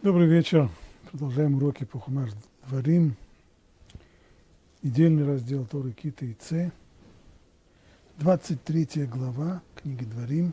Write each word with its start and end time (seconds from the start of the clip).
Добрый 0.00 0.28
вечер. 0.28 0.70
Продолжаем 1.10 1.56
уроки 1.56 1.82
по 1.82 1.98
Хумаш 1.98 2.30
Дворим. 2.68 3.16
Недельный 4.80 5.26
раздел 5.26 5.66
Торы 5.66 5.90
Кита 5.90 6.24
и 6.24 6.34
Ц. 6.34 6.70
23 8.18 9.06
глава 9.06 9.60
книги 9.74 10.04
Дворим. 10.04 10.52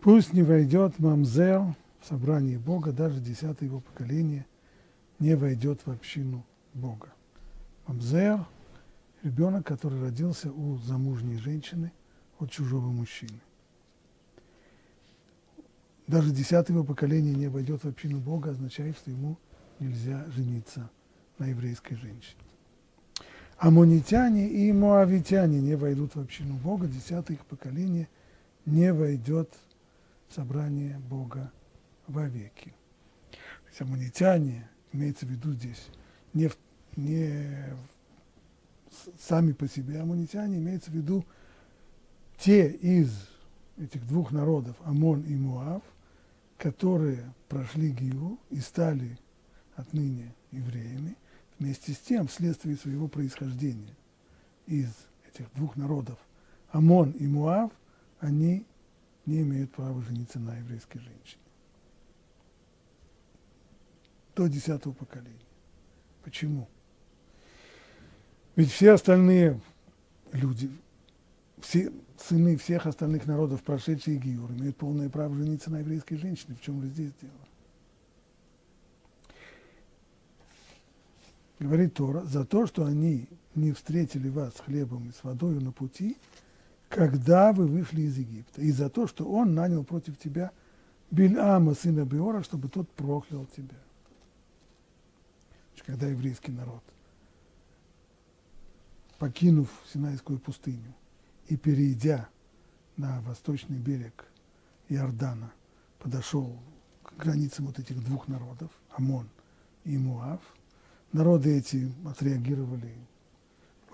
Пусть 0.00 0.32
не 0.32 0.44
войдет 0.44 1.00
Мамзер 1.00 1.74
в 2.00 2.06
собрание 2.06 2.60
Бога, 2.60 2.92
даже 2.92 3.18
десятое 3.18 3.68
его 3.68 3.80
поколение 3.80 4.46
не 5.18 5.34
войдет 5.34 5.80
в 5.84 5.90
общину 5.90 6.46
Бога. 6.74 7.12
Мамзер– 7.88 8.46
ребенок, 9.24 9.66
который 9.66 10.00
родился 10.00 10.52
у 10.52 10.78
замужней 10.78 11.38
женщины 11.38 11.90
от 12.38 12.52
чужого 12.52 12.86
мужчины 12.86 13.40
даже 16.08 16.30
десятого 16.30 16.82
поколения 16.82 17.34
не 17.34 17.48
войдет 17.48 17.84
в 17.84 17.88
общину 17.88 18.18
Бога, 18.18 18.50
означает, 18.50 18.96
что 18.96 19.10
ему 19.10 19.36
нельзя 19.78 20.24
жениться 20.30 20.90
на 21.38 21.46
еврейской 21.46 21.96
женщине. 21.96 22.40
Амонитяне 23.58 24.48
и 24.48 24.72
моавитяне 24.72 25.60
не 25.60 25.76
войдут 25.76 26.14
в 26.14 26.20
общину 26.20 26.54
Бога, 26.56 26.86
десятое 26.86 27.36
их 27.36 27.44
поколение 27.44 28.08
не 28.64 28.92
войдет 28.92 29.52
в 30.28 30.34
собрание 30.34 30.98
Бога 30.98 31.52
вовеки. 32.06 32.74
То 33.30 33.68
есть 33.68 33.80
амонитяне, 33.82 34.68
имеется 34.92 35.26
в 35.26 35.28
виду 35.28 35.52
здесь, 35.52 35.88
не, 36.32 36.50
не 36.96 37.74
сами 39.18 39.52
по 39.52 39.68
себе 39.68 40.00
амонитяне, 40.00 40.56
имеется 40.56 40.90
в 40.90 40.94
виду 40.94 41.26
те 42.38 42.70
из 42.70 43.10
этих 43.76 44.06
двух 44.06 44.32
народов, 44.32 44.74
Амон 44.84 45.20
и 45.22 45.34
Муав– 45.34 45.82
которые 46.58 47.32
прошли 47.48 47.90
Гиу 47.90 48.38
и 48.50 48.58
стали 48.58 49.16
отныне 49.76 50.34
евреями, 50.50 51.16
вместе 51.58 51.92
с 51.92 51.98
тем, 51.98 52.26
вследствие 52.26 52.76
своего 52.76 53.08
происхождения 53.08 53.96
из 54.66 54.90
этих 55.28 55.52
двух 55.54 55.76
народов, 55.76 56.18
Амон 56.70 57.12
и 57.12 57.26
Муав, 57.26 57.70
они 58.20 58.66
не 59.24 59.42
имеют 59.42 59.72
права 59.72 60.02
жениться 60.02 60.38
на 60.40 60.56
еврейской 60.56 60.98
женщине. 60.98 61.42
До 64.34 64.48
десятого 64.48 64.92
поколения. 64.92 65.34
Почему? 66.22 66.68
Ведь 68.56 68.70
все 68.70 68.92
остальные 68.92 69.60
люди, 70.32 70.70
все, 71.60 71.92
сыны 72.18 72.56
всех 72.56 72.86
остальных 72.86 73.26
народов, 73.26 73.62
прошедшие 73.62 74.18
Гиюр, 74.18 74.50
имеют 74.52 74.76
полное 74.76 75.08
право 75.08 75.34
жениться 75.34 75.70
на 75.70 75.80
еврейской 75.80 76.16
женщине. 76.16 76.56
В 76.56 76.60
чем 76.60 76.80
же 76.82 76.88
здесь 76.88 77.12
дело? 77.20 77.32
Говорит 81.58 81.94
Тора, 81.94 82.22
за 82.22 82.44
то, 82.44 82.66
что 82.66 82.84
они 82.84 83.26
не 83.54 83.72
встретили 83.72 84.28
вас 84.28 84.54
с 84.54 84.60
хлебом 84.60 85.08
и 85.08 85.12
с 85.12 85.24
водой 85.24 85.60
на 85.60 85.72
пути, 85.72 86.16
когда 86.88 87.52
вы 87.52 87.66
вышли 87.66 88.02
из 88.02 88.16
Египта, 88.16 88.62
и 88.62 88.70
за 88.70 88.88
то, 88.88 89.06
что 89.06 89.24
он 89.24 89.54
нанял 89.54 89.84
против 89.84 90.16
тебя 90.18 90.52
Бильама, 91.10 91.74
сына 91.74 92.04
Беора, 92.04 92.42
чтобы 92.42 92.68
тот 92.68 92.88
проклял 92.90 93.46
тебя. 93.46 93.76
Когда 95.86 96.06
еврейский 96.06 96.52
народ, 96.52 96.82
покинув 99.18 99.70
Синайскую 99.90 100.38
пустыню, 100.38 100.92
и, 101.48 101.56
перейдя 101.56 102.28
на 102.96 103.20
восточный 103.22 103.78
берег 103.78 104.26
Иордана, 104.88 105.52
подошел 105.98 106.58
к 107.02 107.16
границам 107.16 107.66
вот 107.66 107.78
этих 107.78 108.04
двух 108.04 108.28
народов, 108.28 108.70
Амон 108.90 109.28
и 109.84 109.96
Муав. 109.96 110.40
Народы 111.12 111.56
эти 111.56 111.90
отреагировали 112.06 112.94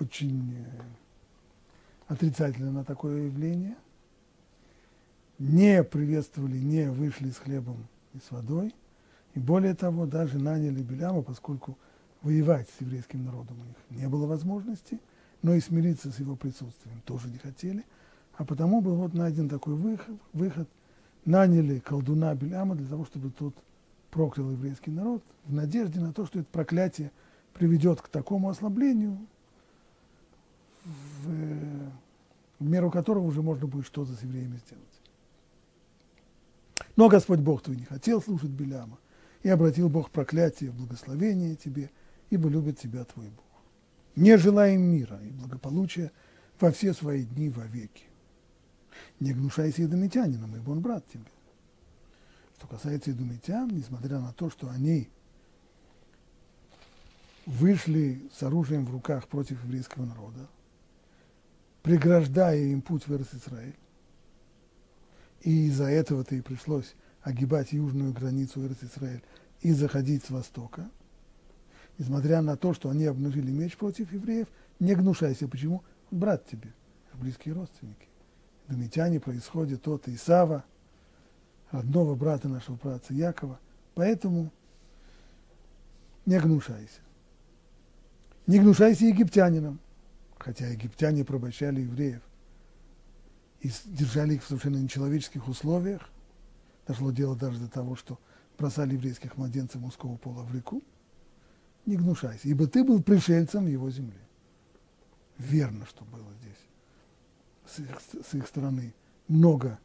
очень 0.00 0.56
э, 0.56 0.82
отрицательно 2.08 2.72
на 2.72 2.84
такое 2.84 3.26
явление, 3.26 3.76
не 5.38 5.84
приветствовали, 5.84 6.58
не 6.58 6.90
вышли 6.90 7.30
с 7.30 7.36
хлебом 7.36 7.86
и 8.14 8.18
с 8.18 8.30
водой, 8.30 8.74
и 9.34 9.38
более 9.38 9.74
того, 9.74 10.06
даже 10.06 10.38
наняли 10.38 10.82
Беляма, 10.82 11.22
поскольку 11.22 11.78
воевать 12.22 12.68
с 12.70 12.80
еврейским 12.80 13.24
народом 13.24 13.60
у 13.60 13.64
них 13.64 13.76
не 13.90 14.08
было 14.08 14.26
возможности– 14.26 14.98
но 15.44 15.52
и 15.52 15.60
смириться 15.60 16.10
с 16.10 16.18
его 16.18 16.36
присутствием 16.36 17.02
тоже 17.04 17.28
не 17.28 17.36
хотели. 17.36 17.84
А 18.38 18.46
потому 18.46 18.80
был 18.80 18.94
вот 18.94 19.12
найден 19.12 19.50
такой 19.50 19.74
выход, 19.74 20.16
выход. 20.32 20.66
Наняли 21.26 21.80
колдуна 21.80 22.34
Беляма 22.34 22.74
для 22.74 22.88
того, 22.88 23.04
чтобы 23.04 23.30
тот 23.30 23.54
проклял 24.10 24.50
еврейский 24.50 24.90
народ, 24.90 25.22
в 25.44 25.52
надежде 25.52 26.00
на 26.00 26.14
то, 26.14 26.24
что 26.24 26.38
это 26.38 26.48
проклятие 26.50 27.10
приведет 27.52 28.00
к 28.00 28.08
такому 28.08 28.48
ослаблению, 28.48 29.18
в, 30.84 31.28
в 32.58 32.66
меру 32.66 32.90
которого 32.90 33.24
уже 33.24 33.42
можно 33.42 33.66
будет 33.66 33.84
что-то 33.84 34.12
с 34.12 34.22
евреями 34.22 34.58
сделать. 34.66 34.84
Но 36.96 37.10
Господь 37.10 37.40
Бог 37.40 37.62
твой 37.62 37.76
не 37.76 37.84
хотел 37.84 38.22
слушать 38.22 38.50
Беляма, 38.50 38.98
и 39.42 39.50
обратил 39.50 39.90
Бог 39.90 40.10
проклятие 40.10 40.70
в 40.70 40.76
благословение 40.76 41.54
тебе, 41.54 41.90
ибо 42.30 42.48
любит 42.48 42.78
тебя 42.78 43.04
твой 43.04 43.28
Бог 43.28 43.53
не 44.16 44.36
желаем 44.38 44.82
мира 44.82 45.20
и 45.22 45.30
благополучия 45.30 46.12
во 46.60 46.70
все 46.70 46.92
свои 46.92 47.24
дни 47.24 47.48
вовеки. 47.48 48.04
Не 49.20 49.32
гнушайся 49.32 49.84
идомитянином, 49.84 50.54
ибо 50.56 50.70
он 50.70 50.80
брат 50.80 51.04
тебе. 51.08 51.24
Что 52.56 52.68
касается 52.68 53.10
идомитян, 53.10 53.68
несмотря 53.68 54.20
на 54.20 54.32
то, 54.32 54.50
что 54.50 54.68
они 54.70 55.08
вышли 57.46 58.28
с 58.32 58.42
оружием 58.42 58.86
в 58.86 58.92
руках 58.92 59.28
против 59.28 59.62
еврейского 59.64 60.06
народа, 60.06 60.48
преграждая 61.82 62.58
им 62.58 62.80
путь 62.80 63.06
в 63.06 63.10
Иерусалим, 63.10 63.74
и 65.42 65.66
из-за 65.66 65.84
этого-то 65.84 66.34
и 66.36 66.40
пришлось 66.40 66.94
огибать 67.20 67.72
южную 67.72 68.12
границу 68.12 68.60
Иерусалим 68.60 69.22
и 69.60 69.72
заходить 69.72 70.24
с 70.24 70.30
востока– 70.30 70.88
несмотря 71.98 72.42
на 72.42 72.56
то, 72.56 72.74
что 72.74 72.90
они 72.90 73.04
обнажили 73.04 73.50
меч 73.50 73.76
против 73.76 74.12
евреев, 74.12 74.48
не 74.80 74.94
гнушайся. 74.94 75.48
Почему? 75.48 75.82
Брат 76.10 76.46
тебе, 76.46 76.72
близкие 77.14 77.54
родственники. 77.54 78.08
Домитяне 78.68 79.20
происходят 79.20 79.86
от 79.88 80.08
Исава, 80.08 80.64
родного 81.70 82.14
брата 82.14 82.48
нашего 82.48 82.76
братца 82.76 83.12
Якова. 83.12 83.58
Поэтому 83.94 84.50
не 86.26 86.38
гнушайся. 86.38 87.00
Не 88.46 88.58
гнушайся 88.58 89.06
египтянинам, 89.06 89.78
хотя 90.38 90.66
египтяне 90.66 91.24
порабощали 91.24 91.82
евреев 91.82 92.22
и 93.60 93.70
держали 93.86 94.34
их 94.34 94.44
в 94.44 94.46
совершенно 94.46 94.76
нечеловеческих 94.76 95.48
условиях. 95.48 96.10
Дошло 96.86 97.10
дело 97.10 97.34
даже 97.34 97.58
до 97.58 97.68
того, 97.68 97.96
что 97.96 98.18
бросали 98.58 98.94
еврейских 98.94 99.36
младенцев 99.36 99.80
мужского 99.80 100.16
пола 100.16 100.42
в 100.42 100.54
реку 100.54 100.82
не 101.86 101.96
гнушайся, 101.96 102.48
ибо 102.48 102.66
ты 102.66 102.84
был 102.84 103.02
пришельцем 103.02 103.66
его 103.66 103.90
земли. 103.90 104.18
Верно, 105.38 105.86
что 105.86 106.04
было 106.04 106.32
здесь 106.40 106.54
с 107.66 107.78
их, 107.80 108.24
с 108.30 108.34
их 108.34 108.46
стороны. 108.46 108.94
Много, 109.28 109.78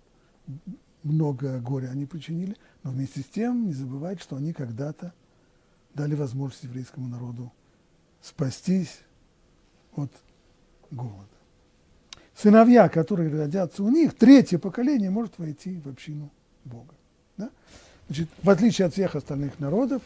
много 1.03 1.59
горя 1.59 1.89
они 1.89 2.05
причинили, 2.05 2.55
но 2.83 2.91
вместе 2.91 3.21
с 3.21 3.25
тем 3.25 3.67
не 3.67 3.73
забывать, 3.73 4.21
что 4.21 4.35
они 4.35 4.53
когда-то 4.53 5.13
дали 5.93 6.15
возможность 6.15 6.63
еврейскому 6.63 7.07
народу 7.07 7.51
спастись 8.21 8.99
от 9.95 10.11
голода. 10.91 11.27
Сыновья, 12.35 12.88
которые 12.89 13.29
родятся 13.29 13.83
у 13.83 13.89
них, 13.89 14.15
третье 14.15 14.59
поколение 14.59 15.09
может 15.09 15.38
войти 15.39 15.79
в 15.79 15.89
общину 15.89 16.31
Бога. 16.63 16.93
Да? 17.38 17.50
Значит, 18.07 18.29
в 18.41 18.50
отличие 18.50 18.88
от 18.88 18.94
всех 18.94 19.15
остальных 19.15 19.59
народов, 19.59 20.01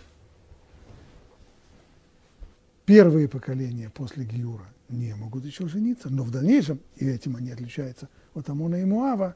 первые 2.85 3.27
поколения 3.27 3.89
после 3.89 4.25
Гиура 4.25 4.67
не 4.89 5.13
могут 5.15 5.45
еще 5.45 5.67
жениться, 5.67 6.09
но 6.09 6.23
в 6.23 6.31
дальнейшем, 6.31 6.79
и 6.95 7.05
этим 7.05 7.35
они 7.35 7.51
отличаются 7.51 8.09
от 8.33 8.49
Амона 8.49 8.81
и 8.81 8.85
Муава, 8.85 9.35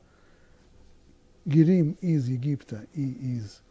Герим 1.46 1.92
из 2.02 2.28
Египта 2.28 2.86
и 2.94 3.38
из 3.38 3.62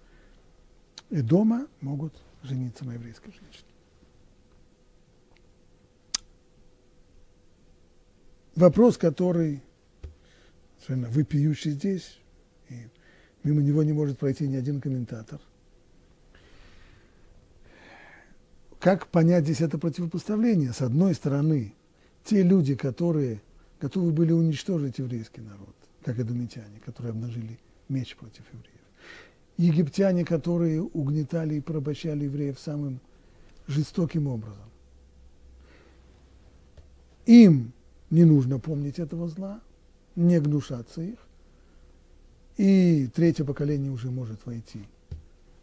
Эдома 1.10 1.66
могут 1.80 2.14
жениться 2.42 2.84
на 2.84 2.94
еврейской 2.94 3.30
женщине. 3.30 3.66
Вопрос, 8.54 8.96
который 8.96 9.62
совершенно 10.78 11.08
выпиющий 11.10 11.72
здесь, 11.72 12.18
и 12.70 12.88
мимо 13.44 13.60
него 13.60 13.82
не 13.82 13.92
может 13.92 14.18
пройти 14.18 14.48
ни 14.48 14.56
один 14.56 14.80
комментатор– 14.80 15.40
как 18.86 19.08
понять 19.08 19.42
здесь 19.42 19.62
это 19.62 19.78
противопоставление? 19.78 20.72
С 20.72 20.80
одной 20.80 21.12
стороны, 21.12 21.74
те 22.22 22.44
люди, 22.44 22.76
которые 22.76 23.42
готовы 23.80 24.12
были 24.12 24.30
уничтожить 24.30 24.98
еврейский 25.00 25.40
народ, 25.40 25.74
как 26.04 26.20
эдомитяне, 26.20 26.78
которые 26.84 27.10
обнажили 27.10 27.58
меч 27.88 28.14
против 28.14 28.44
евреев. 28.52 28.80
египтяне, 29.56 30.24
которые 30.24 30.82
угнетали 30.82 31.56
и 31.56 31.60
порабощали 31.60 32.26
евреев 32.26 32.60
самым 32.60 33.00
жестоким 33.66 34.28
образом. 34.28 34.70
Им 37.24 37.72
не 38.10 38.24
нужно 38.24 38.60
помнить 38.60 39.00
этого 39.00 39.26
зла, 39.26 39.60
не 40.14 40.38
гнушаться 40.38 41.02
их. 41.02 41.18
И 42.56 43.08
третье 43.12 43.44
поколение 43.44 43.90
уже 43.90 44.12
может 44.12 44.46
войти 44.46 44.86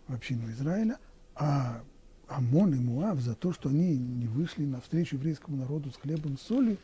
в 0.09 0.13
общину 0.13 0.51
Израиля, 0.51 0.97
а 1.35 1.81
Амон 2.27 2.73
и 2.73 2.77
Муав 2.77 3.19
за 3.19 3.35
то, 3.35 3.53
что 3.53 3.69
они 3.69 3.97
не 3.97 4.27
вышли 4.27 4.65
навстречу 4.65 5.15
еврейскому 5.15 5.57
народу 5.57 5.91
с 5.91 5.97
хлебом 5.97 6.35
и 6.35 6.37
солью, 6.37 6.77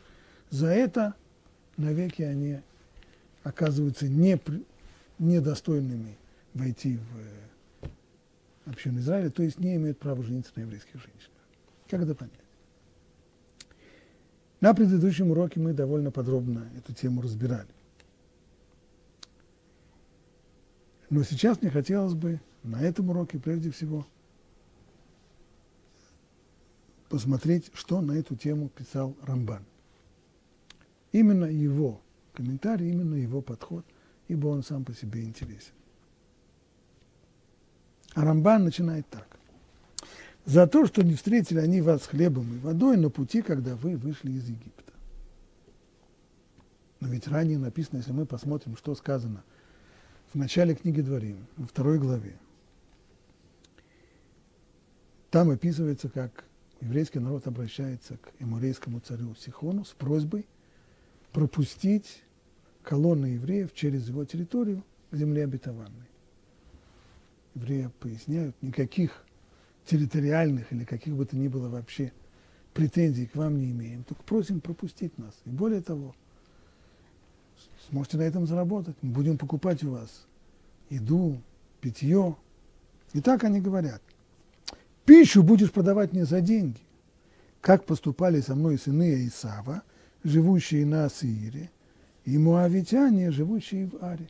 за 0.50 0.68
это 0.68 1.14
навеки 1.76 2.22
они 2.22 2.60
оказываются 3.42 4.08
не, 4.08 4.40
недостойными 5.18 6.16
войти 6.54 6.98
в 6.98 8.70
общину 8.70 9.00
Израиля, 9.00 9.30
то 9.30 9.42
есть 9.42 9.58
не 9.58 9.76
имеют 9.76 9.98
права 9.98 10.22
жениться 10.22 10.52
на 10.56 10.60
еврейских 10.60 10.94
женщинах. 10.94 11.38
Как 11.88 12.02
это 12.02 12.14
понять? 12.14 12.34
На 14.60 14.74
предыдущем 14.74 15.30
уроке 15.30 15.58
мы 15.58 15.72
довольно 15.72 16.10
подробно 16.10 16.68
эту 16.76 16.92
тему 16.92 17.22
разбирали. 17.22 17.68
Но 21.08 21.22
сейчас 21.24 21.60
мне 21.60 21.70
хотелось 21.70 22.14
бы 22.14 22.40
на 22.62 22.80
этом 22.82 23.08
уроке 23.10 23.38
прежде 23.38 23.70
всего 23.70 24.06
посмотреть, 27.10 27.70
что 27.74 28.00
на 28.00 28.12
эту 28.12 28.36
тему 28.36 28.70
писал 28.70 29.14
Рамбан. 29.22 29.64
Именно 31.12 31.46
его 31.46 32.00
комментарий, 32.32 32.90
именно 32.90 33.16
его 33.16 33.42
подход, 33.42 33.84
ибо 34.28 34.46
он 34.46 34.62
сам 34.62 34.84
по 34.84 34.94
себе 34.94 35.24
интересен. 35.24 35.74
А 38.14 38.24
Рамбан 38.24 38.64
начинает 38.64 39.06
так 39.08 39.26
за 40.46 40.66
то, 40.68 40.86
что 40.86 41.02
не 41.02 41.14
встретили 41.14 41.58
они 41.58 41.80
вас 41.80 42.06
хлебом 42.06 42.54
и 42.54 42.58
водой 42.58 42.96
на 42.96 43.10
пути, 43.10 43.42
когда 43.42 43.74
вы 43.74 43.96
вышли 43.96 44.30
из 44.30 44.48
Египта. 44.48 44.92
Но 47.00 47.08
ведь 47.08 47.26
ранее 47.26 47.58
написано, 47.58 47.98
если 47.98 48.12
мы 48.12 48.24
посмотрим, 48.24 48.76
что 48.76 48.94
сказано 48.94 49.42
в 50.32 50.38
начале 50.38 50.76
книги 50.76 51.00
Дворим, 51.00 51.44
во 51.56 51.66
второй 51.66 51.98
главе, 51.98 52.36
там 55.30 55.50
описывается, 55.50 56.08
как 56.08 56.44
еврейский 56.80 57.18
народ 57.18 57.46
обращается 57.46 58.16
к 58.16 58.32
эмурейскому 58.38 59.00
царю 59.00 59.34
Сихону 59.34 59.84
с 59.84 59.90
просьбой 59.90 60.46
пропустить 61.32 62.22
колонны 62.82 63.26
евреев 63.26 63.72
через 63.74 64.08
его 64.08 64.24
территорию 64.24 64.82
к 65.10 65.16
земле 65.16 65.44
обетованной. 65.44 66.08
Евреи 67.54 67.90
поясняют, 68.00 68.56
никаких 68.62 69.24
территориальных 69.84 70.72
или 70.72 70.84
каких 70.84 71.14
бы 71.14 71.26
то 71.26 71.36
ни 71.36 71.48
было 71.48 71.68
вообще 71.68 72.12
претензий 72.74 73.26
к 73.26 73.36
вам 73.36 73.58
не 73.58 73.72
имеем, 73.72 74.04
только 74.04 74.22
просим 74.22 74.60
пропустить 74.60 75.16
нас. 75.18 75.34
И 75.44 75.50
более 75.50 75.82
того, 75.82 76.14
сможете 77.88 78.16
на 78.16 78.22
этом 78.22 78.46
заработать. 78.46 78.96
Мы 79.02 79.12
будем 79.12 79.36
покупать 79.38 79.82
у 79.84 79.92
вас 79.92 80.26
еду, 80.88 81.40
питье. 81.80 82.36
И 83.12 83.20
так 83.20 83.44
они 83.44 83.60
говорят. 83.60 84.00
Пищу 85.04 85.42
будешь 85.42 85.72
продавать 85.72 86.12
мне 86.12 86.24
за 86.24 86.40
деньги. 86.40 86.80
Как 87.60 87.84
поступали 87.84 88.40
со 88.40 88.54
мной 88.54 88.78
сыны 88.78 89.26
Исава, 89.26 89.82
живущие 90.24 90.86
на 90.86 91.08
Сиире, 91.08 91.70
и 92.24 92.38
муавитяне, 92.38 93.30
живущие 93.30 93.86
в 93.86 94.02
Аре. 94.02 94.28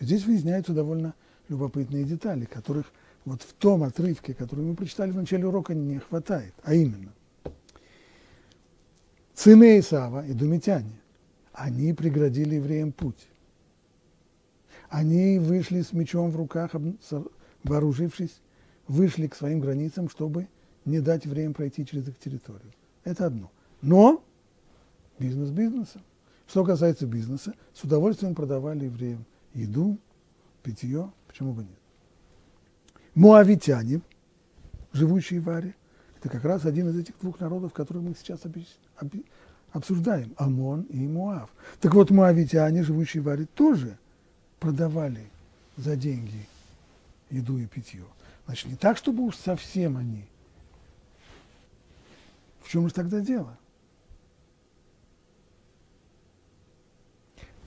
Здесь 0.00 0.24
выясняются 0.24 0.72
довольно 0.72 1.14
любопытные 1.48 2.04
детали, 2.04 2.44
которых– 2.44 2.86
вот 3.24 3.42
в 3.42 3.52
том 3.54 3.82
отрывке, 3.82 4.34
который 4.34 4.64
мы 4.64 4.74
прочитали 4.74 5.10
в 5.10 5.16
начале 5.16 5.46
урока, 5.46 5.74
не 5.74 5.98
хватает, 5.98 6.54
а 6.62 6.74
именно 6.74 7.12
сыны 9.34 9.78
Исава, 9.78 10.22
думитяне, 10.22 11.00
они 11.52 11.92
преградили 11.92 12.56
евреям 12.56 12.92
путь. 12.92 13.26
Они 14.88 15.38
вышли 15.38 15.82
с 15.82 15.92
мечом 15.92 16.30
в 16.30 16.36
руках, 16.36 16.72
вооружившись, 17.64 18.40
вышли 18.88 19.26
к 19.26 19.34
своим 19.34 19.60
границам, 19.60 20.08
чтобы 20.08 20.48
не 20.84 21.00
дать 21.00 21.24
евреям 21.24 21.54
пройти 21.54 21.86
через 21.86 22.08
их 22.08 22.18
территорию. 22.18 22.72
Это 23.04 23.26
одно. 23.26 23.50
Но 23.82 24.22
бизнес 25.18 25.50
бизнеса. 25.50 26.00
Что 26.46 26.64
касается 26.64 27.06
бизнеса, 27.06 27.54
с 27.72 27.84
удовольствием 27.84 28.34
продавали 28.34 28.84
евреям 28.84 29.24
еду, 29.54 29.98
питье, 30.62 31.10
почему 31.26 31.52
бы 31.52 31.62
нет. 31.62 31.78
Муавитяне, 33.14 34.02
живущие 34.92 35.40
в 35.40 35.48
Аре, 35.48 35.74
это 36.18 36.28
как 36.28 36.44
раз 36.44 36.64
один 36.64 36.88
из 36.88 36.98
этих 36.98 37.18
двух 37.20 37.40
народов, 37.40 37.72
которые 37.72 38.02
мы 38.02 38.14
сейчас 38.14 38.40
обсуждаем, 39.72 40.34
Амон 40.36 40.82
и 40.82 41.06
Муав. 41.06 41.50
Так 41.80 41.94
вот, 41.94 42.10
муавитяне, 42.10 42.82
живущие 42.82 43.22
в 43.22 43.28
Аре, 43.28 43.46
тоже 43.54 43.98
продавали 44.58 45.28
за 45.76 45.96
деньги 45.96 46.46
еду 47.30 47.58
и 47.58 47.66
питье. 47.66 48.04
Значит, 48.46 48.66
не 48.66 48.76
так, 48.76 48.96
чтобы 48.96 49.22
уж 49.22 49.36
совсем 49.36 49.96
они. 49.96 50.26
В 52.62 52.70
чем 52.70 52.88
же 52.88 52.94
тогда 52.94 53.20
дело? 53.20 53.58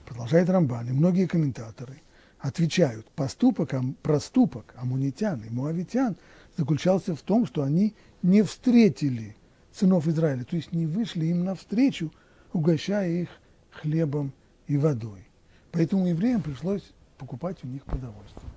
Продолжает 0.05 0.49
Рамбан 0.49 0.87
и 0.89 0.91
многие 0.91 1.27
комментаторы 1.27 2.01
отвечают, 2.39 3.09
поступок, 3.11 3.73
проступок 4.01 4.73
амунитян 4.77 5.41
и 5.41 5.49
муавитян 5.49 6.15
заключался 6.55 7.15
в 7.15 7.21
том, 7.21 7.45
что 7.45 7.63
они 7.63 7.95
не 8.21 8.41
встретили 8.41 9.35
сынов 9.71 10.07
Израиля, 10.07 10.43
то 10.43 10.55
есть 10.55 10.71
не 10.71 10.85
вышли 10.85 11.27
им 11.27 11.43
навстречу, 11.43 12.11
угощая 12.53 13.09
их 13.09 13.29
хлебом 13.71 14.33
и 14.67 14.77
водой. 14.77 15.27
Поэтому 15.71 16.07
евреям 16.07 16.41
пришлось 16.41 16.83
покупать 17.17 17.63
у 17.63 17.67
них 17.67 17.83
продовольствие. 17.83 18.56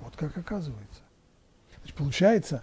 Вот 0.00 0.16
как 0.16 0.36
оказывается. 0.36 1.02
Значит, 1.78 1.96
получается, 1.96 2.62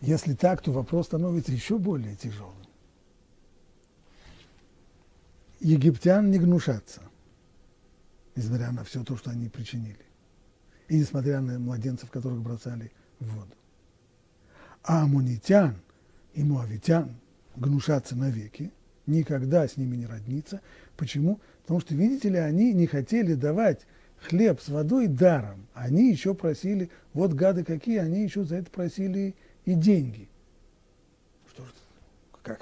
если 0.00 0.34
так, 0.34 0.62
то 0.62 0.72
вопрос 0.72 1.06
становится 1.06 1.52
еще 1.52 1.78
более 1.78 2.16
тяжелым. 2.16 2.54
Египтян 5.60 6.30
не 6.30 6.38
гнушатся 6.38 7.02
несмотря 8.38 8.70
на 8.70 8.84
все 8.84 9.02
то, 9.02 9.16
что 9.16 9.30
они 9.30 9.48
причинили. 9.48 9.98
И 10.86 10.96
несмотря 10.96 11.40
на 11.40 11.58
младенцев, 11.58 12.08
которых 12.10 12.40
бросали 12.40 12.92
в 13.18 13.26
воду. 13.34 13.52
А 14.84 15.02
амунитян 15.02 15.76
и 16.34 16.44
муавитян 16.44 17.16
гнушатся 17.56 18.14
навеки, 18.14 18.70
никогда 19.06 19.66
с 19.66 19.76
ними 19.76 19.96
не 19.96 20.06
родниться. 20.06 20.60
Почему? 20.96 21.40
Потому 21.62 21.80
что, 21.80 21.96
видите 21.96 22.28
ли, 22.28 22.38
они 22.38 22.72
не 22.72 22.86
хотели 22.86 23.34
давать 23.34 23.80
хлеб 24.20 24.60
с 24.60 24.68
водой 24.68 25.06
даром. 25.06 25.66
Они 25.74 26.10
еще 26.10 26.34
просили, 26.34 26.90
вот 27.12 27.32
гады 27.32 27.64
какие, 27.64 27.98
они 27.98 28.22
еще 28.22 28.44
за 28.44 28.56
это 28.56 28.70
просили 28.70 29.34
и 29.64 29.74
деньги. 29.74 30.28
Что 31.50 31.64
ж, 31.64 31.68
как, 32.42 32.60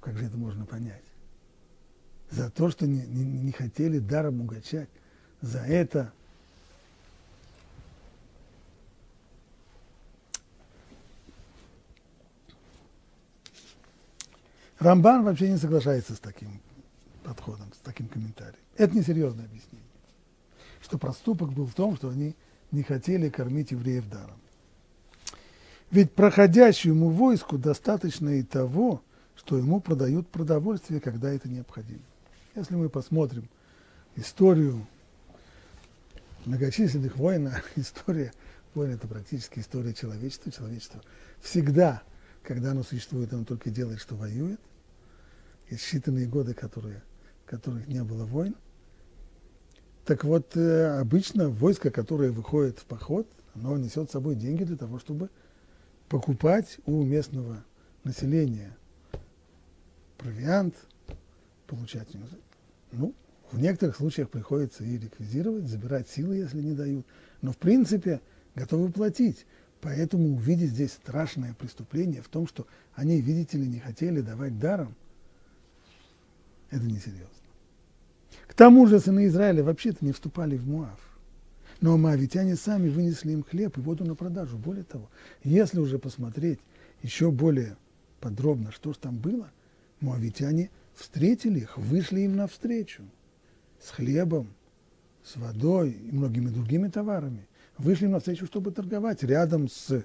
как 0.00 0.16
же 0.16 0.26
это 0.26 0.36
можно 0.36 0.64
понять? 0.66 1.02
за 2.30 2.50
то, 2.50 2.70
что 2.70 2.86
не, 2.86 3.02
не, 3.06 3.24
не 3.24 3.52
хотели 3.52 3.98
даром 3.98 4.40
угощать. 4.40 4.88
За 5.40 5.60
это 5.60 6.12
Рамбан 14.78 15.24
вообще 15.24 15.50
не 15.50 15.58
соглашается 15.58 16.14
с 16.14 16.20
таким 16.20 16.60
подходом, 17.22 17.70
с 17.74 17.78
таким 17.78 18.08
комментарием. 18.08 18.62
Это 18.76 18.96
несерьезное 18.96 19.44
объяснение. 19.44 19.89
Что 20.90 20.98
проступок 20.98 21.52
был 21.52 21.66
в 21.66 21.74
том, 21.74 21.94
что 21.94 22.08
они 22.08 22.34
не 22.72 22.82
хотели 22.82 23.28
кормить 23.28 23.70
евреев 23.70 24.10
даром. 24.10 24.40
Ведь 25.92 26.10
проходящему 26.10 27.10
войску 27.10 27.58
достаточно 27.58 28.30
и 28.30 28.42
того, 28.42 29.00
что 29.36 29.56
ему 29.56 29.78
продают 29.78 30.26
продовольствие, 30.26 31.00
когда 31.00 31.30
это 31.30 31.48
необходимо. 31.48 32.02
Если 32.56 32.74
мы 32.74 32.88
посмотрим 32.88 33.48
историю 34.16 34.84
многочисленных 36.44 37.16
войн, 37.16 37.46
а 37.46 37.62
история 37.76 38.32
войн– 38.74 38.90
это 38.94 39.06
практически 39.06 39.60
история 39.60 39.94
человечества. 39.94 40.50
Человечество 40.50 41.00
всегда, 41.40 42.02
когда 42.42 42.72
оно 42.72 42.82
существует, 42.82 43.32
оно 43.32 43.44
только 43.44 43.70
делает, 43.70 44.00
что 44.00 44.16
воюет. 44.16 44.58
Есть 45.70 45.84
считанные 45.84 46.26
годы, 46.26 46.52
которые, 46.52 47.00
в 47.46 47.48
которых 47.48 47.86
не 47.86 48.02
было 48.02 48.24
войн. 48.24 48.56
Так 50.04 50.24
вот, 50.24 50.56
э, 50.56 50.98
обычно 50.98 51.48
войско, 51.48 51.90
которое 51.90 52.30
выходит 52.30 52.78
в 52.78 52.84
поход, 52.84 53.28
оно 53.54 53.76
несет 53.76 54.08
с 54.08 54.12
собой 54.12 54.34
деньги 54.34 54.64
для 54.64 54.76
того, 54.76 54.98
чтобы 54.98 55.30
покупать 56.08 56.78
у 56.86 57.02
местного 57.02 57.64
населения 58.04 58.76
провиант– 60.18 60.74
получать. 61.70 62.08
Ну, 62.92 63.14
В 63.52 63.60
некоторых 63.60 63.96
случаях 63.96 64.28
приходится 64.28 64.84
и 64.84 64.98
реквизировать, 64.98 65.68
забирать 65.68 66.08
силы, 66.08 66.36
если 66.36 66.60
не 66.60 66.74
дают. 66.74 67.06
Но 67.42 67.52
в 67.52 67.56
принципе 67.56 68.20
готовы 68.54 68.90
платить. 68.90 69.46
Поэтому 69.80 70.34
увидеть 70.34 70.70
здесь 70.70 70.92
страшное 70.92 71.54
преступление 71.54 72.22
в 72.22 72.28
том, 72.28 72.46
что 72.46 72.66
они, 72.94 73.20
видите 73.20 73.56
ли, 73.56 73.66
не 73.66 73.80
хотели 73.80 74.20
давать 74.20 74.58
даром, 74.58 74.94
это 76.70 76.84
несерьезно. 76.84 77.28
Тому 78.60 78.86
же 78.86 79.00
сыны 79.00 79.26
Израиля 79.26 79.64
вообще-то 79.64 80.04
не 80.04 80.12
вступали 80.12 80.58
в 80.58 80.68
Муав. 80.68 81.00
Но 81.80 81.96
моавитяне 81.96 82.56
сами 82.56 82.90
вынесли 82.90 83.32
им 83.32 83.42
хлеб 83.42 83.78
и 83.78 83.80
воду 83.80 84.04
на 84.04 84.14
продажу. 84.14 84.58
Более 84.58 84.84
того, 84.84 85.08
если 85.42 85.80
уже 85.80 85.98
посмотреть 85.98 86.58
еще 87.02 87.30
более 87.30 87.78
подробно, 88.20 88.70
что 88.70 88.92
же 88.92 88.98
там 88.98 89.16
было, 89.16 89.50
моавитяне 90.00 90.68
встретили 90.94 91.60
их, 91.60 91.78
вышли 91.78 92.20
им 92.20 92.36
навстречу 92.36 93.02
с 93.82 93.88
хлебом, 93.92 94.48
с 95.24 95.36
водой 95.36 95.92
и 95.92 96.12
многими 96.12 96.50
другими 96.50 96.88
товарами. 96.88 97.46
Вышли 97.78 98.04
им 98.04 98.10
навстречу, 98.10 98.44
чтобы 98.44 98.72
торговать. 98.72 99.22
Рядом 99.22 99.70
с, 99.70 100.04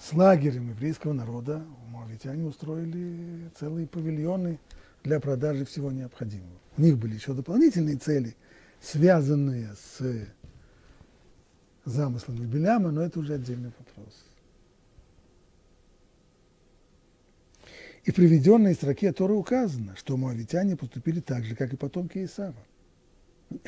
с 0.00 0.12
лагерем 0.12 0.70
еврейского 0.70 1.12
народа 1.12 1.64
моавитяне 1.92 2.44
устроили 2.44 3.52
целые 3.56 3.86
павильоны 3.86 4.58
для 5.04 5.20
продажи 5.20 5.64
всего 5.64 5.92
необходимого. 5.92 6.61
У 6.76 6.82
них 6.82 6.98
были 6.98 7.14
еще 7.14 7.34
дополнительные 7.34 7.96
цели, 7.96 8.36
связанные 8.80 9.74
с 9.74 10.26
замыслами 11.84 12.46
Беляма, 12.46 12.90
но 12.90 13.02
это 13.02 13.18
уже 13.18 13.34
отдельный 13.34 13.72
вопрос. 13.78 14.24
И 18.04 18.10
в 18.10 18.14
приведенной 18.14 18.74
строке 18.74 19.12
Торы 19.12 19.34
указано, 19.34 19.94
что 19.96 20.16
моавитяне 20.16 20.76
поступили 20.76 21.20
так 21.20 21.44
же, 21.44 21.54
как 21.54 21.72
и 21.72 21.76
потомки 21.76 22.24
Исава. 22.24 22.56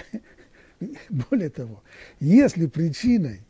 Более 1.08 1.50
того, 1.50 1.82
если 2.18 2.66
причиной 2.66 3.42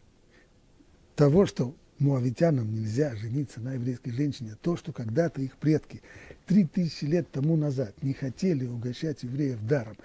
того, 1.16 1.46
что 1.46 1.75
муавитянам 1.98 2.72
нельзя 2.72 3.14
жениться 3.16 3.60
на 3.60 3.74
еврейской 3.74 4.10
женщине, 4.10 4.56
то, 4.60 4.76
что 4.76 4.92
когда-то 4.92 5.40
их 5.40 5.56
предки 5.56 6.02
три 6.46 6.64
тысячи 6.64 7.04
лет 7.04 7.30
тому 7.30 7.56
назад 7.56 7.94
не 8.02 8.12
хотели 8.12 8.66
угощать 8.66 9.22
евреев 9.22 9.64
даром, 9.66 9.96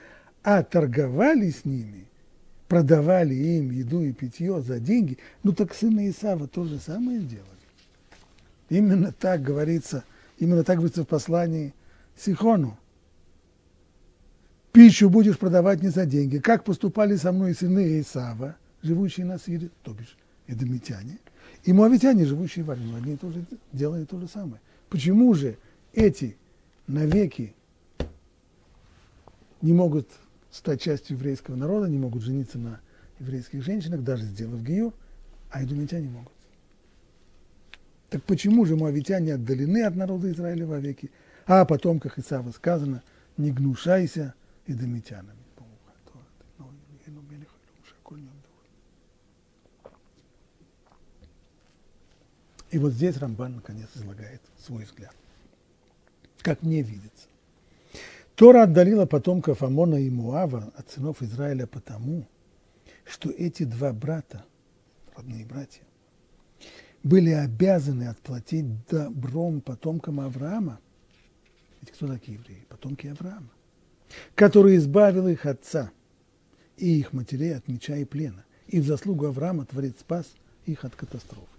а 0.43 0.63
торговали 0.63 1.49
с 1.49 1.65
ними, 1.65 2.05
продавали 2.67 3.33
им 3.33 3.71
еду 3.71 4.01
и 4.01 4.13
питье 4.13 4.61
за 4.61 4.79
деньги, 4.79 5.17
ну 5.43 5.53
так 5.53 5.73
сыны 5.73 6.09
Исава 6.09 6.47
то 6.47 6.65
же 6.65 6.79
самое 6.79 7.19
сделали. 7.19 7.47
Именно 8.69 9.11
так 9.11 9.41
говорится, 9.41 10.03
именно 10.37 10.63
так 10.63 10.77
говорится 10.77 11.03
в 11.03 11.07
послании 11.07 11.73
Сихону. 12.15 12.77
Пищу 14.71 15.09
будешь 15.09 15.39
продавать 15.39 15.81
не 15.81 15.89
за 15.89 16.05
деньги. 16.05 16.37
Как 16.37 16.63
поступали 16.63 17.15
со 17.15 17.31
мной 17.31 17.55
сыны 17.55 17.99
Исава, 17.99 18.55
живущие 18.83 19.25
на 19.25 19.39
Сире, 19.39 19.71
то 19.81 19.93
бишь 19.93 20.15
эдомитяне, 20.47 21.17
и 21.63 21.73
моавитяне, 21.73 22.25
живущие 22.25 22.63
в 22.63 22.71
Арину, 22.71 22.95
они 22.95 23.17
тоже 23.17 23.43
делали 23.71 24.05
то 24.05 24.19
же 24.19 24.27
самое. 24.27 24.61
Почему 24.89 25.33
же 25.33 25.57
эти 25.93 26.37
навеки 26.87 27.53
не 29.61 29.73
могут 29.73 30.07
стать 30.51 30.81
частью 30.81 31.17
еврейского 31.17 31.55
народа, 31.55 31.87
не 31.87 31.97
могут 31.97 32.23
жениться 32.23 32.57
на 32.57 32.79
еврейских 33.19 33.63
женщинах, 33.63 34.03
даже 34.03 34.23
сделав 34.23 34.63
гиюр, 34.63 34.93
а 35.51 35.63
идумитяне 35.63 36.09
могут. 36.09 36.31
Так 38.09 38.23
почему 38.23 38.65
же 38.65 38.75
моавитяне 38.75 39.35
отдалены 39.35 39.83
от 39.83 39.95
народа 39.95 40.31
Израиля 40.31 40.65
вовеки, 40.65 41.11
а 41.45 41.61
о 41.61 41.65
потомках 41.65 42.17
Исава 42.17 42.51
сказано, 42.51 43.03
не 43.37 43.51
гнушайся 43.51 44.33
идомитянами. 44.65 45.38
И 52.71 52.77
вот 52.77 52.93
здесь 52.93 53.17
Рамбан 53.17 53.55
наконец 53.55 53.89
излагает 53.95 54.41
свой 54.59 54.83
взгляд, 54.83 55.15
как 56.41 56.61
мне 56.61 56.81
видится. 56.81 57.27
Тора 58.35 58.63
отдалила 58.63 59.05
потомков 59.05 59.63
Амона 59.63 59.95
и 59.95 60.09
Муава 60.09 60.71
от 60.75 60.89
сынов 60.89 61.21
Израиля 61.21 61.67
потому, 61.67 62.25
что 63.05 63.29
эти 63.31 63.63
два 63.63 63.91
брата, 63.91 64.45
родные 65.15 65.45
братья, 65.45 65.83
были 67.03 67.31
обязаны 67.31 68.07
отплатить 68.07 68.65
добром 68.87 69.61
потомкам 69.61 70.19
Авраама. 70.19 70.79
Ведь 71.81 71.91
кто 71.91 72.07
такие 72.07 72.37
евреи? 72.37 72.65
Потомки 72.69 73.07
Авраама. 73.07 73.49
Который 74.35 74.77
избавил 74.77 75.27
их 75.27 75.45
отца 75.45 75.91
и 76.77 76.99
их 76.99 77.13
матерей 77.13 77.55
от 77.55 77.67
меча 77.67 77.95
и 77.95 78.05
плена. 78.05 78.45
И 78.67 78.79
в 78.79 78.85
заслугу 78.85 79.25
Авраама 79.25 79.65
Творец 79.65 79.95
спас 79.99 80.27
их 80.65 80.85
от 80.85 80.95
катастрофы. 80.95 81.58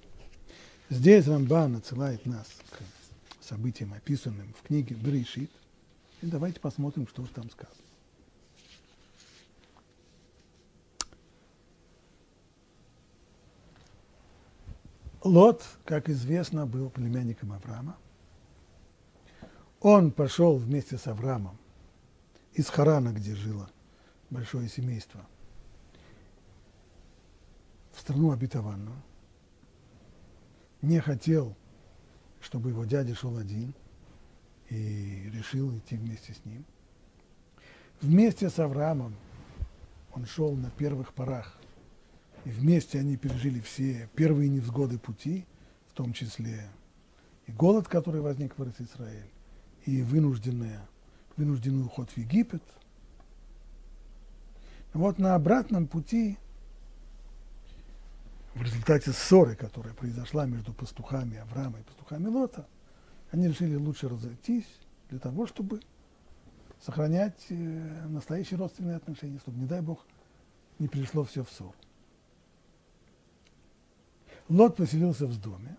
Здесь 0.91 1.29
Рамбан 1.29 1.77
отсылает 1.77 2.27
нас 2.27 2.49
к 2.71 3.45
событиям, 3.45 3.95
описанным 3.95 4.53
в 4.55 4.67
книге 4.67 4.97
Берешит, 4.97 5.53
и 6.21 6.27
давайте 6.27 6.59
посмотрим, 6.59 7.07
что 7.07 7.25
же 7.25 7.31
там 7.31 7.49
сказано. 7.49 7.77
Лот, 15.23 15.65
как 15.85 16.09
известно, 16.09 16.67
был 16.67 16.91
племянником 16.91 17.53
Авраама. 17.53 17.97
Он 19.81 20.11
пошел 20.11 20.57
вместе 20.57 20.99
с 20.99 21.07
Авраамом 21.07 21.57
из 22.55 22.69
Харана, 22.69 23.13
где 23.13 23.37
жило 23.37 23.71
большое 24.29 24.69
семейство, 24.69 25.25
в 27.93 28.01
страну 28.01 28.33
обетованную. 28.33 29.01
Не 30.83 31.01
хотел, 31.01 31.55
чтобы 32.41 32.71
его 32.71 32.85
дядя 32.85 33.15
шел 33.15 33.37
один– 33.37 33.75
и 34.71 35.29
решил 35.35 35.77
идти 35.77 35.97
вместе 35.97 36.33
с 36.33 36.45
ним. 36.45 36.65
Вместе 38.01 38.49
с 38.49 38.59
Авраамом 38.59 39.15
он 40.15 40.25
шел 40.25 40.55
на 40.55 40.71
первых 40.71 41.13
порах, 41.13 41.59
и 42.45 42.51
вместе 42.51 42.99
они 42.99 43.17
пережили 43.17 43.61
все 43.61 44.09
первые 44.15 44.49
невзгоды 44.49 44.99
пути, 44.99 45.45
в 45.91 45.95
том 45.95 46.13
числе 46.13 46.71
и 47.47 47.53
голод, 47.53 47.89
который 47.89 48.21
возник 48.21 48.57
в 48.57 48.63
Израиль, 48.63 49.31
и 49.85 50.03
вынужденная, 50.03 50.89
вынужденный 51.37 51.85
уход 51.85 52.09
в 52.11 52.17
Египет. 52.17 52.63
Вот 54.93 55.19
на 55.19 55.35
обратном 55.35 55.87
пути, 55.87 56.39
в 58.55 58.63
результате 58.63 59.13
ссоры, 59.13 59.55
которая 59.55 59.95
произошла 59.95 60.47
между 60.47 60.73
пастухами 60.73 61.39
Авраама 61.39 61.79
и 61.79 61.83
пастухами 61.83 62.27
Лота, 62.27 62.67
они 63.31 63.49
решили 63.49 63.77
лучше 63.77 64.09
разойтись 64.09 64.67
для 65.09 65.19
того, 65.19 65.47
чтобы 65.47 65.81
сохранять 66.81 67.47
э, 67.51 67.55
настоящие 68.09 68.59
родственные 68.59 68.97
отношения, 68.97 69.39
чтобы, 69.39 69.59
не 69.59 69.67
дай 69.67 69.81
Бог, 69.81 70.05
не 70.79 70.89
пришло 70.89 71.25
все 71.25 71.45
в 71.45 71.51
ссору. 71.51 71.75
Лот 74.49 74.77
поселился 74.77 75.27
в 75.27 75.41
доме, 75.41 75.77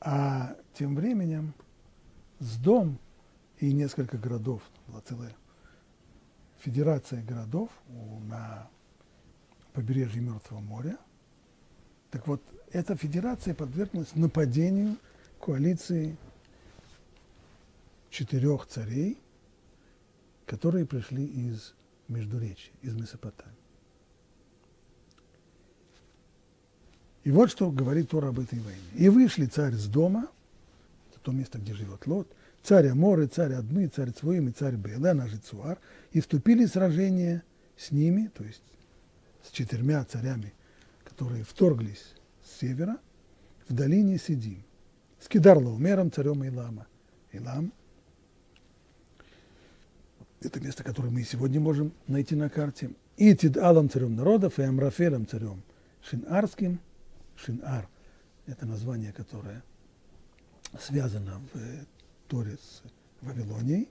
а 0.00 0.56
тем 0.74 0.94
временем 0.94 1.54
с 2.38 2.56
дом 2.58 2.98
и 3.58 3.72
несколько 3.72 4.18
городов, 4.18 4.62
была 4.88 5.00
целая 5.00 5.34
федерация 6.58 7.22
городов 7.22 7.70
на 7.88 8.68
побережье 9.72 10.20
Мертвого 10.20 10.60
моря. 10.60 10.98
Так 12.10 12.26
вот, 12.26 12.42
эта 12.72 12.96
федерация 12.96 13.54
подверглась 13.54 14.14
нападению– 14.14 14.96
коалиции 15.42 16.16
четырех 18.10 18.66
царей, 18.66 19.18
которые 20.46 20.86
пришли 20.86 21.24
из 21.24 21.74
Междуречия, 22.08 22.72
из 22.82 22.94
Месопотамии. 22.94 23.56
И 27.24 27.30
вот 27.30 27.50
что 27.50 27.70
говорит 27.70 28.10
Тора 28.10 28.28
об 28.28 28.40
этой 28.40 28.58
войне. 28.60 28.80
«И 28.94 29.08
вышли 29.08 29.46
царь 29.46 29.74
с 29.74 29.86
дома, 29.86 30.28
это 31.10 31.20
то 31.20 31.32
место, 31.32 31.58
где 31.58 31.74
живет 31.74 32.06
Лот, 32.06 32.28
царь 32.62 32.88
Аморы, 32.88 33.26
царь 33.26 33.54
Адмы, 33.54 33.88
царь 33.88 34.12
Цвоим 34.12 34.48
и 34.48 34.52
царь 34.52 34.76
Бела, 34.76 35.12
наш 35.12 35.32
Цуар, 35.38 35.78
и 36.12 36.20
вступили 36.20 36.66
в 36.66 36.70
сражение 36.70 37.42
с 37.76 37.90
ними, 37.90 38.30
то 38.34 38.44
есть 38.44 38.62
с 39.42 39.50
четырьмя 39.50 40.04
царями, 40.04 40.54
которые 41.04 41.44
вторглись 41.44 42.14
с 42.44 42.60
севера, 42.60 42.98
в 43.68 43.74
долине 43.74 44.18
Сидим 44.18 44.64
с 45.20 45.28
Кидар-Лаумером, 45.28 46.10
царем 46.10 46.44
Илама. 46.44 46.86
Илам– 47.32 47.72
это 50.40 50.60
место, 50.60 50.82
которое 50.82 51.10
мы 51.10 51.20
и 51.20 51.24
сегодня 51.24 51.60
можем 51.60 51.92
найти 52.08 52.34
на 52.34 52.50
карте. 52.50 52.90
И 53.16 53.34
Тидалом 53.36 53.88
царем 53.88 54.16
народов, 54.16 54.58
и 54.58 54.62
Амрафелем 54.62 55.26
царем 55.26 55.62
Шинарским. 56.02 56.80
Шинар– 57.36 57.88
это 58.46 58.66
название, 58.66 59.12
которое 59.12 59.62
связано 60.80 61.40
в 61.52 61.58
Торе 62.28 62.56
с 62.56 62.82
Вавилонией. 63.20 63.88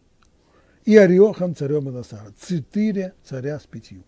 и 0.84 0.98
Ариохам 0.98 1.56
царем 1.56 1.90
Эласара. 1.90 2.34
Четыре 2.46 3.14
царя 3.24 3.60
с 3.60 3.64
пятью. 3.64 4.04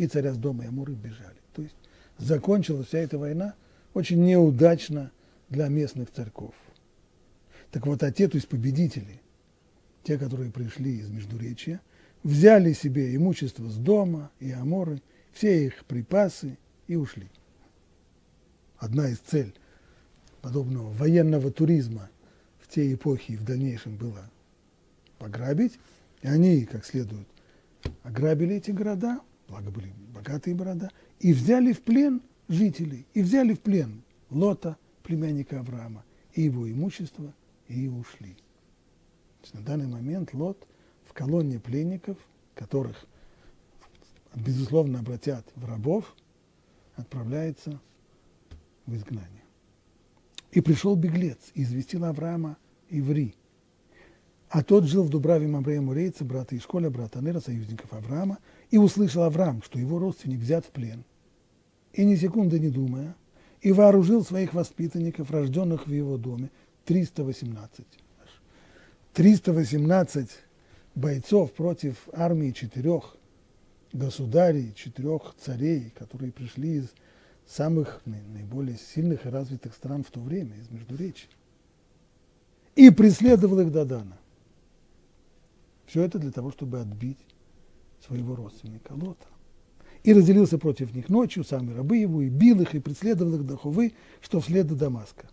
И 0.00 0.06
царя 0.06 0.32
с 0.32 0.38
дома 0.38 0.64
Ямуры 0.64 0.94
бежали. 0.94 1.36
То 1.52 1.60
есть 1.60 1.74
закончилась 2.16 2.86
вся 2.86 3.00
эта 3.00 3.18
война 3.18 3.54
очень 3.92 4.24
неудачно 4.24 5.12
для 5.50 5.68
местных 5.68 6.10
царьков. 6.10 6.54
Так 7.70 7.86
вот, 7.86 8.02
а 8.02 8.10
те, 8.10 8.26
то 8.26 8.36
есть 8.36 8.48
победители, 8.48 9.20
те, 10.02 10.16
которые 10.16 10.50
пришли 10.50 11.00
из 11.00 11.10
Междуречья, 11.10 11.82
взяли 12.22 12.72
себе 12.72 13.14
имущество 13.14 13.68
с 13.68 13.76
дома 13.76 14.30
и 14.40 14.50
Аморы, 14.52 15.02
все 15.32 15.66
их 15.66 15.84
припасы 15.84 16.56
и 16.86 16.96
ушли. 16.96 17.28
Одна 18.78 19.06
из 19.10 19.18
целей 19.18 19.52
подобного 20.40 20.90
военного 20.94 21.52
туризма 21.52 22.08
в 22.58 22.68
те 22.68 22.90
эпохи 22.90 23.32
и 23.32 23.36
в 23.36 23.44
дальнейшем 23.44 23.98
была 23.98 24.30
пограбить, 25.18 25.78
и 26.22 26.28
они, 26.28 26.64
как 26.64 26.86
следует, 26.86 27.28
ограбили 28.02 28.56
эти 28.56 28.70
города, 28.70 29.20
благо 29.50 29.70
были 29.70 29.92
богатые 30.14 30.54
города, 30.54 30.90
и 31.18 31.32
взяли 31.32 31.72
в 31.72 31.82
плен 31.82 32.22
жителей, 32.48 33.06
и 33.14 33.22
взяли 33.22 33.54
в 33.54 33.60
плен 33.60 34.02
Лота, 34.30 34.76
племянника 35.02 35.60
Авраама, 35.60 36.04
и 36.32 36.42
его 36.42 36.70
имущество, 36.70 37.34
и 37.68 37.88
ушли. 37.88 38.36
на 39.52 39.60
данный 39.60 39.86
момент 39.86 40.32
Лот 40.32 40.66
в 41.04 41.12
колонне 41.12 41.58
пленников, 41.58 42.16
которых, 42.54 43.04
безусловно, 44.34 45.00
обратят 45.00 45.44
в 45.56 45.64
рабов, 45.64 46.14
отправляется 46.94 47.80
в 48.86 48.94
изгнание. 48.94 49.42
И 50.52 50.60
пришел 50.60 50.94
беглец 50.96 51.38
и 51.54 51.62
известил 51.62 52.04
Авраама 52.04 52.56
Иври. 52.88 53.34
А 54.48 54.64
тот 54.64 54.84
жил 54.84 55.04
в 55.04 55.10
Дубраве 55.10 55.46
Мамрея 55.46 55.80
Мурейца, 55.80 56.24
брата 56.24 56.56
Ишколя, 56.56 56.90
брата 56.90 57.20
Нера, 57.20 57.38
союзников 57.38 57.92
Авраама, 57.92 58.38
и 58.70 58.78
услышал 58.78 59.24
Авраам, 59.24 59.62
что 59.62 59.78
его 59.78 59.98
родственник 59.98 60.40
взят 60.40 60.64
в 60.64 60.70
плен. 60.70 61.04
И 61.92 62.04
ни 62.04 62.14
секунды 62.16 62.58
не 62.60 62.70
думая, 62.70 63.16
и 63.60 63.72
вооружил 63.72 64.24
своих 64.24 64.54
воспитанников, 64.54 65.30
рожденных 65.30 65.86
в 65.86 65.92
его 65.92 66.16
доме, 66.16 66.50
318. 66.86 67.84
318 69.12 70.30
бойцов 70.94 71.52
против 71.52 72.08
армии 72.12 72.52
четырех 72.52 73.16
государей, 73.92 74.72
четырех 74.74 75.34
царей, 75.38 75.92
которые 75.98 76.32
пришли 76.32 76.76
из 76.78 76.88
самых 77.46 78.00
наиболее 78.04 78.78
сильных 78.78 79.26
и 79.26 79.28
развитых 79.28 79.74
стран 79.74 80.04
в 80.04 80.10
то 80.10 80.20
время, 80.20 80.56
из 80.56 80.70
Междуречия. 80.70 81.28
И 82.76 82.90
преследовал 82.90 83.60
их 83.60 83.72
до. 83.72 84.06
Все 85.86 86.04
это 86.04 86.20
для 86.20 86.30
того, 86.30 86.52
чтобы 86.52 86.80
отбить 86.80 87.18
своего 88.06 88.34
родственника 88.36 88.92
Лота. 88.92 89.26
И 90.02 90.12
разделился 90.12 90.58
против 90.58 90.94
них 90.94 91.08
ночью, 91.08 91.44
сами 91.44 91.72
рабы 91.72 91.98
его, 91.98 92.22
и 92.22 92.28
бил 92.28 92.60
их, 92.60 92.74
и 92.74 92.80
преследовал 92.80 93.34
их 93.34 93.46
до 93.46 93.56
Хувы, 93.56 93.92
что 94.20 94.40
вслед 94.40 94.66
до 94.66 94.74
Дамаска. 94.74 95.28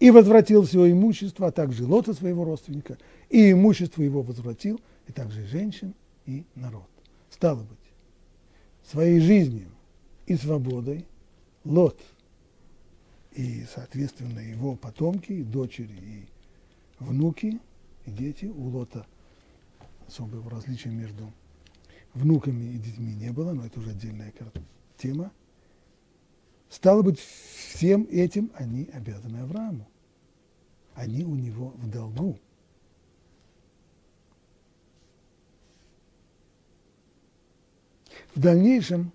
И 0.00 0.10
возвратил 0.10 0.64
все 0.64 0.90
имущество, 0.90 1.48
а 1.48 1.52
также 1.52 1.86
Лота 1.86 2.12
своего 2.14 2.44
родственника, 2.44 2.98
и 3.30 3.52
имущество 3.52 4.02
его 4.02 4.22
возвратил, 4.22 4.80
и 5.06 5.12
также 5.12 5.46
женщин, 5.46 5.94
и 6.26 6.44
народ. 6.54 6.88
Стало 7.30 7.60
быть, 7.60 7.78
своей 8.84 9.20
жизнью 9.20 9.68
и 10.26 10.34
свободой 10.36 11.04
Лот 11.64 12.00
и, 13.38 13.64
соответственно, 13.72 14.40
его 14.40 14.74
потомки, 14.74 15.32
и 15.32 15.42
дочери, 15.44 15.92
и 15.92 16.26
внуки, 16.98 17.60
и 18.04 18.10
дети 18.10 18.46
у 18.46 18.68
Лота 18.68 19.06
особого 20.08 20.50
различия 20.50 20.88
между 20.88 21.32
внуками 22.14 22.74
и 22.74 22.78
детьми 22.78 23.14
не 23.14 23.32
было, 23.32 23.52
но 23.52 23.66
это 23.66 23.78
уже 23.80 23.90
отдельная 23.90 24.32
тема. 24.96 25.32
Стало 26.68 27.02
быть, 27.02 27.18
всем 27.18 28.06
этим 28.10 28.50
они 28.54 28.88
обязаны 28.92 29.38
Аврааму. 29.38 29.88
Они 30.94 31.24
у 31.24 31.34
него 31.34 31.70
в 31.76 31.88
долгу. 31.90 32.38
В 38.34 38.40
дальнейшем, 38.40 39.12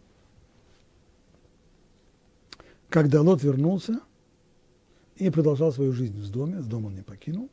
когда 2.89 3.21
Лот 3.21 3.43
вернулся 3.43 3.99
и 5.15 5.29
продолжал 5.29 5.71
свою 5.71 5.93
жизнь 5.93 6.19
в 6.19 6.31
доме, 6.31 6.61
с 6.61 6.65
дома 6.65 6.87
он 6.87 6.95
не 6.95 7.03
покинул, 7.03 7.49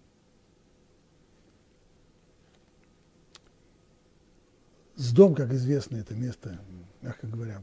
с 5.00 5.12
дом, 5.12 5.34
как 5.34 5.50
известно, 5.52 5.96
это 5.96 6.14
место, 6.14 6.60
мягко 7.00 7.26
говоря, 7.26 7.62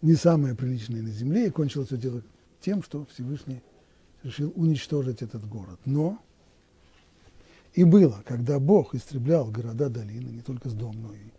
не 0.00 0.14
самое 0.14 0.54
приличное 0.54 1.02
на 1.02 1.10
земле, 1.10 1.48
и 1.48 1.50
кончилось 1.50 1.88
все 1.88 1.96
дело 1.96 2.22
тем, 2.60 2.84
что 2.84 3.04
Всевышний 3.06 3.60
решил 4.22 4.52
уничтожить 4.54 5.22
этот 5.22 5.44
город. 5.48 5.80
Но 5.84 6.22
и 7.74 7.82
было, 7.82 8.22
когда 8.24 8.60
Бог 8.60 8.94
истреблял 8.94 9.50
города 9.50 9.88
долины, 9.88 10.28
не 10.28 10.40
только 10.40 10.68
с 10.68 10.72
дом, 10.72 10.94
но 11.02 11.12
и 11.14 11.32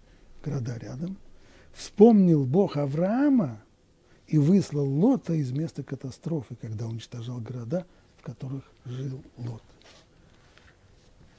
города 0.44 0.78
рядом, 0.78 1.18
вспомнил 1.72 2.46
Бог 2.46 2.76
Авраама 2.76 3.64
и 4.28 4.38
выслал 4.38 4.86
Лота 4.86 5.36
из 5.36 5.54
места 5.54 5.84
катастрофы, 5.84 6.56
когда 6.56 6.86
уничтожал 6.86 7.40
города, 7.40 7.86
в 8.18 8.24
которых 8.24 8.70
жил 8.84 9.24
Лот. 9.38 9.64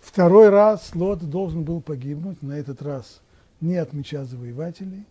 Второй 0.05 0.51
раз 0.51 0.95
Лот 0.95 1.29
должен 1.29 1.65
был 1.65 1.81
погибнуть, 1.81 2.43
на 2.43 2.53
этот 2.53 2.83
раз 2.83 3.23
не 3.63 3.77
от 3.77 3.95
меча 3.95 4.27
завоевателей, 4.27 5.07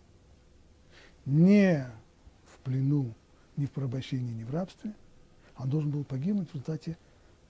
не 1.26 1.88
в 2.46 2.60
плену, 2.60 3.12
ни 3.58 3.66
в 3.66 3.72
порабощении, 3.72 4.32
ни 4.32 4.44
в 4.44 4.54
рабстве. 4.54 4.94
Он 5.58 5.68
должен 5.68 5.90
был 5.90 6.04
погибнуть 6.04 6.50
в 6.50 6.54
результате 6.54 6.96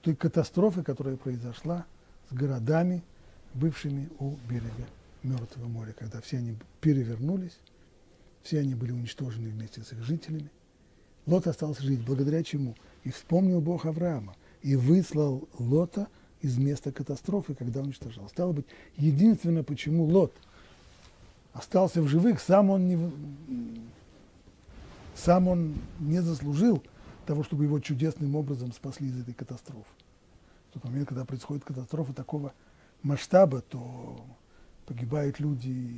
той 0.02 0.16
катастрофы, 0.16 0.84
которая 0.84 1.18
произошла 1.18 1.86
с 2.30 2.34
городами, 2.34 3.04
бывшими 3.54 4.10
у 4.20 4.36
берега 4.50 4.88
Мертвого 5.22 5.68
моря, 5.68 5.94
когда 6.00 6.22
все 6.22 6.38
они 6.38 6.56
перевернулись, 6.80 7.60
все 8.42 8.60
они 8.60 8.74
были 8.74 8.94
уничтожены 8.94 9.50
вместе 9.50 9.84
с 9.84 9.92
их 9.92 10.02
жителями. 10.02 10.50
Лот 11.26 11.46
остался 11.48 11.84
жить, 11.84 12.06
благодаря 12.06 12.42
чему? 12.42 12.76
И 13.04 13.12
вспомнил 13.12 13.60
Бог 13.60 13.86
Авраама, 13.86 14.34
и 14.62 14.78
выслал 14.78 15.48
Лота 15.60 16.08
из 16.44 16.58
места 16.58 16.92
катастрофы, 16.92 17.56
когда 17.56 17.82
уничтожал. 17.82 18.28
Стало 18.30 18.52
быть, 18.52 18.66
единственное, 18.98 19.64
почему 19.64 20.04
Лот 20.04 20.34
остался 21.54 22.02
в 22.02 22.08
живых, 22.08 22.42
сам 22.42 22.70
он 22.70 22.88
не, 22.88 23.12
сам 25.16 25.48
он 25.48 25.76
не 26.00 26.22
заслужил 26.22 26.84
того, 27.26 27.44
чтобы 27.44 27.64
его 27.64 27.80
чудесным 27.80 28.36
образом 28.36 28.74
спасли 28.74 29.08
из 29.08 29.22
этой 29.22 29.34
катастрофы. 29.34 29.88
В 30.70 30.74
тот 30.74 30.84
момент, 30.84 31.08
когда 31.08 31.24
происходит 31.24 31.64
катастрофа 31.64 32.14
такого 32.14 32.54
масштаба, 33.04 33.62
то 33.62 34.26
погибают 34.86 35.40
люди 35.40 35.98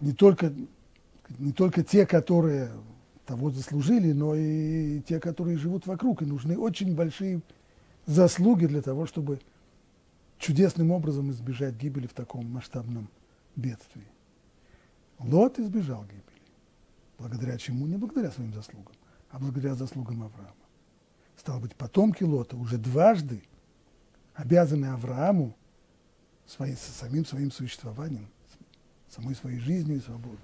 не 0.00 0.12
только, 0.12 0.52
не 1.38 1.52
только 1.52 1.82
те, 1.82 2.04
которые 2.04 2.70
того 3.26 3.50
заслужили, 3.50 4.12
но 4.12 4.34
и 4.34 5.00
те, 5.00 5.20
которые 5.20 5.58
живут 5.58 5.86
вокруг. 5.86 6.22
И 6.22 6.26
нужны 6.26 6.56
очень 6.56 6.94
большие 6.94 7.42
заслуги 8.06 8.66
для 8.66 8.80
того, 8.80 9.06
чтобы 9.06 9.40
чудесным 10.38 10.90
образом 10.92 11.30
избежать 11.30 11.74
гибели 11.74 12.06
в 12.06 12.14
таком 12.14 12.50
масштабном 12.50 13.08
бедствии. 13.56 14.06
Лот 15.18 15.58
избежал 15.58 16.04
гибели. 16.04 16.22
Благодаря 17.18 17.58
чему? 17.58 17.86
Не 17.86 17.96
благодаря 17.96 18.30
своим 18.30 18.52
заслугам, 18.54 18.94
а 19.30 19.38
благодаря 19.38 19.74
заслугам 19.74 20.22
Авраама. 20.22 20.52
Стало 21.36 21.60
быть, 21.60 21.74
потомки 21.74 22.22
Лота 22.22 22.56
уже 22.56 22.78
дважды 22.78 23.42
обязаны 24.34 24.86
Аврааму 24.86 25.56
своим, 26.46 26.76
самим 26.76 27.24
своим 27.24 27.50
существованием, 27.50 28.28
самой 29.08 29.34
своей 29.34 29.58
жизнью 29.58 29.96
и 29.96 30.00
свободой. 30.00 30.38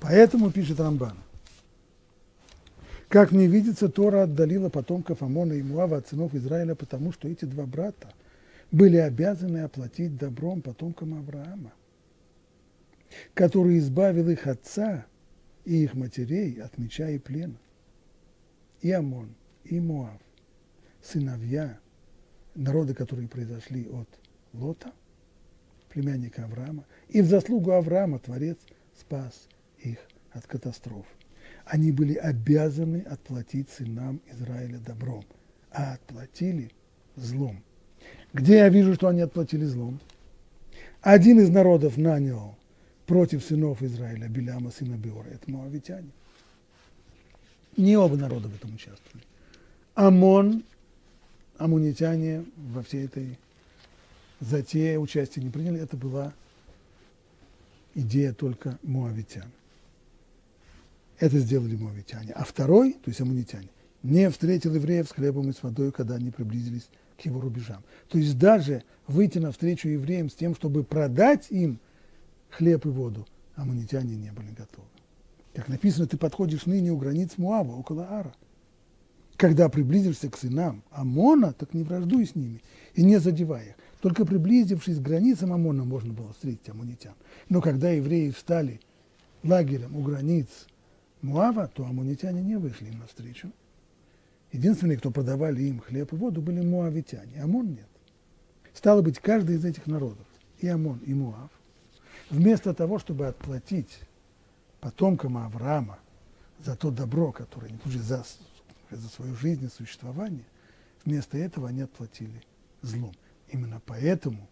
Поэтому, 0.00 0.50
пишет 0.50 0.80
Рамбан, 0.80 1.16
как 3.10 3.32
мне 3.32 3.48
видится, 3.48 3.88
Тора 3.88 4.22
отдалила 4.22 4.68
потомков 4.68 5.20
Амона 5.20 5.54
и 5.54 5.62
Муава 5.62 5.96
от 5.96 6.06
сынов 6.06 6.32
Израиля, 6.36 6.76
потому 6.76 7.12
что 7.12 7.26
эти 7.26 7.44
два 7.44 7.66
брата 7.66 8.14
были 8.70 8.98
обязаны 8.98 9.58
оплатить 9.58 10.16
добром 10.16 10.62
потомкам 10.62 11.14
Авраама, 11.18 11.72
который 13.34 13.78
избавил 13.78 14.28
их 14.28 14.46
отца 14.46 15.06
и 15.64 15.82
их 15.82 15.94
матерей 15.94 16.62
от 16.62 16.78
меча 16.78 17.10
и 17.10 17.18
плена. 17.18 17.58
И 18.80 18.92
Амон, 18.92 19.34
и 19.64 19.80
Муав, 19.80 20.20
сыновья, 21.02 21.80
народы, 22.54 22.94
которые 22.94 23.26
произошли 23.26 23.88
от 23.88 24.08
Лота, 24.52 24.92
племянника 25.88 26.44
Авраама, 26.44 26.86
и 27.08 27.22
в 27.22 27.26
заслугу 27.26 27.72
Авраама 27.72 28.20
Творец 28.20 28.58
спас 28.96 29.48
их 29.80 29.98
от 30.30 30.46
катастроф. 30.46 31.06
Они 31.70 31.92
были 31.92 32.14
обязаны 32.14 33.02
отплатить 33.02 33.70
сынам 33.70 34.20
Израиля 34.32 34.78
добром, 34.78 35.24
а 35.70 35.92
отплатили 35.92 36.72
злом. 37.14 37.62
Где 38.32 38.56
я 38.56 38.68
вижу, 38.68 38.94
что 38.94 39.06
они 39.06 39.20
отплатили 39.20 39.64
злом? 39.66 40.00
Один 41.00 41.38
из 41.38 41.48
народов 41.48 41.96
нанял 41.96 42.56
против 43.06 43.44
сынов 43.44 43.82
Израиля 43.82 44.26
Беляма, 44.26 44.72
сына 44.72 44.96
Беора. 44.96 45.28
Это 45.28 45.48
моавитяне. 45.48 46.10
Не 47.76 47.96
оба 47.96 48.16
народа 48.16 48.48
в 48.48 48.54
этом 48.56 48.74
участвовали. 48.74 49.24
Амон, 49.94 50.64
амунитяне 51.56 52.46
во 52.56 52.82
всей 52.82 53.04
этой 53.04 53.38
затее 54.40 54.98
участия 54.98 55.40
не 55.40 55.50
приняли. 55.50 55.80
Это 55.80 55.96
была 55.96 56.34
идея 57.94 58.32
только 58.32 58.76
муавитян. 58.82 59.52
Это 61.20 61.38
сделали 61.38 61.76
муавитяне. 61.76 62.32
А 62.32 62.44
второй, 62.44 62.94
то 62.94 63.10
есть 63.10 63.20
амунитяне, 63.20 63.68
не 64.02 64.30
встретил 64.30 64.74
евреев 64.74 65.06
с 65.06 65.12
хлебом 65.12 65.50
и 65.50 65.52
с 65.52 65.62
водой, 65.62 65.92
когда 65.92 66.14
они 66.14 66.30
приблизились 66.30 66.88
к 67.18 67.26
его 67.26 67.42
рубежам. 67.42 67.84
То 68.08 68.16
есть 68.16 68.38
даже 68.38 68.82
выйти 69.06 69.38
навстречу 69.38 69.88
евреям 69.88 70.30
с 70.30 70.34
тем, 70.34 70.54
чтобы 70.54 70.82
продать 70.82 71.48
им 71.50 71.78
хлеб 72.48 72.86
и 72.86 72.88
воду, 72.88 73.28
амунитяне 73.54 74.16
не 74.16 74.32
были 74.32 74.48
готовы. 74.48 74.88
Как 75.54 75.68
написано, 75.68 76.06
ты 76.06 76.16
подходишь 76.16 76.64
ныне 76.64 76.90
у 76.90 76.96
границ 76.96 77.32
Муава, 77.36 77.72
около 77.72 78.08
Ара. 78.08 78.34
Когда 79.36 79.68
приблизишься 79.68 80.30
к 80.30 80.38
сынам 80.38 80.82
Амона, 80.90 81.52
так 81.52 81.74
не 81.74 81.82
враждуй 81.82 82.26
с 82.26 82.34
ними 82.34 82.62
и 82.94 83.04
не 83.04 83.18
задевай 83.18 83.68
их. 83.68 83.74
Только 84.00 84.24
приблизившись 84.24 84.96
к 84.96 85.02
границам 85.02 85.52
Амона, 85.52 85.84
можно 85.84 86.14
было 86.14 86.32
встретить 86.32 86.70
амунитян. 86.70 87.14
Но 87.50 87.60
когда 87.60 87.90
евреи 87.90 88.30
встали 88.30 88.80
лагерем 89.42 89.96
у 89.96 90.02
границ 90.02 90.46
Муава, 91.22 91.68
то 91.68 91.84
амунитяне 91.84 92.42
не 92.42 92.56
вышли 92.56 92.86
им 92.88 93.00
навстречу. 93.00 93.52
Единственные, 94.52 94.98
кто 94.98 95.10
продавали 95.10 95.62
им 95.62 95.80
хлеб 95.80 96.12
и 96.12 96.16
воду, 96.16 96.40
были 96.40 96.60
муавитяне. 96.60 97.42
Амон 97.42 97.70
нет. 97.70 97.88
Стало 98.74 99.02
быть, 99.02 99.18
каждый 99.18 99.56
из 99.56 99.64
этих 99.64 99.86
народов, 99.86 100.26
и 100.58 100.68
Амон, 100.68 100.98
и 100.98 101.14
Муав, 101.14 101.50
вместо 102.30 102.74
того, 102.74 102.98
чтобы 102.98 103.26
отплатить 103.26 104.00
потомкам 104.80 105.36
Авраама 105.36 105.98
за 106.64 106.76
то 106.76 106.90
добро, 106.90 107.32
которое 107.32 107.68
они 107.68 107.78
получили 107.78 108.02
за, 108.02 108.24
за 108.90 109.08
свою 109.08 109.34
жизнь 109.34 109.64
и 109.64 109.68
существование, 109.68 110.44
вместо 111.04 111.38
этого 111.38 111.68
они 111.68 111.82
отплатили 111.82 112.42
злом. 112.82 113.14
Именно 113.48 113.80
поэтому 113.84 114.48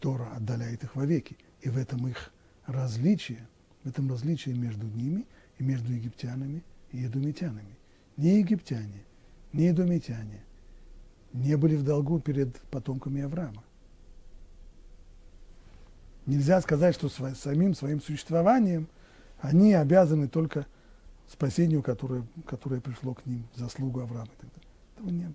Тора 0.00 0.28
отдаляет 0.34 0.84
их 0.84 0.96
вовеки. 0.96 1.36
И 1.60 1.68
в 1.68 1.76
этом 1.76 2.06
их 2.06 2.32
различие, 2.66 3.46
в 3.82 3.88
этом 3.88 4.10
различие 4.10 4.54
между 4.54 4.86
ними 4.86 5.26
и 5.58 5.62
между 5.62 5.92
египтянами 5.92 6.62
и 6.92 6.98
едумитянами. 6.98 7.76
Ни 8.16 8.28
египтяне, 8.28 9.04
ни 9.52 9.62
едумитяне 9.62 10.44
не 11.32 11.56
были 11.56 11.74
в 11.74 11.82
долгу 11.82 12.20
перед 12.20 12.56
потомками 12.70 13.22
Авраама. 13.22 13.64
Нельзя 16.26 16.60
сказать, 16.60 16.94
что 16.94 17.08
самим 17.08 17.74
своим 17.74 18.00
существованием 18.00 18.88
они 19.40 19.74
обязаны 19.74 20.28
только 20.28 20.66
спасению, 21.28 21.82
которое, 21.82 22.24
которое 22.46 22.80
пришло 22.80 23.14
к 23.14 23.26
ним 23.26 23.46
заслугу 23.54 24.00
Авраама. 24.00 24.30
Этого 24.96 25.10
не 25.10 25.24
было. 25.24 25.34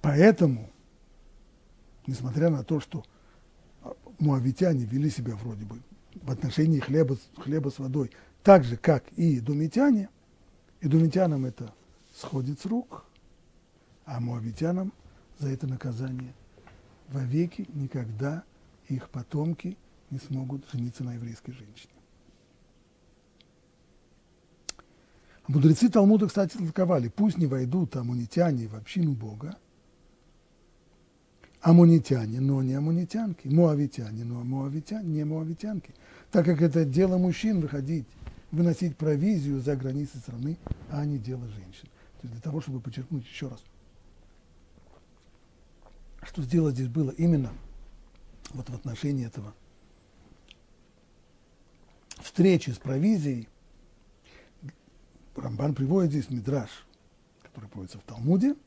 Поэтому, 0.00 0.70
несмотря 2.06 2.48
на 2.48 2.64
то, 2.64 2.80
что 2.80 3.04
муавитяне 4.18 4.84
вели 4.84 5.10
себя 5.10 5.34
вроде 5.36 5.64
бы 5.64 5.80
в 6.22 6.30
отношении 6.30 6.80
хлеба, 6.80 7.16
хлеба 7.36 7.70
с 7.70 7.78
водой. 7.78 8.10
Так 8.42 8.64
же, 8.64 8.76
как 8.76 9.04
и 9.16 9.40
думитяне, 9.40 10.08
и 10.80 10.88
думитянам 10.88 11.44
это 11.44 11.72
сходит 12.14 12.60
с 12.60 12.66
рук, 12.66 13.04
а 14.04 14.20
муавитянам 14.20 14.92
за 15.38 15.48
это 15.48 15.66
наказание. 15.66 16.32
Вовеки 17.08 17.66
никогда 17.74 18.44
их 18.88 19.08
потомки 19.10 19.76
не 20.10 20.18
смогут 20.18 20.64
жениться 20.72 21.04
на 21.04 21.14
еврейской 21.14 21.52
женщине. 21.52 21.92
Мудрецы 25.48 25.88
Талмуда, 25.88 26.26
кстати, 26.26 26.56
толковали, 26.56 27.08
пусть 27.08 27.38
не 27.38 27.46
войдут 27.46 27.94
амунитяне 27.94 28.66
в 28.66 28.74
общину 28.74 29.12
Бога, 29.12 29.56
амунитяне, 31.60 32.40
но 32.40 32.62
не 32.62 32.74
амунитянки, 32.74 33.46
муавитяне, 33.46 34.24
но 34.24 34.42
муавитяне, 34.42 35.08
не 35.08 35.24
муавитянки, 35.24 35.94
так 36.30 36.44
как 36.44 36.62
это 36.62 36.84
дело 36.84 37.18
мужчин 37.18 37.60
выходить, 37.60 38.06
выносить 38.50 38.96
провизию 38.96 39.60
за 39.60 39.76
границы 39.76 40.18
страны, 40.18 40.56
а 40.90 41.04
не 41.04 41.18
дело 41.18 41.46
женщин. 41.48 41.88
То 42.20 42.22
есть 42.22 42.32
для 42.32 42.40
того, 42.40 42.60
чтобы 42.60 42.80
подчеркнуть 42.80 43.24
еще 43.24 43.48
раз, 43.48 43.62
что 46.22 46.42
сделать 46.42 46.74
здесь 46.74 46.88
было 46.88 47.10
именно 47.10 47.52
вот 48.50 48.68
в 48.68 48.74
отношении 48.74 49.26
этого? 49.26 49.54
Встречи 52.20 52.70
с 52.70 52.78
провизией, 52.78 53.48
Рамбан 55.36 55.74
приводит 55.74 56.10
здесь 56.10 56.30
мидраж, 56.30 56.70
который 57.42 57.68
приводится 57.68 57.98
в 57.98 58.02
Талмуде– 58.02 58.54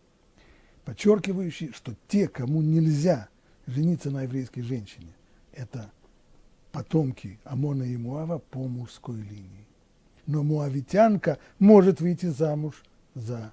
подчеркивающий, 0.89 1.71
что 1.71 1.95
те, 2.07 2.27
кому 2.27 2.63
нельзя 2.63 3.29
жениться 3.67 4.09
на 4.09 4.23
еврейской 4.23 4.63
женщине, 4.63 5.13
это 5.53 5.91
потомки 6.71 7.39
Амона 7.43 7.83
и 7.83 7.97
Муава 7.97 8.39
по 8.39 8.67
мужской 8.67 9.17
линии. 9.17 9.67
Но 10.25 10.43
муавитянка 10.43 11.39
может 11.57 12.01
выйти 12.01 12.27
замуж 12.27 12.83
за 13.15 13.51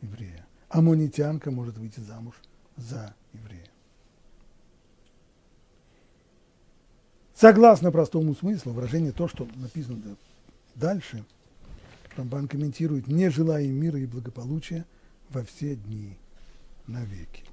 еврея. 0.00 0.46
Амонитянка 0.68 1.50
может 1.50 1.76
выйти 1.78 2.00
замуж 2.00 2.34
за 2.76 3.14
еврея. 3.32 3.68
Согласно 7.34 7.90
простому 7.90 8.34
смыслу, 8.34 8.72
выражение 8.72 9.12
то, 9.12 9.28
что 9.28 9.46
написано 9.56 10.16
дальше, 10.74 11.24
Рамбан 12.16 12.48
комментирует, 12.48 13.08
не 13.08 13.28
желая 13.28 13.66
мира 13.66 13.98
и 13.98 14.06
благополучия 14.06 14.86
во 15.30 15.42
все 15.44 15.74
дни 15.74 16.16
навеки. 16.86 17.44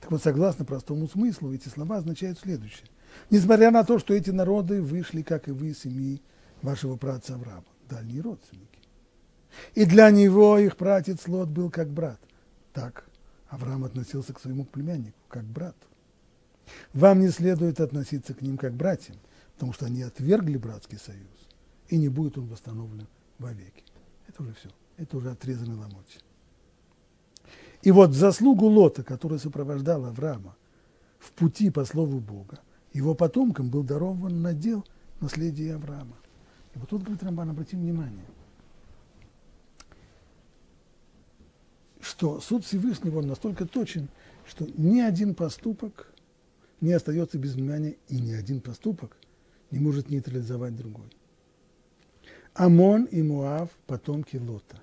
Так 0.00 0.10
вот, 0.10 0.22
согласно 0.22 0.64
простому 0.64 1.08
смыслу, 1.08 1.52
эти 1.52 1.68
слова 1.68 1.98
означают 1.98 2.38
следующее. 2.38 2.86
Несмотря 3.30 3.70
на 3.70 3.84
то, 3.84 3.98
что 3.98 4.14
эти 4.14 4.30
народы 4.30 4.82
вышли, 4.82 5.22
как 5.22 5.48
и 5.48 5.52
вы, 5.52 5.68
из 5.68 5.80
семьи 5.80 6.22
вашего 6.62 6.96
праца 6.96 7.34
Авраама, 7.34 7.66
дальние 7.88 8.22
родственники. 8.22 8.80
И 9.74 9.84
для 9.84 10.10
него 10.10 10.58
их 10.58 10.76
братец 10.76 11.26
Лот 11.26 11.48
был 11.48 11.70
как 11.70 11.88
брат. 11.88 12.20
Так 12.72 13.06
Авраам 13.48 13.84
относился 13.84 14.32
к 14.32 14.40
своему 14.40 14.64
племяннику, 14.64 15.18
как 15.28 15.44
брат. 15.44 15.76
Вам 16.92 17.20
не 17.20 17.28
следует 17.28 17.80
относиться 17.80 18.34
к 18.34 18.42
ним 18.42 18.58
как 18.58 18.74
братьям, 18.74 19.16
потому 19.54 19.72
что 19.72 19.86
они 19.86 20.02
отвергли 20.02 20.56
братский 20.56 20.98
союз, 20.98 21.48
и 21.88 21.96
не 21.96 22.08
будет 22.08 22.36
он 22.38 22.46
восстановлен 22.46 23.06
вовеки. 23.38 23.84
Это 24.28 24.42
уже 24.42 24.54
все. 24.54 24.68
Это 24.96 25.16
уже 25.16 25.30
отрезанный 25.30 25.76
ломоть. 25.76 26.18
И 27.82 27.90
вот 27.92 28.12
заслугу 28.12 28.66
Лота, 28.66 29.04
который 29.04 29.38
сопровождал 29.38 30.06
Авраама 30.06 30.56
в 31.18 31.32
пути 31.32 31.70
по 31.70 31.84
слову 31.84 32.18
Бога, 32.18 32.60
его 32.96 33.14
потомкам 33.14 33.68
был 33.68 33.82
дарован 33.82 34.40
надел 34.40 34.84
наследия 35.20 35.74
Авраама. 35.74 36.16
И 36.74 36.78
вот 36.78 36.88
тут, 36.88 37.02
говорит 37.02 37.22
Рамбан, 37.22 37.50
обратим 37.50 37.80
внимание, 37.80 38.24
что 42.00 42.40
суд 42.40 42.64
Всевышнего 42.64 43.18
он 43.18 43.26
настолько 43.26 43.66
точен, 43.66 44.08
что 44.46 44.66
ни 44.78 45.00
один 45.00 45.34
поступок 45.34 46.10
не 46.80 46.92
остается 46.92 47.36
без 47.36 47.54
внимания, 47.54 47.96
и 48.08 48.18
ни 48.18 48.32
один 48.32 48.62
поступок 48.62 49.16
не 49.70 49.78
может 49.78 50.08
нейтрализовать 50.08 50.74
другой. 50.74 51.10
Амон 52.54 53.04
и 53.04 53.22
Муав– 53.22 53.68
потомки 53.86 54.38
Лота. 54.38 54.80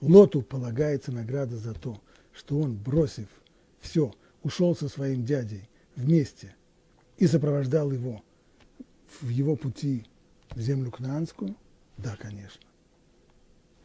Лоту 0.00 0.42
полагается 0.42 1.10
награда 1.10 1.56
за 1.56 1.74
то, 1.74 2.00
что 2.32 2.60
он, 2.60 2.76
бросив 2.76 3.26
все, 3.80 4.14
ушел 4.44 4.76
со 4.76 4.88
своим 4.88 5.24
дядей 5.24 5.68
вместе 5.96 6.54
и 7.20 7.26
сопровождал 7.26 7.92
его 7.92 8.22
в 9.20 9.28
его 9.28 9.54
пути 9.54 10.06
в 10.50 10.60
землю 10.60 10.90
Кнаанскую? 10.90 11.54
Да, 11.98 12.16
конечно. 12.16 12.62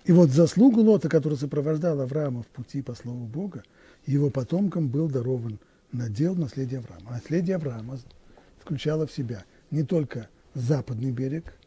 И 0.05 0.11
вот 0.11 0.29
заслугу 0.29 0.81
Лота, 0.81 1.09
который 1.09 1.37
сопровождал 1.37 1.99
Авраама 1.99 2.43
в 2.43 2.47
пути 2.47 2.81
по 2.81 2.95
слову 2.95 3.25
Бога, 3.25 3.63
его 4.05 4.29
потомкам 4.29 4.87
был 4.87 5.09
дарован 5.09 5.59
надел 5.91 6.35
наследие 6.35 6.79
Авраама. 6.79 7.11
Наследие 7.11 7.57
Авраама 7.57 7.99
включало 8.59 9.05
в 9.05 9.11
себя 9.11 9.45
не 9.69 9.83
только 9.83 10.29
западный 10.53 11.11
берег 11.11 11.57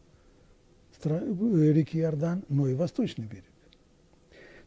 реки 1.03 1.99
Иордан, 1.99 2.43
но 2.49 2.67
и 2.67 2.73
восточный 2.73 3.25
берег. 3.25 3.45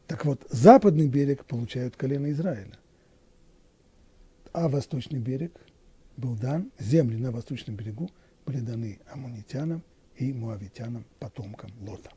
Так 0.06 0.24
вот, 0.24 0.46
западный 0.50 1.08
берег 1.08 1.44
получают 1.44 1.96
колено 1.96 2.30
Израиля, 2.30 2.78
а 4.52 4.68
восточный 4.68 5.18
берег 5.18 5.52
был 6.16 6.34
дан, 6.34 6.70
земли 6.78 7.16
на 7.16 7.30
восточном 7.30 7.76
берегу 7.76 8.10
были 8.46 8.60
даны 8.60 8.98
амунитянам 9.12 9.82
и 10.16 10.32
муавитянам, 10.32 11.04
потомкам 11.18 11.70
Лота. 11.80 12.10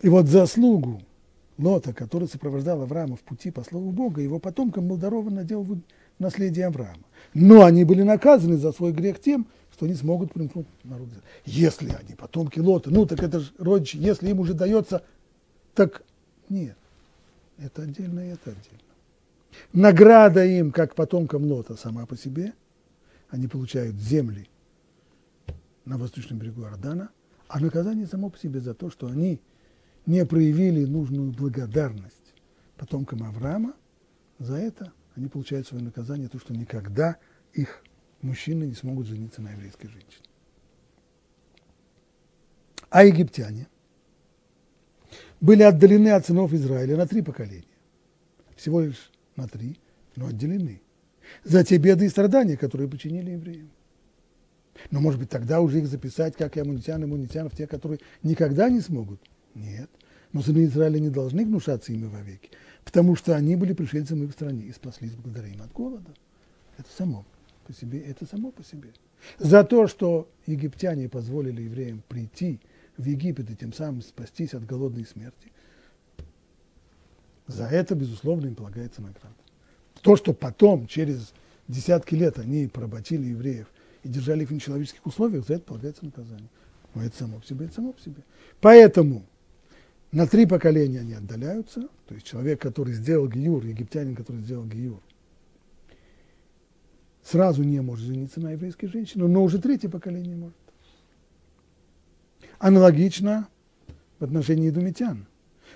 И 0.00 0.08
вот 0.08 0.26
заслугу 0.26 1.00
Лота, 1.58 1.92
который 1.92 2.28
сопровождал 2.28 2.82
Авраама 2.82 3.16
в 3.16 3.20
пути 3.20 3.50
по 3.50 3.62
слову 3.62 3.92
Бога, 3.92 4.20
его 4.20 4.38
потомкам 4.38 4.88
был 4.88 4.96
дарован 4.96 5.34
надел 5.34 5.66
наследие 6.18 6.66
Авраама. 6.66 7.04
Но 7.34 7.64
они 7.64 7.84
были 7.84 8.02
наказаны 8.02 8.56
за 8.56 8.72
свой 8.72 8.92
грех 8.92 9.20
тем, 9.20 9.46
что 9.72 9.86
они 9.86 9.94
смогут 9.94 10.32
примкнуть 10.32 10.66
к 10.82 10.84
народу. 10.84 11.12
Если 11.44 11.90
они 11.90 12.14
потомки 12.14 12.58
Лота, 12.58 12.90
ну 12.90 13.06
так 13.06 13.22
это 13.22 13.40
же 13.40 13.52
родичи, 13.58 13.96
если 13.96 14.30
им 14.30 14.40
уже 14.40 14.54
дается, 14.54 15.02
так 15.74 16.02
нет. 16.48 16.76
Это 17.58 17.82
отдельно 17.82 18.20
и 18.20 18.32
это 18.32 18.50
отдельно. 18.50 18.91
Награда 19.72 20.44
им, 20.44 20.72
как 20.72 20.94
потомкам 20.94 21.44
Лота, 21.44 21.76
сама 21.76 22.06
по 22.06 22.16
себе. 22.16 22.54
Они 23.28 23.48
получают 23.48 23.96
земли 23.96 24.48
на 25.84 25.96
восточном 25.96 26.38
берегу 26.38 26.62
Иордана, 26.62 27.10
а 27.48 27.60
наказание 27.60 28.06
само 28.06 28.30
по 28.30 28.38
себе 28.38 28.60
за 28.60 28.74
то, 28.74 28.90
что 28.90 29.06
они 29.06 29.40
не 30.06 30.24
проявили 30.26 30.84
нужную 30.84 31.32
благодарность 31.32 32.34
потомкам 32.76 33.22
Авраама, 33.22 33.74
за 34.38 34.56
это 34.56 34.92
они 35.14 35.28
получают 35.28 35.66
свое 35.66 35.84
наказание, 35.84 36.28
то, 36.28 36.38
что 36.38 36.52
никогда 36.54 37.18
их 37.52 37.84
мужчины 38.22 38.64
не 38.64 38.74
смогут 38.74 39.06
жениться 39.06 39.42
на 39.42 39.52
еврейской 39.52 39.88
женщине. 39.88 40.26
А 42.90 43.04
египтяне 43.04 43.68
были 45.40 45.62
отдалены 45.62 46.08
от 46.08 46.26
сынов 46.26 46.52
Израиля 46.52 46.96
на 46.96 47.06
три 47.06 47.22
поколения. 47.22 47.64
Всего 48.56 48.80
лишь 48.80 49.11
на 49.36 49.48
три, 49.48 49.78
но 50.16 50.26
отделены. 50.26 50.80
За 51.44 51.64
те 51.64 51.78
беды 51.78 52.06
и 52.06 52.08
страдания, 52.08 52.56
которые 52.56 52.88
причинили 52.88 53.30
евреям. 53.30 53.70
Но, 54.90 55.00
может 55.00 55.20
быть, 55.20 55.30
тогда 55.30 55.60
уже 55.60 55.78
их 55.78 55.86
записать, 55.86 56.36
как 56.36 56.56
и 56.56 56.60
амунитян, 56.60 57.02
амунитянов, 57.02 57.54
те, 57.54 57.66
которые 57.66 58.00
никогда 58.22 58.68
не 58.68 58.80
смогут. 58.80 59.20
Нет. 59.54 59.90
Но 60.32 60.42
сыны 60.42 60.64
Израиля 60.64 60.98
не 60.98 61.10
должны 61.10 61.44
гнушаться 61.44 61.92
ими 61.92 62.06
вовеки, 62.06 62.50
потому 62.84 63.16
что 63.16 63.36
они 63.36 63.54
были 63.54 63.74
пришельцами 63.74 64.24
в 64.24 64.28
их 64.28 64.32
стране 64.32 64.64
и 64.64 64.72
спаслись 64.72 65.12
благодаря 65.14 65.48
им 65.48 65.60
от 65.62 65.72
голода. 65.72 66.10
Это 66.78 66.88
само 66.96 67.26
по 67.66 67.72
себе, 67.72 68.00
это 68.00 68.26
само 68.26 68.50
по 68.50 68.64
себе. 68.64 68.92
За 69.38 69.62
то, 69.62 69.86
что 69.86 70.28
египтяне 70.46 71.08
позволили 71.08 71.62
евреям 71.62 72.02
прийти 72.08 72.60
в 72.96 73.04
Египет 73.04 73.50
и 73.50 73.56
тем 73.56 73.72
самым 73.72 74.02
спастись 74.02 74.54
от 74.54 74.64
голодной 74.64 75.04
смерти, 75.04 75.52
за 77.52 77.66
это, 77.66 77.94
безусловно, 77.94 78.46
им 78.46 78.54
полагается 78.54 79.02
награда. 79.02 79.34
То, 80.00 80.16
что 80.16 80.32
потом, 80.32 80.86
через 80.86 81.32
десятки 81.68 82.14
лет, 82.14 82.38
они 82.38 82.66
поработили 82.66 83.26
евреев 83.26 83.68
и 84.02 84.08
держали 84.08 84.42
их 84.42 84.50
в 84.50 84.52
нечеловеческих 84.52 85.06
условиях, 85.06 85.46
за 85.46 85.54
это 85.54 85.64
полагается 85.64 86.04
наказание. 86.04 86.48
Но 86.94 87.02
это 87.02 87.16
само 87.16 87.38
по 87.38 87.46
себе, 87.46 87.66
это 87.66 87.74
само 87.74 87.92
по 87.92 88.00
себе. 88.00 88.22
Поэтому 88.60 89.24
на 90.10 90.26
три 90.26 90.46
поколения 90.46 91.00
они 91.00 91.14
отдаляются, 91.14 91.88
то 92.06 92.14
есть 92.14 92.26
человек, 92.26 92.60
который 92.60 92.92
сделал 92.92 93.28
гиюр, 93.28 93.64
египтянин, 93.64 94.14
который 94.14 94.42
сделал 94.42 94.66
гиюр, 94.66 95.00
сразу 97.22 97.62
не 97.62 97.80
может 97.80 98.06
жениться 98.06 98.40
на 98.40 98.52
еврейской 98.52 98.88
женщине, 98.88 99.24
но 99.24 99.42
уже 99.42 99.58
третье 99.58 99.88
поколение 99.88 100.36
может. 100.36 100.56
Аналогично 102.58 103.48
в 104.18 104.24
отношении 104.24 104.70
думитян. 104.70 105.26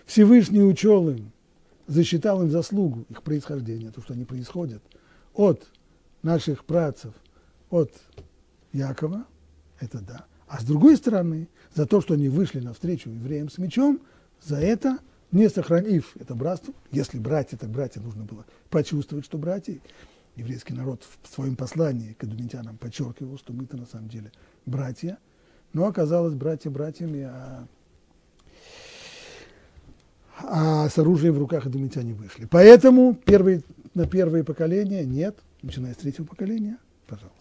Всевышний 0.05 0.63
учел 0.63 1.09
им, 1.09 1.33
засчитал 1.87 2.43
им 2.43 2.51
заслугу 2.51 3.05
их 3.09 3.23
происхождения, 3.23 3.91
то, 3.91 4.01
что 4.03 4.15
они 4.15 4.25
происходят 4.25 4.83
от 5.35 5.67
наших 6.23 6.65
працев, 6.65 7.13
от 7.71 7.93
Якова, 8.73 9.25
это 9.81 10.01
да. 10.01 10.27
А 10.47 10.61
с 10.61 10.65
другой 10.65 10.97
стороны, 10.97 11.49
за 11.75 11.87
то, 11.87 12.01
что 12.01 12.15
они 12.15 12.29
вышли 12.29 12.61
навстречу 12.61 13.11
евреям 13.11 13.51
с 13.51 13.59
мечом– 13.59 14.01
за 14.43 14.57
это, 14.57 14.99
не 15.33 15.49
сохранив 15.49 16.17
это 16.19 16.35
братство, 16.35 16.75
если 16.91 17.19
братья, 17.19 17.57
так 17.57 17.71
братья 17.71 18.01
нужно 18.01 18.25
было 18.25 18.45
почувствовать, 18.71 19.25
что 19.25 19.39
братья, 19.39 19.79
еврейский 20.37 20.75
народ 20.75 21.03
в 21.23 21.35
своем 21.35 21.57
послании 21.57 22.13
к 22.13 22.25
адумитянам 22.25 22.77
подчеркивал, 22.77 23.39
что 23.39 23.53
мы-то 23.53 23.77
на 23.77 23.87
самом 23.87 24.09
деле 24.09 24.33
братья, 24.65 25.19
но 25.73 25.87
оказалось 25.87 26.35
братья 26.35 26.71
братьями, 26.71 27.23
а, 27.23 27.67
а 30.39 30.89
с 30.89 30.99
оружием 30.99 31.35
в 31.35 31.39
руках 31.39 31.67
адумитяне 31.67 32.13
вышли. 32.13 32.47
Поэтому 32.47 33.15
первые, 33.15 33.63
на 33.95 34.07
первое 34.07 34.45
поколение 34.45 35.05
нет, 35.05 35.39
начиная 35.63 35.95
с 35.95 35.97
третьего 35.97 36.27
поколения, 36.27 36.79
пожалуйста. 37.07 37.37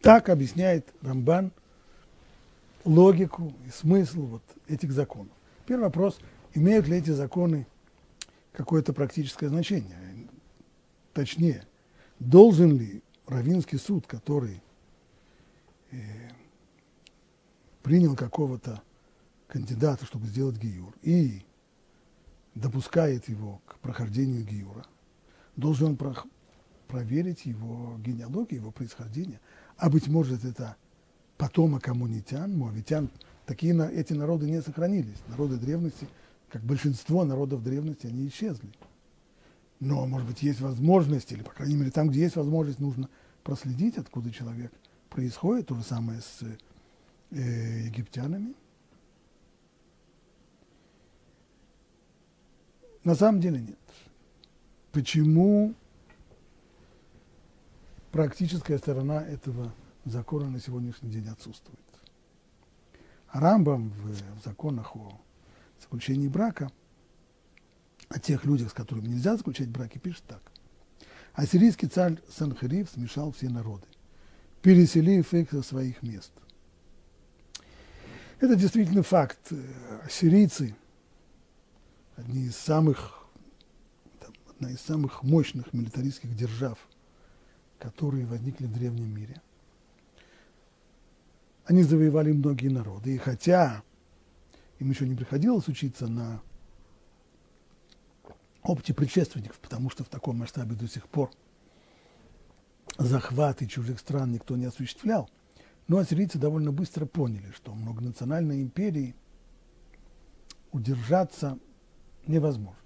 Так 0.00 0.28
объясняет 0.28 0.88
Рамбан 1.02 1.52
логику 2.84 3.52
и 3.66 3.70
смысл 3.70 4.22
вот 4.26 4.42
этих 4.68 4.92
законов. 4.92 5.32
Первый 5.66 5.84
вопрос, 5.84 6.18
имеют 6.54 6.88
ли 6.88 6.98
эти 6.98 7.10
законы 7.10 7.66
какое-то 8.52 8.92
практическое 8.92 9.48
значение? 9.48 9.96
Точнее, 11.12 11.64
должен 12.18 12.78
ли 12.78 13.02
Равинский 13.26 13.78
суд, 13.78 14.06
который 14.06 14.62
э, 15.90 15.96
принял 17.82 18.16
какого-то 18.16 18.82
кандидата, 19.50 20.06
чтобы 20.06 20.26
сделать 20.28 20.56
гиюр, 20.56 20.94
и 21.02 21.42
допускает 22.54 23.28
его 23.28 23.60
к 23.66 23.78
прохождению 23.80 24.44
гиюра, 24.44 24.86
должен 25.56 25.88
он 25.88 25.96
про 25.96 26.14
проверить 26.86 27.46
его 27.46 27.96
генеалогию, 27.98 28.60
его 28.60 28.72
происхождение, 28.72 29.40
а 29.76 29.88
быть 29.88 30.08
может 30.08 30.44
это 30.44 30.76
потомок 31.38 31.86
амунитян, 31.88 32.56
муавитян, 32.56 33.08
такие 33.46 33.72
эти 33.92 34.12
народы 34.12 34.50
не 34.50 34.60
сохранились. 34.60 35.18
Народы 35.28 35.56
древности, 35.56 36.08
как 36.48 36.62
большинство 36.62 37.24
народов 37.24 37.62
древности, 37.62 38.08
они 38.08 38.26
исчезли. 38.26 38.68
Но, 39.78 40.04
может 40.06 40.28
быть, 40.28 40.42
есть 40.42 40.60
возможность, 40.60 41.32
или, 41.32 41.42
по 41.42 41.52
крайней 41.52 41.76
мере, 41.76 41.90
там, 41.92 42.10
где 42.10 42.22
есть 42.22 42.36
возможность, 42.36 42.80
нужно 42.80 43.08
проследить, 43.44 43.96
откуда 43.96 44.30
человек 44.30 44.72
происходит. 45.08 45.68
То 45.68 45.76
же 45.76 45.82
самое 45.82 46.20
с 46.20 46.42
э, 47.30 47.82
египтянами. 47.86 48.54
На 53.04 53.14
самом 53.14 53.40
деле 53.40 53.60
нет. 53.60 53.78
Почему 54.92 55.74
практическая 58.12 58.78
сторона 58.78 59.22
этого 59.22 59.72
закона 60.04 60.50
на 60.50 60.60
сегодняшний 60.60 61.10
день 61.10 61.28
отсутствует. 61.28 61.78
Рамбам 63.32 63.90
в, 63.90 64.44
законах 64.44 64.96
о 64.96 65.20
заключении 65.80 66.28
брака, 66.28 66.70
о 68.08 68.18
тех 68.18 68.44
людях, 68.44 68.70
с 68.70 68.74
которыми 68.74 69.06
нельзя 69.06 69.36
заключать 69.36 69.68
браки, 69.68 69.98
пишет 69.98 70.24
так. 70.26 70.42
Ассирийский 71.32 71.88
царь 71.88 72.18
Санхериф 72.28 72.90
смешал 72.90 73.30
все 73.30 73.48
народы, 73.48 73.86
переселив 74.62 75.32
их 75.32 75.50
со 75.50 75.62
своих 75.62 76.02
мест. 76.02 76.32
Это 78.40 78.56
действительно 78.56 79.02
факт. 79.02 79.52
Ассирийцы– 80.04 80.74
одни 82.20 82.46
из 82.46 82.56
самых, 82.56 83.26
одна 84.48 84.70
из 84.70 84.80
самых 84.80 85.22
мощных 85.22 85.72
милитаристских 85.72 86.34
держав, 86.34 86.78
которые 87.78 88.26
возникли 88.26 88.66
в 88.66 88.72
древнем 88.72 89.14
мире– 89.14 89.42
они 91.70 91.84
завоевали 91.84 92.32
многие 92.32 92.66
народы. 92.66 93.14
И 93.14 93.18
хотя 93.18 93.84
им 94.80 94.90
еще 94.90 95.06
не 95.06 95.14
приходилось 95.14 95.68
учиться 95.68 96.08
на 96.08 96.42
опыте 98.64 98.92
предшественников, 98.92 99.60
потому 99.60 99.88
что 99.88 100.02
в 100.02 100.08
таком 100.08 100.38
масштабе 100.38 100.74
до 100.74 100.88
сих 100.88 101.08
пор 101.08 101.30
захваты 102.98 103.68
чужих 103.68 104.00
стран 104.00 104.32
никто 104.32 104.56
не 104.56 104.64
осуществлял, 104.64 105.30
но 105.86 105.98
ассирийцы 105.98 106.38
довольно 106.38 106.72
быстро 106.72 107.06
поняли, 107.06 107.52
что 107.52 107.72
многонациональной 107.72 108.62
империи 108.62 109.14
удержаться 110.72 111.56
невозможно. 112.30 112.76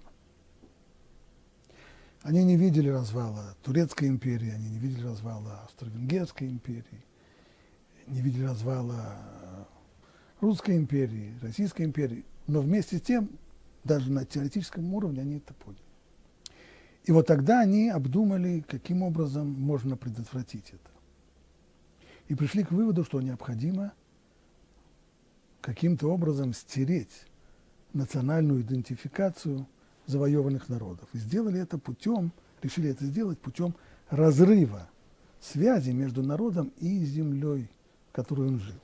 Они 2.23 2.43
не 2.43 2.57
видели 2.57 2.89
развала 2.89 3.55
Турецкой 3.61 4.07
империи, 4.07 4.49
они 4.49 4.69
не 4.69 4.79
видели 4.79 5.05
развала 5.05 5.61
Австро-Венгерской 5.65 6.47
империи– 6.47 7.03
не 8.07 8.21
видели 8.21 8.43
развала 8.43 9.17
Русской 10.41 10.77
империи, 10.77 11.33
Российской 11.41 11.83
империи, 11.83 12.25
но 12.47 12.61
вместе 12.61 12.97
с 12.97 13.01
тем, 13.01 13.29
даже 13.83 14.11
на 14.11 14.25
теоретическом 14.25 14.93
уровне 14.93 15.21
они 15.21 15.37
это 15.37 15.53
поняли. 15.53 15.81
И 17.05 17.11
вот 17.11 17.27
тогда 17.27 17.61
они 17.61 17.89
обдумали, 17.89 18.63
каким 18.67 19.03
образом 19.03 19.47
можно 19.47 19.95
предотвратить 19.95 20.69
это. 20.69 20.91
И 22.27 22.35
пришли 22.35 22.63
к 22.63 22.71
выводу, 22.71 23.03
что 23.03 23.21
необходимо 23.21 23.93
каким-то 25.61 26.07
образом 26.07 26.53
стереть 26.53 27.27
национальную 27.95 28.61
идентификацию 28.61 29.65
завоеванных 30.05 30.69
народов. 30.69 31.07
И 31.13 31.17
сделали 31.17 31.59
это 31.59 31.77
путем, 31.77 32.31
решили 32.61 32.89
это 32.89 33.05
сделать 33.05 33.39
путем 33.39 33.73
разрыва 34.09 34.87
связи 35.41 35.91
между 35.91 36.21
народом 36.21 36.71
и 36.79 37.03
землей, 37.05 37.69
которой 38.11 38.47
он 38.47 38.59
жил. 38.59 38.75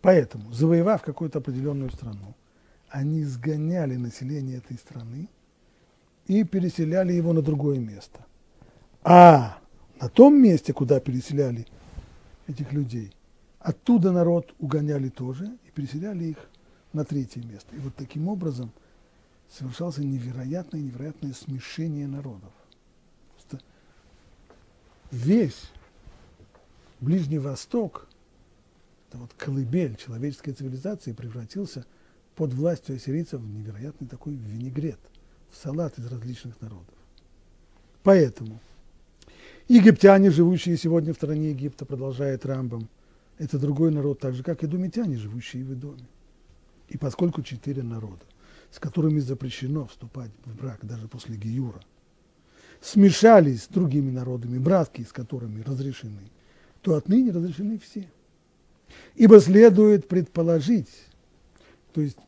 Поэтому, 0.00 0.52
завоевав 0.52 1.02
какую-то 1.02 1.38
определенную 1.38 1.90
страну, 1.90 2.34
они 2.88 3.24
сгоняли 3.24 3.96
население 3.96 4.58
этой 4.58 4.76
страны 4.76 5.28
и 6.26 6.44
переселяли 6.44 7.12
его 7.12 7.32
на 7.32 7.42
другое 7.42 7.78
место. 7.78 8.24
А 9.02 9.58
на 10.00 10.08
том 10.08 10.40
месте, 10.40 10.72
куда 10.72 11.00
переселяли 11.00 11.66
этих 12.46 12.72
людей, 12.72 13.12
оттуда 13.60 14.12
народ 14.12 14.54
угоняли 14.58 15.08
тоже 15.08 15.46
и 15.66 15.70
переселяли 15.70 16.24
их 16.24 16.36
на 16.92 17.04
третье 17.04 17.42
место. 17.42 17.74
И 17.74 17.78
вот 17.78 17.94
таким 17.96 18.28
образом 18.28 18.70
совершалось 19.50 19.98
невероятное, 19.98 20.80
невероятное 20.80 21.32
смешение 21.32 22.06
народов. 22.06 22.52
Просто 23.34 23.64
весь 25.10 25.70
Ближний 27.00 27.38
Восток, 27.38 28.06
это 29.08 29.18
вот 29.18 29.32
колыбель 29.36 29.96
человеческой 29.96 30.52
цивилизации, 30.52 31.12
превратился 31.12 31.84
под 32.36 32.52
властью 32.54 32.96
ассирийцев 32.96 33.40
в 33.40 33.54
невероятный 33.54 34.06
такой 34.06 34.34
винегрет, 34.34 35.00
в 35.50 35.56
салат 35.56 35.98
из 35.98 36.06
различных 36.06 36.60
народов. 36.60 36.94
Поэтому 38.04 38.60
египтяне, 39.68 40.30
живущие 40.30 40.76
сегодня 40.76 41.12
в 41.12 41.16
стране 41.16 41.50
Египта, 41.50 41.84
продолжает 41.84 42.46
Рамбам, 42.46 42.88
это 43.38 43.58
другой 43.58 43.90
народ, 43.90 44.20
так 44.20 44.34
же, 44.34 44.44
как 44.44 44.62
и 44.62 44.68
думитяне, 44.68 45.16
живущие 45.16 45.64
в 45.64 45.74
Идоме. 45.74 46.06
И 46.92 46.98
поскольку 46.98 47.40
четыре 47.40 47.82
народа, 47.82 48.22
с 48.70 48.78
которыми 48.78 49.18
запрещено 49.18 49.86
вступать 49.86 50.30
в 50.44 50.54
брак 50.54 50.84
даже 50.84 51.08
после 51.08 51.36
Гиюра, 51.36 51.80
смешались 52.82 53.62
с 53.62 53.68
другими 53.68 54.10
народами, 54.10 54.58
братки 54.58 55.02
с 55.02 55.10
которыми 55.10 55.62
разрешены, 55.62 56.20
то 56.82 56.94
отныне 56.94 57.32
разрешены 57.32 57.78
все. 57.78 58.10
Ибо 59.14 59.40
следует 59.40 60.06
предположить, 60.06 60.90
то 61.94 62.02
есть 62.02 62.18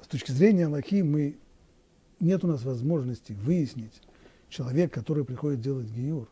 с 0.00 0.06
точки 0.06 0.30
зрения 0.30 0.66
Аллахи 0.66 1.02
мы, 1.02 1.36
нет 2.20 2.44
у 2.44 2.46
нас 2.46 2.62
возможности 2.62 3.32
выяснить, 3.32 4.00
человек, 4.48 4.94
который 4.94 5.24
приходит 5.24 5.60
делать 5.60 5.88
гиюр, 5.88 6.28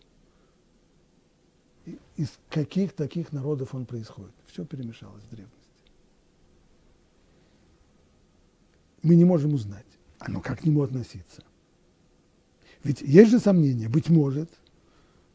из 2.17 2.29
каких 2.49 2.93
таких 2.93 3.33
народов 3.33 3.75
он 3.75 3.87
происходит. 3.87 4.35
Все 4.47 4.65
перемешалось 4.65 5.25
в 5.25 5.31
древности. 5.31 5.60
Мы 9.03 9.15
не 9.15 9.25
можем 9.25 9.55
узнать, 9.55 9.87
а 10.19 10.31
ну 10.31 10.41
как 10.41 10.61
к 10.61 10.65
нему 10.65 10.83
относиться. 10.83 11.43
Ведь 12.85 13.01
есть 13.03 13.31
же 13.31 13.39
сомнение, 13.39 13.89
быть 13.89 14.09
может, 14.09 14.51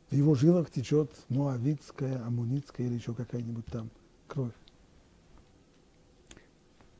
в 0.10 0.15
его 0.15 0.36
жилах 0.36 0.71
течет 0.71 1.12
муавитская, 1.30 2.23
амунитская 2.25 2.88
или 2.88 2.95
еще 2.95 3.13
какая-нибудь 3.13 3.65
там 3.65 3.89
кровь. 4.28 4.54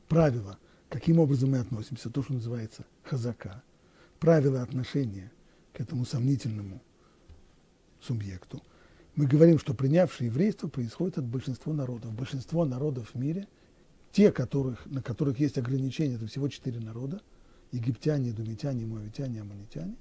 Правило, 0.08 0.58
каким 0.88 1.18
образом 1.18 1.50
мы 1.50 1.58
относимся, 1.58 2.10
то, 2.10 2.22
что 2.22 2.34
называется 2.34 2.84
хазака, 3.02 3.62
правила 4.20 4.62
отношения 4.62 5.32
к 5.72 5.80
этому 5.80 6.04
сомнительному 6.04 6.80
субъекту. 8.00 8.62
Мы 9.14 9.26
говорим, 9.26 9.58
что 9.58 9.74
принявшее 9.74 10.26
еврейство 10.28 10.68
происходит 10.68 11.18
от 11.18 11.24
большинства 11.24 11.72
народов. 11.72 12.12
Большинство 12.12 12.64
народов 12.64 13.10
в 13.14 13.18
мире, 13.18 13.48
те, 14.12 14.32
которых, 14.32 14.84
на 14.86 15.02
которых 15.02 15.38
есть 15.38 15.58
ограничения, 15.58 16.16
это 16.16 16.26
всего 16.26 16.48
четыре 16.48 16.80
народа, 16.80 17.20
египтяне, 17.72 18.32
думитяне, 18.32 18.86
моавитяне, 18.86 19.40
аммонитяне. 19.40 19.94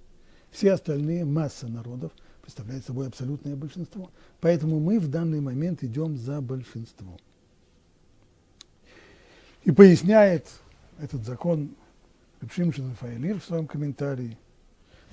Все 0.51 0.71
остальные, 0.71 1.25
масса 1.25 1.67
народов, 1.67 2.11
представляет 2.41 2.85
собой 2.85 3.07
абсолютное 3.07 3.55
большинство. 3.55 4.11
Поэтому 4.39 4.79
мы 4.79 4.99
в 4.99 5.09
данный 5.09 5.41
момент 5.41 5.83
идем 5.83 6.17
за 6.17 6.41
большинством. 6.41 7.17
И 9.63 9.71
поясняет 9.71 10.47
этот 10.99 11.25
закон 11.25 11.75
Репшимшин 12.41 12.93
Файлир 12.95 13.39
в 13.39 13.43
своем 13.43 13.65
комментарии 13.65 14.37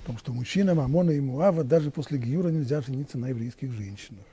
о 0.03 0.07
том, 0.07 0.17
что 0.17 0.31
мужчинам 0.31 0.79
Амона 0.79 1.11
и 1.11 1.19
Муава 1.19 1.63
даже 1.63 1.89
после 1.89 2.19
Гиюра 2.19 2.49
нельзя 2.49 2.81
жениться 2.81 3.17
на 3.17 3.29
еврейских 3.29 3.71
женщинах. 3.71 4.25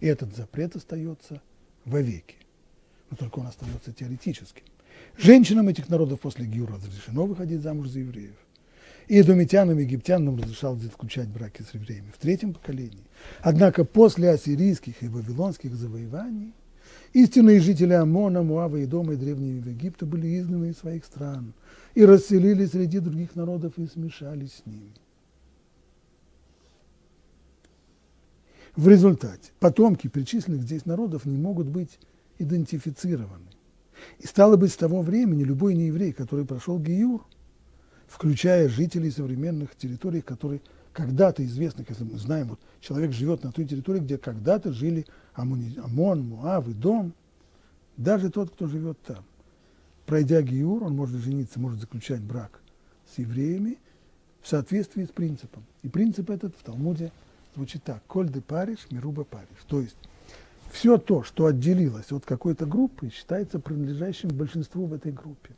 И 0.00 0.06
этот 0.06 0.34
запрет 0.34 0.74
остается 0.74 1.40
вовеки. 1.84 2.41
Но 3.12 3.18
только 3.18 3.40
он 3.40 3.46
остается 3.46 3.92
теоретическим. 3.92 4.64
Женщинам 5.18 5.68
этих 5.68 5.90
народов 5.90 6.20
после 6.20 6.46
Гиюра 6.46 6.76
разрешено 6.76 7.26
выходить 7.26 7.60
замуж 7.60 7.88
за 7.88 8.00
евреев. 8.00 8.34
И 9.06 9.20
эдомитянам, 9.20 9.78
и 9.78 9.82
египтянам 9.82 10.38
разрешалось 10.38 10.80
заключать 10.80 11.28
браки 11.28 11.60
с 11.60 11.74
евреями 11.74 12.10
в 12.10 12.18
третьем 12.18 12.54
поколении. 12.54 13.04
Однако 13.42 13.84
после 13.84 14.30
ассирийских 14.30 15.02
и 15.02 15.08
вавилонских 15.08 15.74
завоеваний 15.74 16.54
истинные 17.12 17.60
жители 17.60 17.92
Амона, 17.92 18.42
Муава 18.42 18.78
и 18.78 18.86
Дома 18.86 19.12
и 19.12 19.16
Древнего 19.16 19.68
Египта 19.68 20.06
были 20.06 20.38
изгнаны 20.38 20.70
из 20.70 20.78
своих 20.78 21.04
стран 21.04 21.52
и 21.94 22.06
расселились 22.06 22.70
среди 22.70 23.00
других 23.00 23.34
народов 23.34 23.74
и 23.76 23.86
смешались 23.86 24.54
с 24.54 24.66
ними. 24.66 24.94
В 28.74 28.88
результате 28.88 29.52
потомки 29.60 30.08
перечисленных 30.08 30.62
здесь 30.62 30.86
народов 30.86 31.26
не 31.26 31.36
могут 31.36 31.66
быть 31.66 31.98
идентифицированы. 32.42 33.46
И 34.18 34.26
стало 34.26 34.56
быть, 34.56 34.72
с 34.72 34.76
того 34.76 35.02
времени 35.02 35.44
любой 35.44 35.74
нееврей, 35.74 36.12
который 36.12 36.44
прошел 36.44 36.78
Гиюр, 36.78 37.24
включая 38.06 38.68
жителей 38.68 39.10
современных 39.10 39.74
территорий, 39.76 40.20
которые 40.20 40.60
когда-то 40.92 41.44
известных, 41.44 41.88
если 41.88 42.04
мы 42.04 42.18
знаем, 42.18 42.48
вот 42.48 42.60
человек 42.80 43.12
живет 43.12 43.42
на 43.44 43.52
той 43.52 43.64
территории, 43.64 44.00
где 44.00 44.18
когда-то 44.18 44.72
жили 44.72 45.06
Амон, 45.34 46.28
Муав 46.28 46.68
и 46.68 46.72
Дом, 46.72 47.14
даже 47.96 48.30
тот, 48.30 48.50
кто 48.50 48.66
живет 48.66 48.98
там. 49.02 49.24
Пройдя 50.06 50.42
Гиюр, 50.42 50.84
он 50.84 50.96
может 50.96 51.20
жениться, 51.20 51.60
может 51.60 51.80
заключать 51.80 52.20
брак 52.20 52.60
с 53.14 53.18
евреями 53.18 53.78
в 54.42 54.48
соответствии 54.48 55.04
с 55.04 55.08
принципом. 55.10 55.64
И 55.82 55.88
принцип 55.88 56.28
этот 56.30 56.54
в 56.56 56.62
Талмуде 56.62 57.12
звучит 57.54 57.82
так. 57.84 58.02
Коль 58.06 58.28
де 58.28 58.40
париш, 58.40 58.86
мируба 58.90 59.24
париш. 59.24 59.58
То 59.68 59.80
есть 59.80 59.96
все 60.72 60.96
то, 60.96 61.22
что 61.22 61.46
отделилось 61.46 62.10
от 62.12 62.24
какой-то 62.24 62.64
группы, 62.64 63.10
считается 63.10 63.60
принадлежащим 63.60 64.30
большинству 64.30 64.86
в 64.86 64.94
этой 64.94 65.12
группе. 65.12 65.50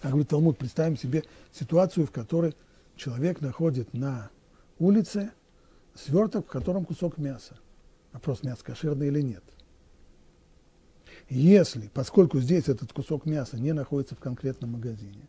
Как 0.00 0.12
говорит 0.12 0.28
Талмуд, 0.28 0.56
представим 0.56 0.96
себе 0.96 1.24
ситуацию, 1.52 2.06
в 2.06 2.12
которой 2.12 2.54
человек 2.96 3.40
находит 3.40 3.92
на 3.92 4.30
улице 4.78 5.32
сверток, 5.94 6.46
в 6.46 6.50
котором 6.50 6.84
кусок 6.84 7.18
мяса. 7.18 7.56
Вопрос, 8.12 8.44
мясо 8.44 8.64
кошерное 8.64 9.08
или 9.08 9.20
нет. 9.20 9.42
Если, 11.28 11.88
поскольку 11.92 12.38
здесь 12.38 12.68
этот 12.68 12.92
кусок 12.92 13.26
мяса 13.26 13.58
не 13.58 13.72
находится 13.72 14.14
в 14.14 14.20
конкретном 14.20 14.72
магазине, 14.72 15.28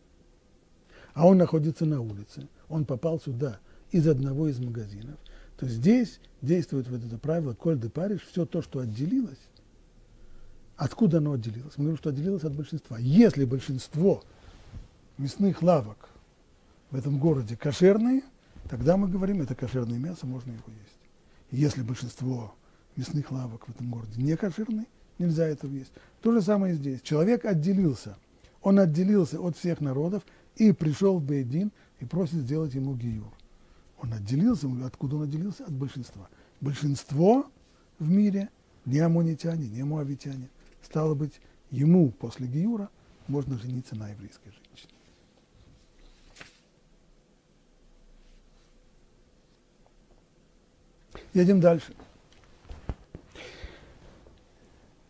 а 1.14 1.28
он 1.28 1.38
находится 1.38 1.86
на 1.86 2.02
улице, 2.02 2.48
он 2.70 2.86
попал 2.86 3.20
сюда 3.20 3.60
из 3.92 4.08
одного 4.08 4.48
из 4.48 4.60
магазинов, 4.60 5.18
то 5.62 5.68
здесь 5.68 6.20
действует 6.42 6.90
вот 6.90 7.06
это 7.06 7.20
правило 7.20 7.54
«коль 7.54 7.80
де 7.80 7.88
париш», 7.88 8.22
все 8.24 8.48
то, 8.48 8.64
что 8.64 8.80
отделилось, 8.80 9.38
откуда 10.76 11.20
оно 11.20 11.34
отделилось? 11.34 11.74
Мы 11.78 11.84
говорим, 11.84 11.98
что 12.00 12.10
отделилось 12.10 12.44
от 12.44 12.56
большинства. 12.56 12.98
Если 12.98 13.46
большинство 13.46 14.24
мясных 15.20 15.62
лавок 15.62 16.10
в 16.90 16.96
этом 16.96 17.20
городе 17.20 17.56
кошерные, 17.56 18.24
тогда 18.72 18.98
мы 18.98 19.08
говорим, 19.08 19.40
это 19.44 19.54
кошерное 19.54 20.00
мясо, 20.00 20.26
можно 20.26 20.50
его 20.50 20.64
есть. 20.66 20.98
Если 21.52 21.84
большинство 21.84 22.56
мясных 22.96 23.32
лавок 23.32 23.68
в 23.68 23.70
этом 23.70 23.92
городе 23.92 24.20
не 24.20 24.36
кошерные, 24.36 24.88
нельзя 25.20 25.46
этого 25.46 25.72
есть. 25.72 25.92
То 26.24 26.32
же 26.32 26.42
самое 26.42 26.74
и 26.74 26.78
здесь. 26.78 27.02
Человек 27.04 27.46
отделился. 27.46 28.18
Он 28.64 28.80
отделился 28.80 29.40
от 29.40 29.56
всех 29.58 29.80
народов 29.80 30.24
и 30.56 30.72
пришел 30.72 31.20
в 31.20 31.24
Бейдин 31.24 31.72
и 32.00 32.06
просит 32.06 32.38
сделать 32.38 32.74
ему 32.74 32.96
гиюр. 32.96 33.32
Он 34.02 34.14
отделился, 34.14 34.68
откуда 34.84 35.18
он 35.18 35.24
отделился? 35.24 35.64
От 35.64 35.74
большинства. 35.74 36.28
Большинство 36.60 37.46
в 38.00 38.10
мире 38.10 38.50
не 38.86 39.00
амонитяне, 39.00 39.68
не 39.70 39.84
муавитяне. 39.84 40.50
Стало 40.82 41.14
быть, 41.14 41.40
ему 41.70 42.10
после 42.10 42.48
гиюра 42.48 42.90
можно 43.28 43.60
жениться 43.60 43.96
на 43.96 44.10
еврейской 44.10 44.52
женщине. 44.52 44.94
Едем 51.34 51.62
дальше. 51.62 51.94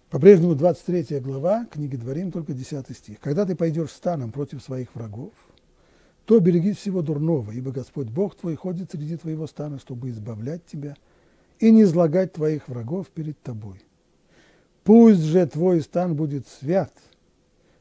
По-прежнему 0.10 0.56
23 0.56 1.22
глава 1.22 1.66
книги 1.68 1.96
Дворим, 1.96 2.34
только 2.34 2.52
10 2.52 2.96
стих. 2.96 3.20
«Когда 3.22 3.46
ты 3.46 3.56
пойдешь 3.56 3.92
станом 3.92 4.34
против 4.34 4.62
своих 4.62 4.94
врагов, 4.94 5.32
то 6.26 6.40
берегись 6.40 6.78
всего 6.78 7.02
дурного, 7.02 7.52
ибо 7.52 7.72
Господь 7.72 8.08
Бог 8.08 8.36
твой 8.36 8.56
ходит 8.56 8.92
среди 8.92 9.18
твоего 9.18 9.48
стана, 9.48 9.80
чтобы 9.80 10.10
избавлять 10.10 10.66
тебя 10.66 10.96
и 11.60 11.72
не 11.72 11.84
излагать 11.84 12.34
твоих 12.34 12.68
врагов 12.68 13.10
перед 13.10 13.40
тобой. 13.42 13.82
Пусть 14.84 15.22
же 15.22 15.46
твой 15.48 15.82
стан 15.82 16.16
будет 16.16 16.48
свят, 16.48 16.94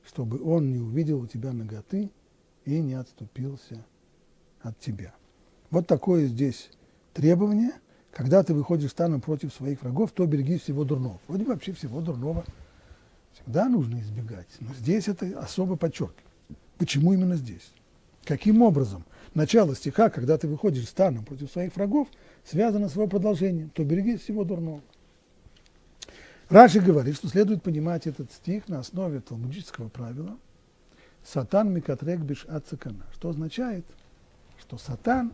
чтобы 0.04 0.42
он 0.42 0.70
не 0.70 0.78
увидел 0.78 1.20
у 1.20 1.26
тебя 1.26 1.52
ноготы 1.52 2.10
и 2.64 2.80
не 2.80 2.94
отступился 2.94 3.84
от 4.60 4.78
тебя». 4.78 5.14
Вот 5.70 5.86
такое 5.86 6.26
здесь 6.26 6.70
требование– 7.12 7.72
когда 8.12 8.42
ты 8.42 8.54
выходишь 8.54 8.90
станом 8.90 9.20
против 9.20 9.54
своих 9.54 9.82
врагов, 9.82 10.10
то 10.10 10.26
береги 10.26 10.58
всего 10.58 10.82
дурного. 10.82 11.20
Вроде 11.28 11.44
вообще 11.44 11.72
всего 11.72 12.00
дурного 12.00 12.44
Всегда 13.32 13.68
нужно 13.68 14.00
избегать. 14.00 14.48
Но 14.60 14.74
здесь 14.74 15.08
это 15.08 15.26
особо 15.38 15.76
подчеркиваю. 15.76 16.26
Почему 16.78 17.12
именно 17.12 17.36
здесь? 17.36 17.72
Каким 18.24 18.62
образом 18.62 19.04
начало 19.34 19.74
стиха, 19.74 20.10
когда 20.10 20.38
ты 20.38 20.46
выходишь 20.46 20.88
станом 20.88 21.24
против 21.24 21.50
своих 21.50 21.74
врагов, 21.76 22.08
связано 22.44 22.88
с 22.88 22.94
его 22.94 23.06
продолжением, 23.06 23.70
то 23.70 23.84
берегись 23.84 24.20
всего 24.22 24.44
дурного. 24.44 24.82
Раши 26.48 26.80
говорит, 26.80 27.16
что 27.16 27.28
следует 27.28 27.62
понимать 27.62 28.06
этот 28.06 28.32
стих 28.32 28.68
на 28.68 28.80
основе 28.80 29.20
талмудического 29.20 29.88
правила 29.88 30.36
«Сатан 31.24 31.72
микатрек 31.72 32.20
биш 32.20 32.44
ацакана», 32.46 33.06
что 33.12 33.28
означает, 33.28 33.84
что 34.58 34.76
Сатан 34.76 35.32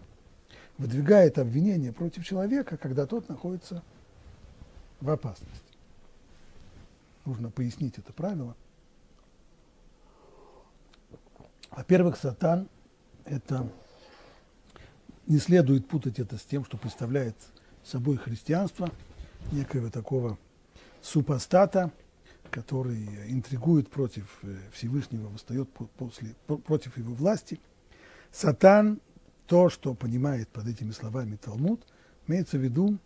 выдвигает 0.77 1.39
обвинение 1.39 1.93
против 1.93 2.25
человека, 2.25 2.77
когда 2.77 3.07
тот 3.07 3.29
находится 3.29 3.83
в 5.01 5.09
опасности. 5.09 5.55
Нужно 7.25 7.51
пояснить 7.51 7.99
это 7.99 8.13
правило. 8.13 8.55
Во-первых, 11.71 12.17
Сатан– 12.19 12.69
это 13.27 13.69
не 15.27 15.39
следует 15.39 15.87
путать 15.89 16.19
это 16.19 16.39
с 16.39 16.43
тем, 16.43 16.65
что 16.65 16.77
представляет 16.77 17.37
собой 17.85 18.17
христианство, 18.17 18.91
некоего 19.53 19.91
такого 19.91 20.39
супостата, 21.03 21.93
который 22.51 23.05
интригует 23.31 23.91
против 23.91 24.39
э, 24.43 24.57
Всевышнего, 24.73 25.29
восстает 25.29 25.69
после, 25.97 26.35
против 26.47 26.97
его 26.97 27.15
власти. 27.15 27.61
Сатан, 28.33 29.01
то, 29.47 29.69
что 29.69 29.95
понимает 29.95 30.49
под 30.49 30.67
этими 30.67 30.91
словами 30.93 31.37
Талмуд, 31.37 31.81
имеется 32.27 32.59
в 32.59 32.61
виду, 32.61 32.99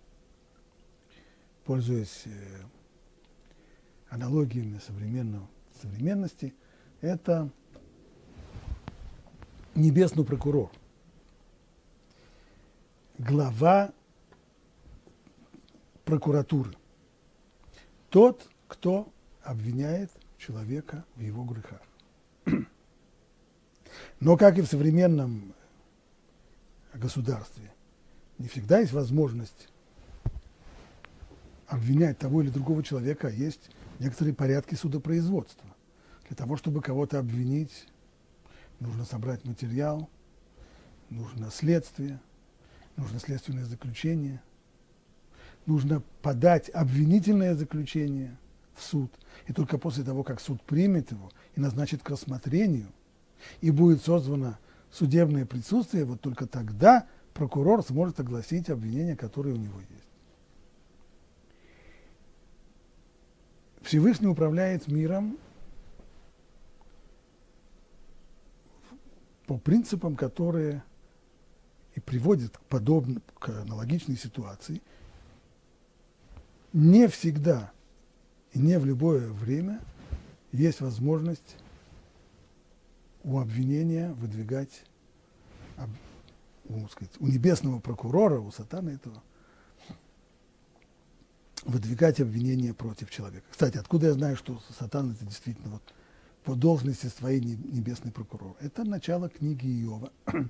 пользуясь 1.64 2.22
э, 2.26 2.30
аналогиями 4.08 4.80
современного, 4.86 5.48
современности, 5.80 6.54
это 7.00 7.50
небесный 9.74 10.24
прокурор 10.24 10.70
глава 13.20 13.92
прокуратуры. 16.06 16.72
Тот, 18.08 18.48
кто 18.66 19.12
обвиняет 19.42 20.10
человека 20.38 21.04
в 21.16 21.20
его 21.20 21.44
грехах. 21.44 21.82
Но, 24.20 24.38
как 24.38 24.58
и 24.58 24.62
в 24.62 24.66
современном 24.66 25.54
государстве, 26.94 27.70
не 28.38 28.48
всегда 28.48 28.80
есть 28.80 28.92
возможность 28.92 29.68
обвинять 31.66 32.18
того 32.18 32.40
или 32.40 32.48
другого 32.48 32.82
человека, 32.82 33.28
а 33.28 33.30
есть 33.30 33.70
некоторые 33.98 34.34
порядки 34.34 34.74
судопроизводства. 34.74 35.68
Для 36.26 36.36
того, 36.36 36.56
чтобы 36.56 36.80
кого-то 36.80 37.18
обвинить, 37.18 37.86
нужно 38.80 39.04
собрать 39.04 39.44
материал, 39.44 40.08
нужно 41.10 41.50
следствие– 41.50 42.20
нужно 43.00 43.18
следственное 43.18 43.64
заключение, 43.64 44.40
нужно 45.66 46.02
подать 46.22 46.70
обвинительное 46.70 47.54
заключение 47.54 48.36
в 48.74 48.82
суд. 48.82 49.10
И 49.46 49.52
только 49.52 49.78
после 49.78 50.04
того, 50.04 50.22
как 50.22 50.40
суд 50.40 50.62
примет 50.62 51.10
его 51.10 51.30
и 51.56 51.60
назначит 51.60 52.02
к 52.02 52.10
рассмотрению, 52.10 52.88
и 53.60 53.70
будет 53.70 54.02
созвано 54.02 54.58
судебное 54.92 55.46
присутствие, 55.46 56.04
вот 56.04 56.20
только 56.20 56.46
тогда 56.46 57.06
прокурор 57.32 57.82
сможет 57.82 58.20
огласить 58.20 58.68
обвинения, 58.68 59.16
которые 59.16 59.54
у 59.54 59.58
него 59.58 59.80
есть. 59.80 59.92
Всевышний 63.82 64.28
управляет 64.28 64.88
миром 64.88 65.38
по 69.50 69.58
принципам, 69.58 70.14
которые 70.14 70.84
и 71.96 72.00
приводит 72.00 72.56
к 72.56 72.60
подобной, 72.66 73.20
к 73.36 73.48
аналогичной 73.48 74.16
ситуации, 74.16 74.80
не 76.72 77.08
всегда 77.08 77.72
и 78.52 78.60
не 78.60 78.78
в 78.78 78.86
любое 78.86 79.26
время 79.32 79.80
есть 80.52 80.80
возможность 80.80 81.56
у 83.24 83.40
обвинения 83.40 84.12
выдвигать, 84.12 84.84
у, 86.68 86.86
сказать, 86.86 87.14
у 87.18 87.26
небесного 87.26 87.80
прокурора, 87.80 88.38
у 88.38 88.52
сатана 88.52 88.92
этого, 88.92 89.20
выдвигать 91.64 92.20
обвинения 92.20 92.72
против 92.72 93.10
человека. 93.10 93.46
Кстати, 93.50 93.78
откуда 93.78 94.06
я 94.06 94.12
знаю, 94.12 94.36
что 94.36 94.62
сатан 94.78 95.10
это 95.10 95.24
действительно 95.24 95.70
вот 95.70 95.82
по 96.50 96.56
должности 96.56 97.06
своей 97.06 97.40
небесный 97.40 98.10
прокурор? 98.10 98.56
Это 98.58 98.82
начало 98.82 99.28
книги 99.28 99.68
Иова. 99.84 100.10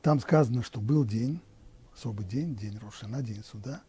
Там 0.00 0.18
сказано, 0.18 0.62
что 0.62 0.80
был 0.80 1.04
день, 1.04 1.42
особый 1.94 2.24
день, 2.24 2.56
день 2.56 2.78
Рошана, 2.78 3.20
день 3.20 3.44
суда, 3.44 3.82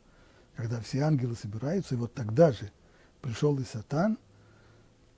когда 0.58 0.82
все 0.82 1.04
ангелы 1.04 1.38
собираются, 1.38 1.96
и 1.96 1.98
вот 1.98 2.14
тогда 2.14 2.52
же 2.52 2.70
пришел 3.22 3.58
и 3.60 3.64
Сатан 3.64 4.18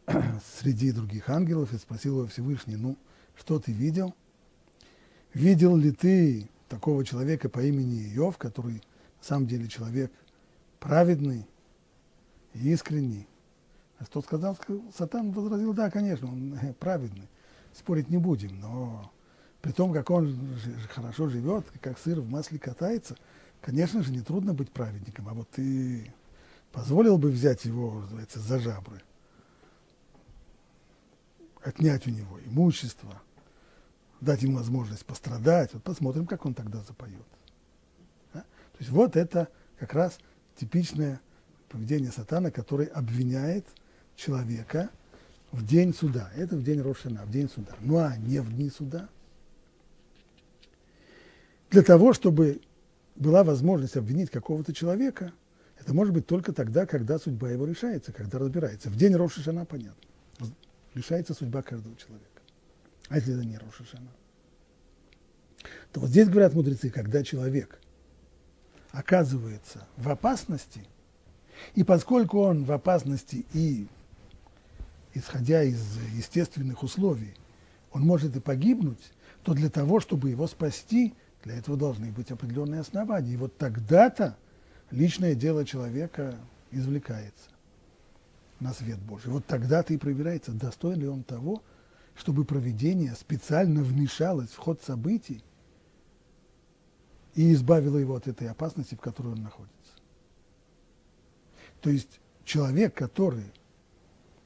среди 0.60 0.92
других 0.92 1.30
ангелов 1.30 1.74
и 1.74 1.80
спросил 1.80 2.20
его 2.20 2.28
Всевышний, 2.28 2.76
ну, 2.76 2.96
что 3.36 3.60
ты 3.60 3.72
видел? 3.72 4.14
Видел 5.34 5.76
ли 5.76 5.92
ты 5.92 6.48
такого 6.70 7.04
человека 7.04 7.50
по 7.50 7.60
имени 7.60 8.04
Иов, 8.16 8.38
который 8.38 8.76
на 8.76 9.24
самом 9.24 9.48
деле 9.48 9.68
человек 9.68 10.12
праведный 10.80 11.48
и 12.54 12.70
искренний? 12.72 13.28
Что 14.06 14.22
сказал? 14.22 14.58
Сатан 14.96 15.32
возразил, 15.32 15.74
да, 15.74 15.90
конечно, 15.92 16.28
он 16.28 16.58
праведный, 16.80 17.30
спорить 17.74 18.10
не 18.10 18.18
будем, 18.18 18.60
но 18.60 19.12
при 19.62 19.72
том, 19.72 19.94
как 19.94 20.10
он 20.10 20.58
хорошо 20.90 21.30
живет, 21.30 21.66
как 21.82 22.00
сыр 22.00 22.20
в 22.20 22.30
масле 22.30 22.58
катается, 22.58 23.16
конечно 23.62 24.02
же, 24.02 24.12
нетрудно 24.12 24.54
быть 24.54 24.72
праведником. 24.72 25.30
А 25.30 25.34
вот 25.34 25.50
ты 25.50 26.14
позволил 26.72 27.18
бы 27.18 27.30
взять 27.30 27.66
его, 27.66 28.00
называется, 28.02 28.40
за 28.40 28.60
жабры, 28.60 29.02
отнять 31.64 32.08
у 32.08 32.10
него 32.10 32.40
имущество, 32.46 33.22
дать 34.20 34.42
ему 34.42 34.58
возможность 34.58 35.06
пострадать. 35.06 35.74
Вот 35.74 35.84
посмотрим, 35.84 36.26
как 36.26 36.46
он 36.46 36.54
тогда 36.56 36.82
запоет. 36.82 37.28
Да? 38.34 38.42
То 38.42 38.78
есть 38.80 38.90
вот 38.90 39.16
это 39.16 39.48
как 39.78 39.94
раз 39.94 40.18
типичное 40.56 41.22
поведение 41.70 42.12
сатана, 42.12 42.50
который 42.52 42.88
обвиняет 42.88 43.68
человека 44.22 44.90
в 45.52 45.66
день 45.66 45.94
суда. 45.94 46.32
Это 46.36 46.56
в 46.56 46.64
день 46.64 46.82
Рошана, 46.82 47.24
в 47.26 47.32
день 47.32 47.50
суда. 47.50 47.74
Ну 47.82 47.98
а 47.98 48.16
не 48.18 48.40
в 48.40 48.54
дни 48.54 48.70
суда– 48.70 49.10
для 51.72 51.84
того, 51.84 52.12
чтобы 52.14 52.62
была 53.16 53.44
возможность 53.44 53.96
обвинить 53.96 54.30
какого-то 54.30 54.74
человека, 54.74 55.32
это 55.80 55.94
может 55.94 56.14
быть 56.14 56.28
только 56.28 56.52
тогда, 56.52 56.86
когда 56.86 57.18
судьба 57.18 57.50
его 57.50 57.66
решается, 57.66 58.12
когда 58.12 58.38
разбирается. 58.38 58.90
В 58.90 58.98
день 58.98 59.16
Рошишана, 59.16 59.66
понятно, 59.66 59.96
решается 60.94 61.34
судьба 61.34 61.62
каждого 61.62 61.96
человека. 61.96 62.28
А 63.08 63.16
если 63.16 63.34
это 63.34 63.46
не 63.46 63.58
Рошишана? 63.58 64.12
То 65.94 66.02
вот 66.02 66.10
здесь 66.10 66.28
говорят 66.28 66.54
мудрецы, 66.54 66.90
когда 66.90 67.24
человек 67.24 67.80
оказывается 68.92 69.88
в 69.96 70.10
опасности, 70.10 70.86
и 71.76 71.84
поскольку 71.84 72.40
он 72.40 72.66
в 72.66 72.72
опасности 72.72 73.46
и 73.54 73.88
исходя 75.14 75.64
из 75.64 75.98
естественных 76.14 76.84
условий, 76.84 77.34
он 77.92 78.04
может 78.04 78.36
и 78.36 78.40
погибнуть, 78.40 79.12
то 79.44 79.54
для 79.54 79.70
того, 79.70 80.00
чтобы 80.00 80.30
его 80.30 80.48
спасти, 80.48 81.14
для 81.44 81.58
этого 81.58 81.78
должны 81.78 82.12
быть 82.12 82.32
определенные 82.32 82.82
основания. 82.82 83.34
И 83.34 83.38
вот 83.38 83.58
тогда-то 83.58 84.38
личное 84.92 85.36
дело 85.36 85.66
человека 85.66 86.36
извлекается 86.72 87.50
на 88.60 88.74
свет 88.74 89.00
Божий. 89.00 89.32
Вот 89.32 89.46
тогда-то 89.46 89.94
и 89.94 89.98
проверяется, 89.98 90.52
достоин 90.52 91.00
ли 91.00 91.08
он 91.08 91.24
того, 91.24 91.64
чтобы 92.16 92.46
проведение 92.46 93.16
специально 93.16 93.82
вмешалось 93.82 94.50
в 94.50 94.58
ход 94.58 94.82
событий 94.82 95.44
и 97.34 97.54
избавило 97.54 97.98
его 97.98 98.16
от 98.16 98.28
этой 98.28 98.48
опасности, 98.50 98.96
в 98.96 99.00
которой 99.00 99.34
он 99.34 99.42
находится. 99.42 99.76
То 101.82 101.90
есть 101.90 102.20
человек, 102.46 102.94
который 102.94 103.46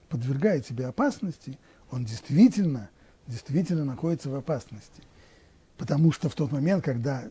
подвергает 0.09 0.65
себе 0.65 0.85
опасности, 0.85 1.57
он 1.91 2.05
действительно, 2.05 2.89
действительно 3.27 3.85
находится 3.85 4.29
в 4.29 4.35
опасности– 4.35 5.01
Потому 5.77 6.11
что 6.11 6.29
в 6.29 6.35
тот 6.35 6.51
момент, 6.51 6.83
когда 6.83 7.23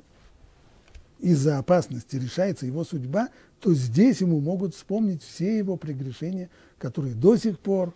из-за 1.18 1.59
опасности 1.59 2.16
решается 2.16 2.66
его 2.66 2.85
судьба, 2.85 3.29
то 3.61 3.72
здесь 3.72 4.20
ему 4.20 4.41
могут 4.41 4.75
вспомнить 4.75 5.22
все 5.22 5.59
его 5.59 5.77
прегрешения, 5.77 6.51
которые 6.79 7.14
до 7.14 7.37
сих 7.37 7.59
пор 7.59 7.95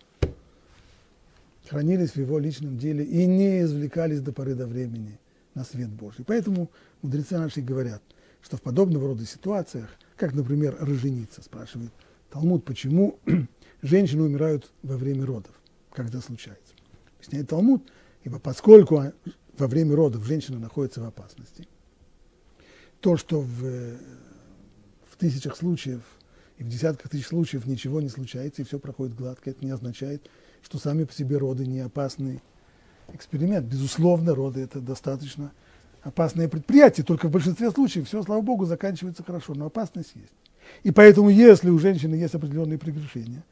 хранились 1.67 2.11
в 2.11 2.17
его 2.17 2.39
личном 2.39 2.79
деле 2.79 3.03
и 3.03 3.27
не 3.27 3.61
извлекались 3.61 4.21
до 4.21 4.31
поры 4.31 4.55
до 4.55 4.65
времени 4.65 5.19
на 5.53 5.63
свет 5.63 5.89
Божий. 5.89 6.25
Поэтому 6.25 6.71
мудрецы 7.03 7.37
наши 7.37 7.61
говорят, 7.61 8.01
что 8.41 8.57
в 8.57 8.61
подобного 8.61 9.09
рода 9.09 9.25
ситуациях, 9.25 9.89
как, 10.15 10.33
например, 10.33 10.75
роженица 10.79 11.43
спрашивает, 11.43 11.91
Талмуд, 12.29 12.65
почему 12.65 13.19
женщины 13.81 14.23
умирают 14.23 14.71
во 14.83 14.97
время 14.97 15.25
родов, 15.25 15.53
это 16.07 16.21
случается. 16.21 16.73
Объясняет 17.17 17.49
Талмуд, 17.49 17.83
ибо 18.23 18.39
поскольку 18.39 19.03
во 19.57 19.67
время 19.67 19.95
родов 19.95 20.25
женщина 20.25 20.59
находится 20.59 21.01
в 21.01 21.05
опасности, 21.05 21.67
то, 23.01 23.17
что 23.17 23.41
в, 23.41 23.97
в 25.09 25.17
тысячах 25.17 25.55
случаев 25.57 26.01
и 26.57 26.63
в 26.63 26.67
десятках 26.67 27.09
тысяч 27.09 27.27
случаев 27.27 27.65
ничего 27.65 28.01
не 28.01 28.09
случается, 28.09 28.61
и 28.61 28.65
все 28.65 28.79
проходит 28.79 29.15
гладко, 29.15 29.49
это 29.49 29.63
не 29.65 29.71
означает, 29.71 30.29
что 30.61 30.77
сами 30.77 31.05
по 31.05 31.13
себе 31.13 31.37
роды 31.37 31.65
не 31.65 31.79
опасный 31.79 32.41
эксперимент. 33.13 33.65
Безусловно, 33.65 34.35
роды– 34.35 34.59
это 34.61 34.81
достаточно 34.81 35.51
опасное 36.01 36.47
предприятие, 36.47 37.05
только 37.05 37.27
в 37.27 37.31
большинстве 37.31 37.71
случаев 37.71 38.07
все, 38.07 38.21
слава 38.23 38.41
богу, 38.41 38.65
заканчивается 38.65 39.23
хорошо, 39.23 39.53
но 39.55 39.65
опасность 39.65 40.11
есть. 40.15 40.33
И 40.83 40.91
поэтому, 40.91 41.29
если 41.29 41.69
у 41.69 41.79
женщины 41.79 42.15
есть 42.15 42.35
определенные 42.35 42.77
прегрешения, 42.77 43.43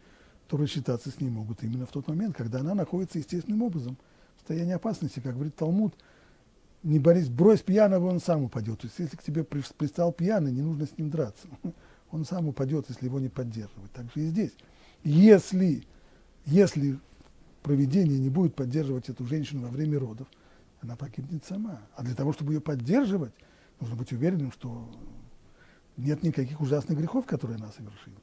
то 0.48 0.58
рассчитаться 0.58 1.10
с 1.10 1.20
ней 1.20 1.30
могут 1.30 1.64
именно 1.64 1.86
в 1.86 1.92
тот 1.92 2.08
момент, 2.08 2.36
когда 2.36 2.60
она 2.60 2.74
находится 2.74 3.20
естественным 3.20 3.64
образом 3.64 3.98
в 4.36 4.40
состоянии 4.40 4.74
опасности. 4.74 5.20
Как 5.20 5.34
говорит 5.34 5.56
Талмуд, 5.56 5.94
не 6.84 7.00
борись, 7.00 7.28
брось 7.28 7.62
пьяного, 7.62 8.08
он 8.08 8.20
сам 8.20 8.44
упадет. 8.44 8.80
То 8.80 8.88
есть, 8.88 9.00
если 9.00 9.18
к 9.18 9.24
тебе 9.24 9.44
пристал 9.44 10.14
пьяный, 10.14 10.52
не 10.52 10.62
нужно 10.62 10.86
с 10.86 10.98
ним 10.98 11.10
драться. 11.10 11.48
Он 12.10 12.24
сам 12.24 12.48
упадет, 12.48 12.86
если 12.88 13.08
его 13.08 13.20
не 13.20 13.28
поддерживать. 13.28 13.92
Так 13.92 14.06
же 14.16 14.22
и 14.22 14.28
здесь. 14.28 14.54
Если, 15.04 15.84
если 16.46 16.98
проведение 17.62 18.18
не 18.18 18.30
будет 18.30 18.56
поддерживать 18.56 19.10
эту 19.10 19.26
женщину 19.26 19.64
во 19.64 19.68
время 19.68 20.00
родов, 20.00 20.28
она 20.80 20.96
погибнет 20.96 21.44
сама. 21.44 21.82
А 21.96 22.04
для 22.04 22.16
того, 22.16 22.32
чтобы 22.32 22.54
ее 22.54 22.62
поддерживать, 22.62 23.34
нужно 23.82 23.98
быть 23.98 24.14
уверенным, 24.14 24.54
что 24.54 24.90
нет 25.98 26.24
никаких 26.24 26.62
ужасных 26.62 26.98
грехов, 26.98 27.26
которые 27.26 27.58
она 27.58 27.72
совершила. 27.72 28.18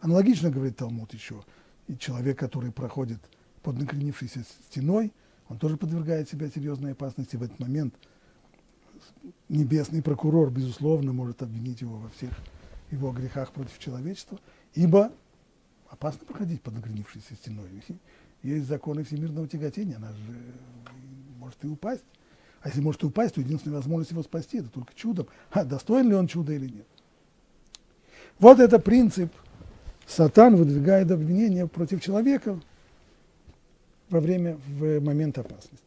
Аналогично 0.00 0.50
говорит 0.50 0.76
Талмуд 0.76 1.12
еще, 1.14 1.42
и 1.88 1.96
человек, 1.96 2.38
который 2.38 2.70
проходит 2.70 3.18
под 3.62 3.78
накренившейся 3.78 4.44
стеной, 4.68 5.12
он 5.48 5.58
тоже 5.58 5.76
подвергает 5.76 6.28
себя 6.28 6.48
серьезной 6.48 6.92
опасности. 6.92 7.36
В 7.36 7.42
этот 7.42 7.58
момент 7.58 7.94
небесный 9.48 10.02
прокурор, 10.02 10.50
безусловно, 10.50 11.12
может 11.12 11.42
обвинить 11.42 11.80
его 11.80 11.98
во 11.98 12.08
всех 12.10 12.30
его 12.90 13.12
грехах 13.12 13.52
против 13.52 13.78
человечества, 13.78 14.38
ибо 14.74 15.12
опасно 15.88 16.26
проходить 16.26 16.62
под 16.62 16.74
накренившейся 16.74 17.34
стеной. 17.34 17.82
Есть 18.42 18.66
законы 18.66 19.04
всемирного 19.04 19.48
тяготения, 19.48 19.96
она 19.96 20.12
же 20.12 20.34
может 21.38 21.64
и 21.64 21.68
упасть. 21.68 22.04
А 22.60 22.68
если 22.68 22.80
может 22.80 23.02
и 23.02 23.06
упасть, 23.06 23.34
то 23.34 23.40
единственная 23.40 23.76
возможность 23.76 24.10
его 24.10 24.22
спасти– 24.22 24.58
это 24.58 24.68
только 24.68 24.94
чудом. 24.94 25.28
А 25.50 25.64
достоин 25.64 26.08
ли 26.08 26.14
он 26.14 26.26
чуда 26.26 26.52
или 26.52 26.68
нет? 26.68 26.86
Вот 28.38 28.60
это 28.60 28.78
принцип. 28.78 29.32
Сатан 30.06 30.56
выдвигает 30.56 31.10
обвинение 31.10 31.66
против 31.66 32.00
человека 32.00 32.60
во 34.08 34.20
время, 34.20 34.58
в 34.66 35.00
момент 35.00 35.38
опасности. 35.38 35.84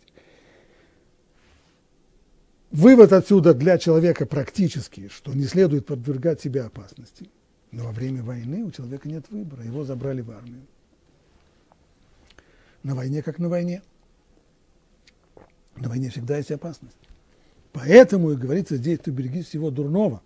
Вывод 2.71 3.13
отсюда 3.13 3.53
для 3.53 3.77
человека 3.77 4.25
практический, 4.25 5.09
что 5.09 5.33
не 5.33 5.45
следует 5.45 5.85
подвергать 5.85 6.41
себя 6.41 6.65
опасности. 6.65 7.29
Но 7.71 7.85
во 7.85 7.91
время 7.91 8.23
войны 8.23 8.63
у 8.63 8.71
человека 8.71 9.07
нет 9.07 9.29
выбора, 9.29 9.63
его 9.63 9.83
забрали 9.83 10.21
в 10.21 10.31
армию. 10.31 10.65
На 12.83 12.95
войне 12.95 13.23
как 13.23 13.39
на 13.39 13.49
войне. 13.49 13.81
На 15.75 15.89
войне 15.89 16.09
всегда 16.09 16.37
есть 16.37 16.51
опасность. 16.51 16.97
Поэтому 17.71 18.31
и 18.31 18.35
говорится 18.35 18.75
здесь, 18.77 18.99
ты 18.99 19.11
берегись 19.11 19.47
всего 19.47 19.71
дурного. 19.71 20.21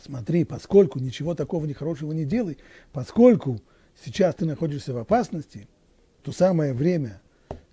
Смотри, 0.00 0.44
поскольку 0.44 0.98
ничего 0.98 1.34
такого 1.34 1.64
нехорошего 1.64 2.12
не 2.12 2.24
делай, 2.24 2.58
поскольку 2.92 3.60
сейчас 4.04 4.34
ты 4.34 4.44
находишься 4.44 4.92
в 4.92 4.98
опасности, 4.98 5.68
то 6.22 6.32
самое 6.32 6.74
время 6.74 7.20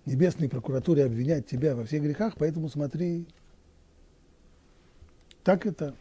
небесной 0.06 0.48
прокуратуре 0.48 1.04
обвинять 1.04 1.46
тебя 1.46 1.74
во 1.74 1.84
всех 1.84 2.02
грехах, 2.02 2.34
поэтому 2.38 2.68
смотри. 2.68 3.26
Так 5.42 5.66
это 5.66 5.94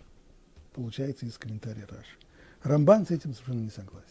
получается 0.73 1.25
из 1.25 1.37
комментария 1.37 1.85
Раши. 1.89 2.17
Рамбан 2.63 3.05
с 3.05 3.11
этим 3.11 3.33
совершенно 3.33 3.63
не 3.63 3.69
согласен. 3.69 4.07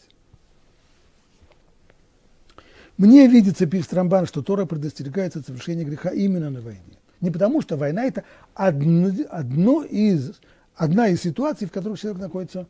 Мне 2.97 3.27
видится, 3.27 3.65
пишет 3.65 3.93
Рамбан, 3.93 4.27
что 4.27 4.43
Тора 4.43 4.65
предостерегается 4.65 5.39
от 5.39 5.47
совершения 5.47 5.83
греха 5.83 6.09
именно 6.11 6.51
на 6.51 6.61
войне. 6.61 6.99
Не 7.21 7.31
потому, 7.31 7.61
что 7.61 7.77
война– 7.77 8.03
это 8.05 8.23
одно, 8.53 9.09
одно 9.29 9.83
из, 9.83 10.39
одна 10.75 11.07
из 11.07 11.21
ситуаций, 11.21 11.67
в 11.67 11.71
которых 11.71 11.99
человек 11.99 12.21
находится 12.21 12.67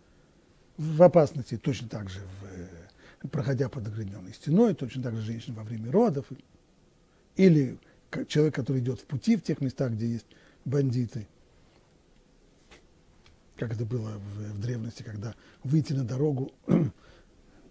в 0.77 1.01
опасности, 1.01 1.57
точно 1.57 1.87
так 1.87 2.09
же, 2.09 2.19
в, 3.21 3.27
проходя 3.29 3.69
под 3.69 3.87
ограненной 3.87 4.33
стеной, 4.33 4.73
точно 4.73 5.03
так 5.03 5.15
же 5.15 5.21
женщина 5.21 5.55
во 5.55 5.63
время 5.63 5.91
родов, 5.91 6.25
или 7.35 7.77
человек, 8.27 8.55
который 8.55 8.81
идет 8.81 8.99
в 9.01 9.05
пути 9.05 9.35
в 9.35 9.43
тех 9.43 9.61
местах, 9.61 9.91
где 9.91 10.07
есть 10.07 10.27
бандиты, 10.65 11.27
как 13.55 13.73
это 13.73 13.85
было 13.85 14.11
в, 14.17 14.53
в 14.53 14.61
древности, 14.61 15.03
когда 15.03 15.35
выйти 15.63 15.93
на 15.93 16.03
дорогу 16.03 16.51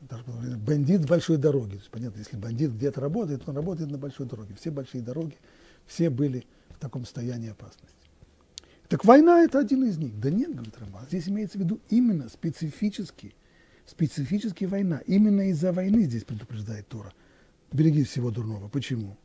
бандит 0.01 1.07
большой 1.07 1.37
дороги. 1.37 1.73
То 1.73 1.77
есть, 1.77 1.91
понятно, 1.91 2.19
если 2.19 2.37
бандит 2.37 2.73
где-то 2.73 3.01
работает, 3.01 3.43
он 3.49 3.57
работает 3.57 3.91
на 3.91 3.99
большой 3.99 4.27
дороге. 4.27 4.55
Все 4.59 4.71
большие 4.71 5.03
дороги, 5.03 5.37
все 5.87 6.11
были 6.11 6.47
в 6.71 6.79
таком 6.79 7.05
состоянии 7.05 7.51
опасности. 7.51 8.02
Так 8.93 9.07
война– 9.07 9.41
это 9.45 9.59
один 9.59 9.85
из 9.87 9.97
них. 9.97 10.21
Да 10.21 10.29
нет, 10.29 10.53
говорит 10.53 10.77
Рамбан, 10.79 11.07
здесь 11.07 11.27
имеется 11.27 11.57
в 11.57 11.63
виду 11.63 11.81
именно 11.89 12.29
специфически, 12.29 13.35
специфически 13.87 14.67
война. 14.67 14.99
Именно 15.07 15.49
из-за 15.49 15.73
войны 15.73 16.03
здесь 16.03 16.25
предупреждает 16.25 16.89
Тора. 16.89 17.15
Береги 17.73 18.05
всего 18.05 18.31
дурного. 18.31 18.69
Почему? 18.69 19.17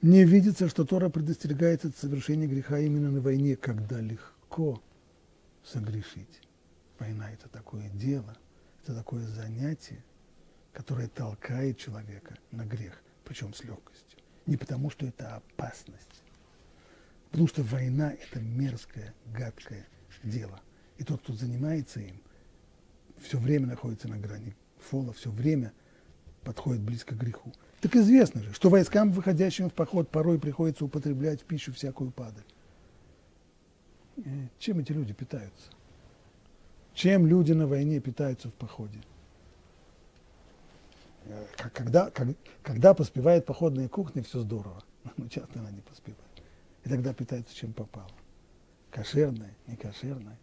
Мне 0.00 0.22
видится, 0.22 0.68
что 0.68 0.84
Тора 0.84 1.08
предостерегает 1.08 1.84
от 1.84 1.96
совершения 1.96 2.46
греха 2.46 2.78
именно 2.78 3.10
на 3.10 3.20
войне, 3.20 3.56
когда 3.56 4.00
легко 4.00 4.80
согрешить. 5.64 6.40
Война– 7.00 7.28
это 7.32 7.48
такое 7.48 7.90
дело, 7.90 8.36
это 8.84 8.94
такое 8.94 9.26
занятие, 9.26 10.04
которое 10.72 11.08
толкает 11.08 11.78
человека 11.78 12.38
на 12.52 12.64
грех, 12.64 13.02
причем 13.24 13.52
с 13.52 13.64
легкостью. 13.64 14.05
Не 14.46 14.56
потому, 14.56 14.90
что 14.90 15.06
это 15.06 15.36
опасность, 15.36 16.22
потому 17.30 17.48
что 17.48 17.62
война– 17.62 18.12
это 18.22 18.40
мерзкое, 18.40 19.12
гадкое 19.26 19.86
дело. 20.22 20.60
И 20.98 21.04
тот, 21.04 21.20
кто 21.20 21.34
занимается 21.34 22.00
им, 22.00 22.20
все 23.18 23.38
время 23.38 23.66
находится 23.66 24.08
на 24.08 24.18
грани 24.18 24.54
фола, 24.78 25.12
все 25.12 25.30
время 25.30 25.72
подходит 26.42 26.82
близко 26.82 27.14
к 27.14 27.18
греху. 27.18 27.52
Так 27.80 27.96
известно 27.96 28.42
же, 28.42 28.52
что 28.52 28.70
войскам, 28.70 29.12
выходящим 29.12 29.68
в 29.68 29.74
поход, 29.74 30.10
порой 30.10 30.38
приходится 30.38 30.84
употреблять 30.84 31.42
в 31.42 31.44
пищу 31.44 31.72
всякую 31.72 32.12
падаль. 32.12 32.44
Э, 34.16 34.48
чем 34.58 34.78
эти 34.78 34.92
люди 34.92 35.12
питаются? 35.12 35.70
чем 36.96 37.26
люди 37.26 37.52
на 37.52 37.66
войне 37.66 38.00
питаются 38.00 38.48
в 38.48 38.54
походе. 38.54 38.98
Э, 41.28 41.46
когда, 41.72 42.10
когда 42.62 42.94
поспевает 42.94 43.46
походная 43.46 43.88
кухня, 43.88 44.22
все 44.22 44.40
здорово, 44.40 44.82
но 45.16 45.28
часто 45.28 45.60
она 45.60 45.70
не 45.70 45.80
поспевает. 45.80 46.20
И 46.84 46.88
тогда 46.88 47.12
питаются 47.12 47.54
чем 47.54 47.72
попало. 47.72 48.10
Кошерное, 48.90 49.54
не 49.66 49.76
кошерное. 49.76 50.38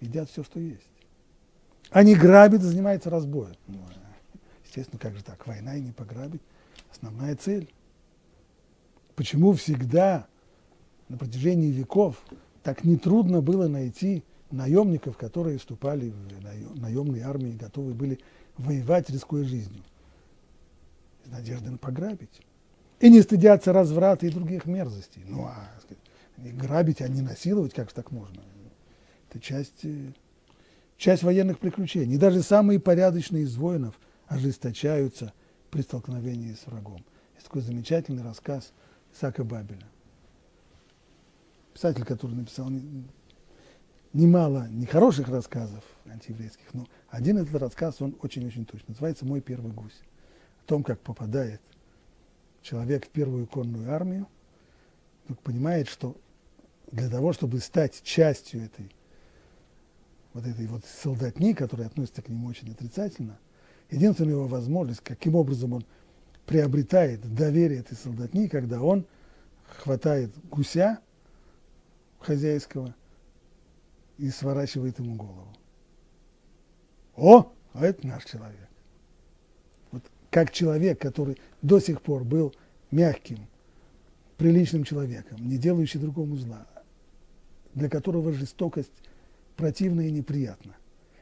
Едят 0.00 0.30
все, 0.30 0.42
что 0.42 0.58
есть. 0.58 0.88
Они 1.90 2.14
грабят 2.14 2.62
и 2.62 2.64
занимаются 2.64 3.10
разбоем. 3.10 3.56
Ну, 3.66 3.78
э, 3.78 4.38
естественно, 4.64 4.98
как 4.98 5.14
же 5.14 5.22
так? 5.22 5.46
Война 5.46 5.76
и 5.76 5.80
не 5.80 5.92
пограбить. 5.92 6.42
Основная 6.90 7.36
цель. 7.36 7.72
Почему 9.14 9.52
всегда 9.52 10.26
на 11.08 11.18
протяжении 11.18 11.70
веков 11.70 12.16
так 12.62 12.84
нетрудно 12.84 13.42
было 13.42 13.68
найти 13.68 14.24
наемников, 14.50 15.16
которые 15.16 15.58
вступали 15.58 16.10
в 16.10 16.80
наемные 16.80 17.24
армии, 17.24 17.52
готовы 17.52 17.94
были 17.94 18.18
воевать, 18.60 19.10
рискуя 19.10 19.44
жизнью, 19.44 19.82
с 21.24 21.30
надеждой 21.30 21.70
на 21.70 21.78
пограбить. 21.78 22.40
И 23.00 23.08
не 23.08 23.22
стыдятся 23.22 23.72
разврата 23.72 24.26
и 24.26 24.30
других 24.30 24.66
мерзостей. 24.66 25.24
Ну, 25.26 25.46
а 25.46 25.70
сказать, 25.80 26.56
грабить, 26.56 27.00
а 27.00 27.08
не 27.08 27.22
насиловать, 27.22 27.72
как 27.72 27.88
же 27.88 27.94
так 27.94 28.10
можно? 28.10 28.42
Это 29.28 29.40
часть, 29.40 29.84
э, 29.84 30.12
часть 30.96 31.22
военных 31.22 31.58
приключений. 31.58 32.16
И 32.16 32.18
даже 32.18 32.42
самые 32.42 32.78
порядочные 32.78 33.44
из 33.44 33.56
воинов 33.56 33.98
ожесточаются 34.26 35.32
при 35.70 35.82
столкновении 35.82 36.52
с 36.52 36.66
врагом. 36.66 37.02
Есть 37.34 37.46
такой 37.46 37.62
замечательный 37.62 38.22
рассказ 38.22 38.72
Исаака 39.14 39.44
Бабеля. 39.44 39.86
Писатель, 41.72 42.04
который 42.04 42.36
написал 42.36 42.70
немало 44.12 44.68
нехороших 44.68 45.28
рассказов 45.28 45.84
антиеврейских, 46.06 46.72
но 46.74 46.86
один 47.08 47.38
этот 47.38 47.54
рассказ, 47.60 48.00
он 48.00 48.16
очень-очень 48.22 48.64
точно. 48.64 48.86
Называется 48.88 49.24
«Мой 49.24 49.40
первый 49.40 49.72
гусь». 49.72 50.00
О 50.62 50.66
том, 50.66 50.82
как 50.82 51.00
попадает 51.00 51.60
человек 52.62 53.06
в 53.06 53.10
первую 53.10 53.46
конную 53.46 53.92
армию, 53.92 54.26
вдруг 55.24 55.40
понимает, 55.40 55.88
что 55.88 56.16
для 56.90 57.08
того, 57.08 57.32
чтобы 57.32 57.60
стать 57.60 58.02
частью 58.02 58.62
этой 58.64 58.90
вот 60.32 60.46
этой 60.46 60.66
вот 60.66 60.84
солдатни, 60.84 61.54
который 61.54 61.86
относится 61.86 62.22
к 62.22 62.28
нему 62.28 62.46
очень 62.46 62.70
отрицательно, 62.70 63.38
единственная 63.90 64.34
его 64.34 64.46
возможность, 64.46 65.00
каким 65.00 65.34
образом 65.34 65.72
он 65.72 65.84
приобретает 66.46 67.34
доверие 67.34 67.80
этой 67.80 67.96
солдатни, 67.96 68.46
когда 68.46 68.80
он 68.80 69.06
хватает 69.64 70.32
гуся 70.48 71.00
хозяйского 72.20 72.94
и 74.20 74.30
сворачивает 74.30 74.98
ему 74.98 75.14
голову. 75.16 75.48
О, 77.16 77.52
а 77.72 77.86
это 77.86 78.06
наш 78.06 78.24
человек. 78.24 78.68
Вот 79.90 80.04
как 80.30 80.52
человек, 80.52 81.00
который 81.00 81.38
до 81.62 81.80
сих 81.80 82.02
пор 82.02 82.24
был 82.24 82.54
мягким, 82.90 83.46
приличным 84.36 84.84
человеком, 84.84 85.48
не 85.48 85.56
делающий 85.56 86.00
другому 86.00 86.36
зла, 86.36 86.66
для 87.74 87.88
которого 87.88 88.32
жестокость 88.32 88.92
противна 89.56 90.02
и 90.02 90.10
неприятна, 90.10 90.76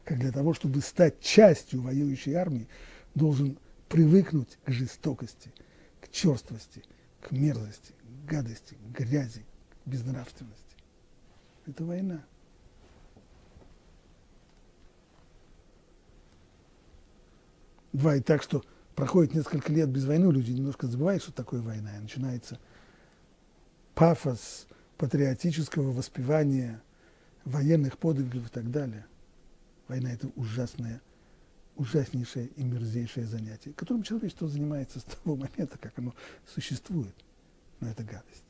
как 0.05 0.19
для 0.19 0.33
того, 0.33 0.53
чтобы 0.55 0.81
стать 0.81 1.21
частью 1.21 1.83
воюющей 1.83 2.35
армии, 2.35 2.69
должен 3.15 3.59
привыкнуть 3.89 4.59
к 4.65 4.71
жестокости, 4.71 5.53
к 6.01 6.11
черствости, 6.11 6.83
к 7.21 7.31
мерзости, 7.31 7.93
к 8.03 8.31
гадости, 8.31 8.75
к 8.75 8.99
грязи, 8.99 9.45
к 9.85 9.89
безнравственности. 9.89 10.65
Это 11.67 11.85
война. 11.85 12.25
Бывает 17.99 18.25
так, 18.25 18.45
что 18.45 18.63
проходит 18.95 19.35
несколько 19.35 19.73
лет 19.73 19.89
без 19.89 20.05
войны, 20.05 20.31
люди 20.31 20.53
немножко 20.53 20.87
забывают, 20.87 21.21
что 21.21 21.33
такое 21.33 21.61
война, 21.61 21.97
и 21.97 22.01
начинается 22.01 22.61
пафос 23.97 24.69
патриотического 24.99 25.91
воспевания 25.91 26.81
военных 27.45 27.99
подвигов 27.99 28.47
и 28.47 28.51
так 28.51 28.71
далее. 28.71 29.05
Война– 29.89 30.13
это 30.13 30.29
ужасное, 30.37 31.01
ужаснейшее 31.75 32.51
и 32.55 32.63
мерзейшее 32.63 33.27
занятие, 33.27 33.73
которым 33.73 34.05
человечество 34.05 34.47
занимается 34.47 35.01
с 35.01 35.03
того 35.03 35.35
момента, 35.35 35.77
как 35.77 35.99
оно 35.99 36.15
существует. 36.47 37.15
Но 37.81 37.89
это 37.89 38.05
гадость. 38.05 38.45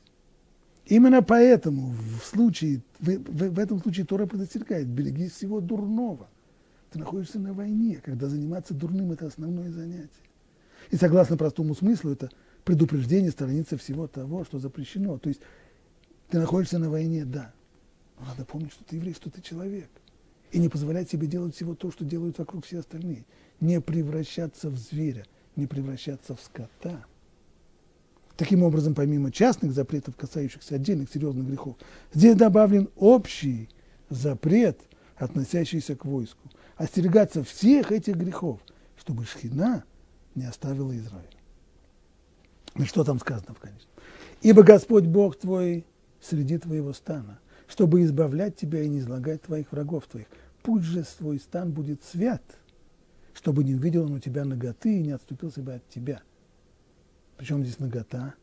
Именно 0.85 1.23
поэтому 1.23 1.89
в, 1.89 2.23
случае, 2.23 2.83
в, 2.99 3.09
в, 3.09 3.49
в 3.55 3.57
этом 3.57 3.81
случае 3.81 4.05
Тора 4.05 4.27
предостерегает, 4.27 4.85
берегись 4.87 5.31
всего 5.31 5.59
дурного. 5.59 6.29
Ты 6.91 6.99
находишься 6.99 7.39
на 7.39 7.53
войне, 7.53 8.01
когда 8.03 8.27
заниматься 8.27 8.73
дурным– 8.73 9.11
это 9.13 9.27
основное 9.27 9.71
занятие. 9.71 10.09
И 10.91 10.95
согласно 10.95 11.37
простому 11.37 11.75
смыслу, 11.75 12.11
это 12.11 12.31
предупреждение 12.63 13.31
сторониться 13.31 13.77
всего 13.77 14.07
того, 14.07 14.43
что 14.43 14.59
запрещено. 14.59 15.17
То 15.19 15.29
есть 15.29 15.41
ты 16.29 16.39
находишься 16.39 16.79
на 16.79 16.89
войне, 16.89 17.25
да, 17.25 17.53
но 18.19 18.25
надо 18.25 18.45
помнить, 18.45 18.71
что 18.71 18.83
ты 18.83 18.95
еврей, 18.95 19.13
что 19.13 19.29
ты 19.29 19.41
человек. 19.41 19.89
И 20.51 20.57
не 20.57 20.67
позволять 20.67 21.09
себе 21.09 21.27
делать 21.27 21.55
всего 21.55 21.75
то, 21.75 21.91
что 21.91 22.03
делают 22.03 22.39
вокруг 22.39 22.65
все 22.65 22.79
остальные. 22.79 23.25
Не 23.59 23.81
превращаться 23.81 24.69
в 24.69 24.77
зверя, 24.77 25.25
не 25.55 25.67
превращаться 25.67 26.35
в 26.35 26.41
скота– 26.41 27.05
Таким 28.39 28.63
образом, 28.63 28.95
помимо 28.95 29.33
частных 29.33 29.73
запретов, 29.73 30.15
касающихся 30.15 30.75
отдельных 30.75 31.11
серьезных 31.11 31.45
грехов, 31.45 31.75
здесь 32.13 32.37
добавлен 32.37 32.87
общий 32.95 33.67
запрет, 34.09 34.79
относящийся 35.17 35.97
к 35.97 36.05
войску. 36.05 36.49
Остерегаться 36.79 37.43
всех 37.43 37.91
этих 37.91 38.15
грехов, 38.15 38.61
чтобы 38.95 39.25
шхина 39.25 39.83
не 40.33 40.45
оставила 40.45 40.97
Израиль. 40.97 41.35
Ну 42.75 42.85
что 42.85 43.03
там 43.03 43.19
сказано 43.19 43.53
в 43.53 43.59
конечном? 43.59 43.91
«Ибо 44.41 44.63
Господь 44.63 45.03
Бог 45.03 45.37
твой 45.37 45.85
среди 46.21 46.57
твоего 46.57 46.93
стана, 46.93 47.41
чтобы 47.67 48.01
избавлять 48.03 48.55
тебя 48.55 48.81
и 48.81 48.87
не 48.87 48.99
излагать 48.99 49.41
твоих 49.41 49.73
врагов 49.73 50.07
твоих. 50.07 50.27
Пусть 50.63 50.85
же 50.85 51.03
свой 51.03 51.39
стан 51.39 51.73
будет 51.73 52.01
свят, 52.05 52.43
чтобы 53.33 53.65
не 53.65 53.75
увидел 53.75 54.05
он 54.05 54.13
у 54.13 54.19
тебя 54.19 54.45
ноготы 54.45 54.99
и 54.99 55.03
не 55.03 55.11
отступился 55.11 55.61
бы 55.61 55.73
от 55.73 55.89
тебя». 55.89 56.21
Причем 57.35 57.61
здесь 57.65 57.79
нагота? 57.79 58.35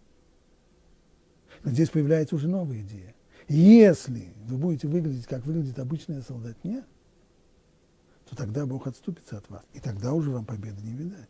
Но 1.65 1.71
здесь 1.71 1.89
появляется 1.89 2.37
уже 2.37 2.49
новая 2.49 2.83
идея. 2.83 3.15
Если 3.49 4.35
вы 4.45 4.59
будете 4.59 4.89
выглядеть, 4.89 5.25
как 5.25 5.47
выглядит 5.47 5.79
обычная 5.79 6.21
солдатня, 6.21 6.85
то 8.29 8.37
тогда 8.37 8.67
Бог 8.67 8.87
отступится 8.87 9.39
от 9.39 9.49
вас. 9.49 9.65
И 9.73 9.81
тогда 9.81 10.13
уже 10.13 10.31
вам 10.31 10.45
победы 10.45 10.83
не 10.83 10.93
видать. 10.93 11.29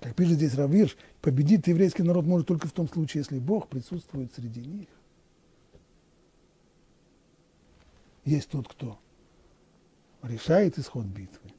Как 0.00 0.14
пишет 0.14 0.34
здесь 0.34 0.54
Равирш, 0.54 0.96
победит 1.20 1.66
еврейский 1.66 2.02
народ 2.02 2.24
может 2.24 2.46
только 2.46 2.68
в 2.68 2.72
том 2.72 2.88
случае, 2.88 3.22
если 3.22 3.38
Бог 3.38 3.68
присутствует 3.68 4.32
среди 4.34 4.60
них. 4.60 4.88
Есть 8.24 8.50
тот, 8.50 8.68
кто 8.68 8.98
решает 10.22 10.78
исход 10.78 11.06
битвы, 11.06 11.50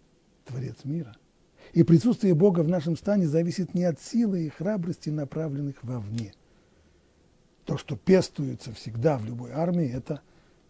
Творец 0.46 0.84
мира– 0.84 1.16
и 1.74 1.84
присутствие 1.84 2.34
Бога 2.34 2.62
в 2.62 2.68
нашем 2.68 2.98
стане 2.98 3.28
зависит 3.28 3.74
не 3.74 3.84
от 3.84 4.00
силы 4.02 4.46
и 4.46 4.50
храбрости, 4.50 5.10
направленных 5.10 5.84
вовне. 5.84 6.34
То, 7.66 7.78
что 7.78 7.96
пестуется 7.96 8.74
всегда 8.74 9.18
в 9.18 9.26
любой 9.26 9.52
армии, 9.52 9.88
это 9.88 10.22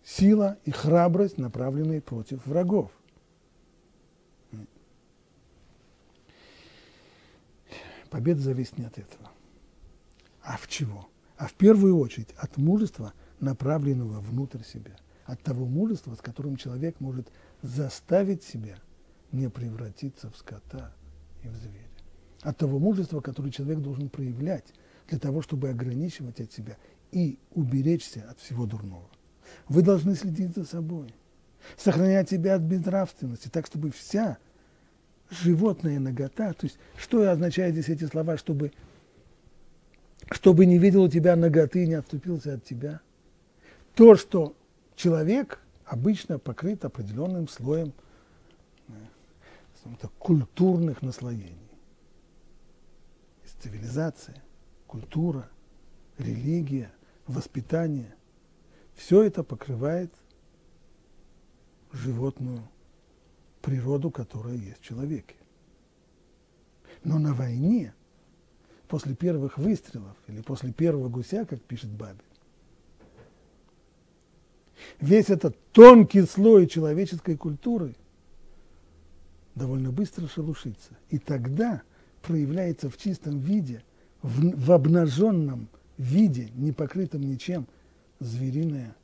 сила 0.04 0.58
и 0.66 0.72
храбрость, 0.72 1.38
направленные 1.38 2.02
против 2.02 2.46
врагов. 2.46 2.92
Победа 8.10 8.42
зависит 8.42 8.78
не 8.78 8.86
от 8.86 8.98
этого. 8.98 9.32
А 10.42 10.58
в 10.58 10.68
чего? 10.68 11.08
А 11.38 11.48
в 11.48 11.54
первую 11.54 11.98
очередь 11.98 12.34
от 12.38 12.58
мужества, 12.58 13.14
направленного 13.40 14.20
внутрь 14.20 14.64
себя. 14.64 14.96
От 15.26 15.42
того 15.42 15.66
мужества, 15.66 16.16
с 16.16 16.22
которым 16.22 16.56
человек 16.56 17.00
может 17.00 17.32
заставить 17.62 18.44
себя– 18.44 18.78
не 19.32 19.50
превратиться 19.50 20.30
в 20.30 20.38
скота 20.38 20.94
и 21.44 21.48
в 21.48 21.56
зверя. 21.56 21.88
От 22.42 22.58
того 22.58 22.80
мужества, 22.80 23.22
которое 23.22 23.52
человек 23.52 23.80
должен 23.80 24.10
проявлять 24.10 24.74
для 25.08 25.20
того, 25.20 25.42
чтобы 25.42 25.70
ограничивать 25.70 26.40
от 26.40 26.52
себя 26.52 26.78
и 27.12 27.38
уберечься 27.52 28.26
от 28.30 28.40
всего 28.40 28.66
дурного. 28.66 29.10
Вы 29.68 29.82
должны 29.82 30.16
следить 30.16 30.56
за 30.56 30.64
собой, 30.64 31.14
сохранять 31.78 32.30
себя 32.30 32.56
от 32.56 32.62
безнравственности, 32.62 33.50
так, 33.50 33.66
чтобы 33.66 33.92
вся 33.92 34.38
животная 35.30 36.00
нагота, 36.00 36.54
то 36.54 36.66
есть 36.66 36.78
что 36.98 37.30
означает 37.30 37.74
здесь 37.74 37.90
эти 37.90 38.06
слова, 38.06 38.38
чтобы, 38.38 38.72
чтобы 40.32 40.66
не 40.66 40.78
видел 40.78 41.04
у 41.04 41.10
тебя 41.10 41.36
наготы 41.36 41.84
и 41.84 41.88
не 41.88 41.96
отступился 41.96 42.56
от 42.56 42.64
тебя? 42.64 43.02
То, 43.96 44.16
что 44.16 44.56
человек 44.96 45.60
обычно 45.86 46.40
покрыт 46.40 46.86
определенным 46.86 47.48
слоем 47.48 47.94
культурных 50.20 51.02
наслоений. 51.02 51.72
Есть 53.44 53.62
цивилизация, 53.62 54.44
культура, 54.88 55.50
религия, 56.18 56.92
воспитание. 57.28 58.14
Все 58.96 59.24
это 59.24 59.44
покрывает 59.44 60.14
животную 61.92 62.68
природу, 63.62 64.12
которая 64.12 64.56
есть 64.56 64.80
в 64.80 64.84
человеке. 64.84 65.36
Но 67.04 67.20
на 67.20 67.34
войне, 67.34 67.94
после 68.88 69.16
первых 69.16 69.58
выстрелов 69.58 70.18
или 70.28 70.42
после 70.42 70.72
первого 70.72 71.10
гуся, 71.10 71.46
как 71.46 71.62
пишет 71.62 71.90
Баби, 71.92 72.20
весь 75.00 75.30
этот 75.30 75.58
тонкий 75.72 76.24
слой 76.24 76.68
человеческой 76.68 77.38
культуры– 77.38 77.96
довольно 79.60 79.92
быстро 79.92 80.28
шелушится. 80.28 80.98
И 81.10 81.20
тогда 81.20 81.84
проявляется 82.24 82.90
в 82.90 82.98
чистом 82.98 83.40
виде, 83.40 83.84
в, 84.24 84.66
в 84.66 84.72
обнаженном 84.72 85.70
виде, 85.98 86.50
не 86.56 86.72
покрытом 86.72 87.22
ничем, 87.22 87.68
звериная 88.20 88.96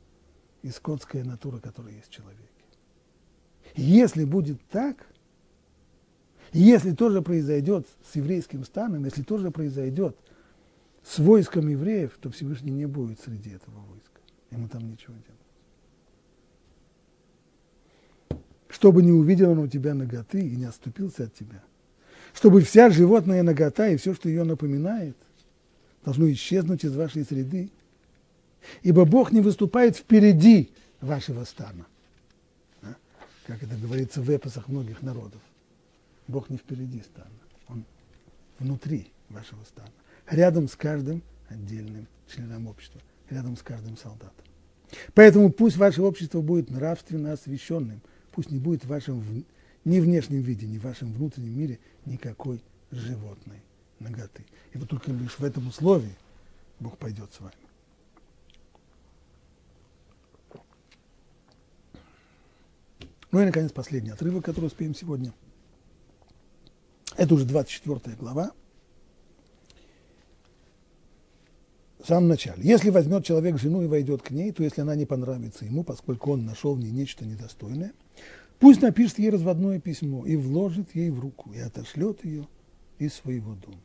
и 0.62 0.70
скотская 0.70 1.22
натура, 1.22 1.58
которая 1.58 1.94
есть 1.94 2.08
в 2.08 2.10
человеке. 2.10 2.42
Если 3.76 4.24
будет 4.24 4.60
так, 4.68 5.06
если 6.52 6.92
тоже 6.92 7.22
произойдет 7.22 7.86
с 8.10 8.16
еврейским 8.16 8.64
станом, 8.64 9.04
если 9.04 9.22
тоже 9.22 9.50
произойдет 9.50 10.16
с 11.04 11.18
войском 11.18 11.68
евреев, 11.68 12.16
то 12.20 12.30
Всевышний 12.30 12.72
не 12.72 12.86
будет 12.86 13.20
среди 13.20 13.50
этого 13.50 13.78
войска. 13.90 14.20
Ему 14.50 14.68
там 14.68 14.88
ничего 14.90 15.14
делать. 15.14 15.36
чтобы 18.76 19.02
не 19.02 19.10
увидел 19.10 19.52
он 19.52 19.60
у 19.60 19.68
тебя 19.68 19.94
ноготы 19.94 20.38
и 20.38 20.54
не 20.54 20.66
отступился 20.66 21.24
от 21.24 21.34
тебя. 21.34 21.62
Чтобы 22.34 22.60
вся 22.60 22.90
животная 22.90 23.42
нагота 23.42 23.88
и 23.88 23.96
все, 23.96 24.12
что 24.12 24.28
ее 24.28 24.44
напоминает, 24.44 25.16
должно 26.04 26.30
исчезнуть 26.30 26.84
из 26.84 26.94
вашей 26.94 27.24
среды. 27.24 27.70
Ибо 28.82 29.06
Бог 29.06 29.32
не 29.32 29.40
выступает 29.40 29.96
впереди 29.96 30.70
вашего 31.00 31.44
стана. 31.44 31.86
Как 33.46 33.62
это 33.62 33.76
говорится 33.76 34.20
в 34.20 34.30
эпосах 34.30 34.68
многих 34.68 35.02
народов. 35.02 35.40
Бог 36.26 36.50
не 36.50 36.56
впереди 36.56 37.02
стана, 37.02 37.30
Он 37.68 37.84
внутри 38.58 39.12
вашего 39.28 39.62
стана. 39.64 39.92
Рядом 40.28 40.68
с 40.68 40.74
каждым 40.74 41.22
отдельным 41.48 42.08
членом 42.28 42.66
общества, 42.66 43.00
рядом 43.30 43.56
с 43.56 43.62
каждым 43.62 43.96
солдатом. 43.96 44.44
Поэтому 45.14 45.52
пусть 45.52 45.76
ваше 45.76 46.02
общество 46.02 46.40
будет 46.40 46.70
нравственно 46.70 47.32
освященным– 47.32 48.00
пусть 48.36 48.50
не 48.50 48.58
будет 48.58 48.84
в 48.84 48.88
вашем 48.88 49.24
ни 49.86 49.98
внешнем 49.98 50.42
виде, 50.42 50.66
ни 50.66 50.76
в 50.76 50.84
вашем 50.84 51.10
внутреннем 51.10 51.58
мире 51.58 51.78
никакой 52.04 52.62
животной 52.90 53.62
ноготы. 53.98 54.44
И 54.74 54.78
вот 54.78 54.90
только 54.90 55.10
лишь 55.10 55.38
в 55.38 55.42
этом 55.42 55.66
условии 55.68 56.14
Бог 56.78 56.98
пойдет 56.98 57.32
с 57.32 57.40
вами. 57.40 57.54
Ну 63.36 63.42
и, 63.42 63.44
наконец, 63.44 63.70
последний 63.70 64.08
отрывок, 64.08 64.46
который 64.46 64.64
успеем 64.64 64.94
сегодня. 64.94 65.30
Это 67.18 67.34
уже 67.34 67.44
24 67.44 68.16
глава. 68.16 68.52
В 71.98 72.06
самом 72.08 72.28
начале. 72.28 72.62
Если 72.62 72.88
возьмет 72.88 73.26
человек 73.26 73.58
жену 73.58 73.82
и 73.82 73.88
войдет 73.88 74.22
к 74.22 74.30
ней, 74.30 74.52
то 74.52 74.62
если 74.62 74.80
она 74.80 74.94
не 74.94 75.04
понравится 75.04 75.66
ему, 75.66 75.84
поскольку 75.84 76.32
он 76.32 76.46
нашел 76.46 76.76
в 76.76 76.80
ней 76.80 76.90
нечто 76.90 77.26
недостойное, 77.26 77.92
пусть 78.58 78.80
напишет 78.80 79.18
ей 79.18 79.28
разводное 79.28 79.80
письмо 79.80 80.24
и 80.24 80.34
вложит 80.34 80.94
ей 80.94 81.10
в 81.10 81.20
руку, 81.20 81.52
и 81.52 81.58
отошлет 81.58 82.24
ее 82.24 82.48
из 82.98 83.12
своего 83.12 83.54
дома. 83.54 83.82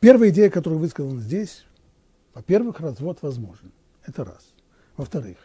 Первая 0.00 0.28
идея, 0.28 0.50
которая 0.50 0.78
высказана 0.78 1.22
здесь, 1.22 1.64
во-первых, 2.34 2.80
развод 2.80 3.22
возможен. 3.22 3.72
Это 4.04 4.24
раз. 4.24 4.52
Во-вторых, 4.96 5.38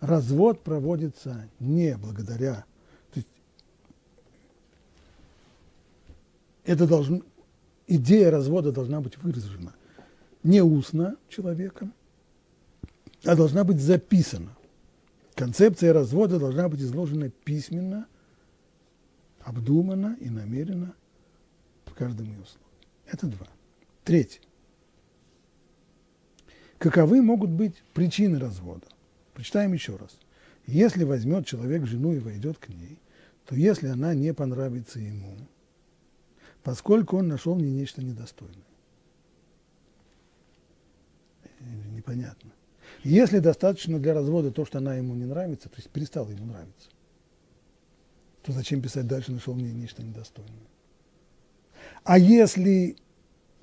развод 0.00 0.62
проводится 0.62 1.48
не 1.58 1.96
благодаря, 1.96 2.64
то 3.12 3.20
есть 3.20 3.28
это 6.64 6.86
должно, 6.86 7.22
идея 7.86 8.30
развода 8.30 8.72
должна 8.72 9.00
быть 9.00 9.16
выражена 9.18 9.72
не 10.42 10.62
устно 10.62 11.16
человеком, 11.28 11.92
а 13.24 13.36
должна 13.36 13.64
быть 13.64 13.80
записана. 13.80 14.56
Концепция 15.34 15.92
развода 15.92 16.38
должна 16.38 16.68
быть 16.68 16.80
изложена 16.80 17.30
письменно, 17.30 18.06
обдуманно 19.40 20.16
и 20.20 20.28
намеренно 20.28 20.94
в 21.86 21.94
каждом 21.94 22.26
ее 22.26 22.44
слове. 22.44 22.66
Это 23.06 23.26
два. 23.26 23.46
Третье. 24.04 24.40
Каковы 26.80 27.20
могут 27.20 27.50
быть 27.50 27.74
причины 27.92 28.38
развода? 28.38 28.86
Прочитаем 29.34 29.74
еще 29.74 29.96
раз. 29.96 30.18
Если 30.66 31.04
возьмет 31.04 31.46
человек 31.46 31.84
жену 31.84 32.14
и 32.14 32.20
войдет 32.20 32.56
к 32.56 32.70
ней, 32.70 32.98
то 33.44 33.54
если 33.54 33.88
она 33.88 34.14
не 34.14 34.32
понравится 34.32 34.98
ему, 34.98 35.36
поскольку 36.62 37.18
он 37.18 37.28
нашел 37.28 37.54
в 37.54 37.60
ней 37.60 37.70
нечто 37.70 38.02
недостойное. 38.02 38.64
Непонятно. 41.92 42.50
Если 43.04 43.40
достаточно 43.40 43.98
для 43.98 44.14
развода 44.14 44.50
то, 44.50 44.64
что 44.64 44.78
она 44.78 44.94
ему 44.94 45.14
не 45.14 45.26
нравится, 45.26 45.68
то 45.68 45.76
есть 45.76 45.90
перестала 45.90 46.30
ему 46.30 46.46
нравиться, 46.46 46.88
то 48.42 48.52
зачем 48.52 48.80
писать 48.80 49.06
дальше, 49.06 49.32
нашел 49.32 49.52
в 49.52 49.60
ней 49.60 49.74
нечто 49.74 50.02
недостойное? 50.02 50.54
А 52.04 52.18
если 52.18 52.96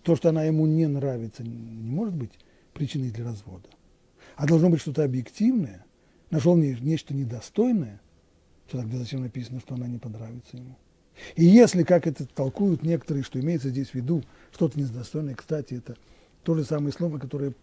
то, 0.04 0.16
что 0.16 0.30
она 0.30 0.44
ему 0.44 0.68
не 0.68 0.86
нравится, 0.86 1.42
не 1.42 1.90
может 1.90 2.14
быть 2.14 2.38
причиной 2.78 3.10
для 3.10 3.26
развода, 3.26 3.70
а 4.36 4.46
должно 4.46 4.70
быть 4.70 4.82
что-то 4.82 5.04
объективное, 5.04 5.86
нашел 6.30 6.54
в 6.54 6.60
ней 6.60 6.78
нечто 6.80 7.14
недостойное, 7.14 8.00
то 8.70 8.78
тогда 8.78 8.98
зачем 8.98 9.22
написано, 9.22 9.60
что 9.60 9.76
она 9.76 9.88
не 9.88 9.98
понравится 9.98 10.58
ему? 10.58 10.78
И 11.36 11.44
если, 11.44 11.84
как 11.84 12.06
это 12.06 12.28
толкуют 12.28 12.84
некоторые, 12.84 13.24
что 13.24 13.40
имеется 13.40 13.70
здесь 13.70 13.90
в 13.90 13.96
виду, 13.96 14.24
что-то 14.54 14.80
недостойное, 14.80 15.36
кстати, 15.36 15.74
это 15.74 15.98
то 16.44 16.54
же 16.54 16.64
самое 16.64 16.94
слово, 16.94 17.18
которое 17.18 17.54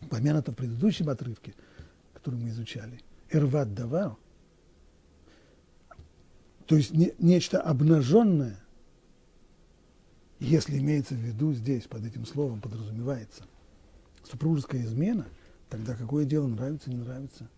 упомянуто 0.00 0.52
в 0.52 0.54
предыдущем 0.54 1.08
отрывке, 1.08 1.54
который 2.12 2.36
мы 2.36 2.50
изучали, 2.50 3.00
эрват 3.30 3.74
давар, 3.74 4.16
то 6.66 6.76
есть 6.76 6.92
не, 6.92 7.12
нечто 7.18 7.60
обнаженное, 7.60 8.60
если 10.38 10.78
имеется 10.78 11.14
в 11.14 11.18
виду 11.18 11.52
здесь, 11.52 11.84
под 11.84 12.04
этим 12.04 12.24
словом 12.26 12.60
подразумевается 12.60 13.44
супружеская 14.24 14.82
измена, 14.82 15.26
тогда 15.68 15.94
какое 15.94 16.24
дело 16.24 16.46
нравится, 16.46 16.90
не 16.90 16.96
нравится? 16.96 17.48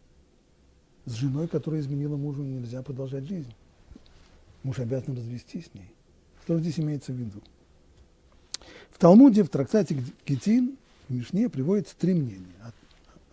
С 1.05 1.12
женой, 1.12 1.49
которая 1.49 1.81
изменила 1.81 2.17
мужу, 2.17 2.43
нельзя 2.43 2.83
продолжать 2.83 3.25
жизнь. 3.25 3.53
Муж 4.62 4.79
обязан 4.79 5.17
развестись 5.17 5.67
с 5.67 5.75
ней. 5.75 5.91
Что 6.45 6.59
здесь 6.59 6.79
имеется 6.81 7.12
в 7.12 7.17
виду? 7.17 7.41
В 8.91 8.99
Талмуде, 8.99 9.45
в 9.45 9.49
трактате 9.49 10.03
Гетин, 10.27 10.77
в 11.09 11.14
Мишне 11.14 11.49
приводится 11.49 11.95
три 11.97 12.14
мнения 12.14 12.55
о, 12.62 12.73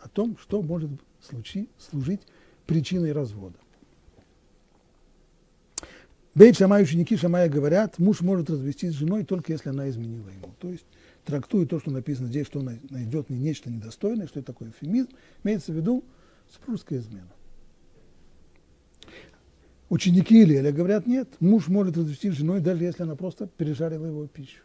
о 0.05 0.09
том, 0.09 0.37
что 0.37 0.61
может 0.61 0.91
случи, 1.21 1.67
служить 1.79 2.21
причиной 2.67 3.11
развода. 3.11 3.55
Бейт 6.35 6.57
Шамай, 6.57 6.83
ученики 6.83 7.15
Шамая 7.15 7.47
говорят, 7.47 7.99
муж 7.99 8.21
может 8.21 8.49
развестись 8.49 8.93
с 8.93 8.97
женой 8.97 9.23
только 9.23 9.53
если 9.53 9.69
она 9.69 9.87
изменила 9.89 10.29
ему. 10.29 10.53
То 10.59 10.69
есть 10.69 10.85
трактует 11.25 11.69
то, 11.69 11.79
что 11.79 11.91
написано 11.91 12.27
здесь, 12.27 12.47
что 12.47 12.59
он 12.59 12.79
найдет 12.89 13.29
не 13.29 13.37
нечто 13.37 13.69
недостойное, 13.69 14.27
что 14.27 14.39
это 14.39 14.53
такое 14.53 14.69
эфемизм, 14.69 15.09
имеется 15.43 15.71
в 15.71 15.75
виду 15.75 16.03
супружеская 16.51 16.99
измена. 16.99 17.31
Ученики 19.89 20.41
Илеля 20.41 20.71
говорят, 20.71 21.05
нет, 21.05 21.29
муж 21.39 21.67
может 21.67 21.97
развестись 21.97 22.33
с 22.33 22.37
женой, 22.37 22.61
даже 22.61 22.83
если 22.83 23.03
она 23.03 23.15
просто 23.15 23.47
пережарила 23.47 24.07
его 24.07 24.27
пищу. 24.27 24.63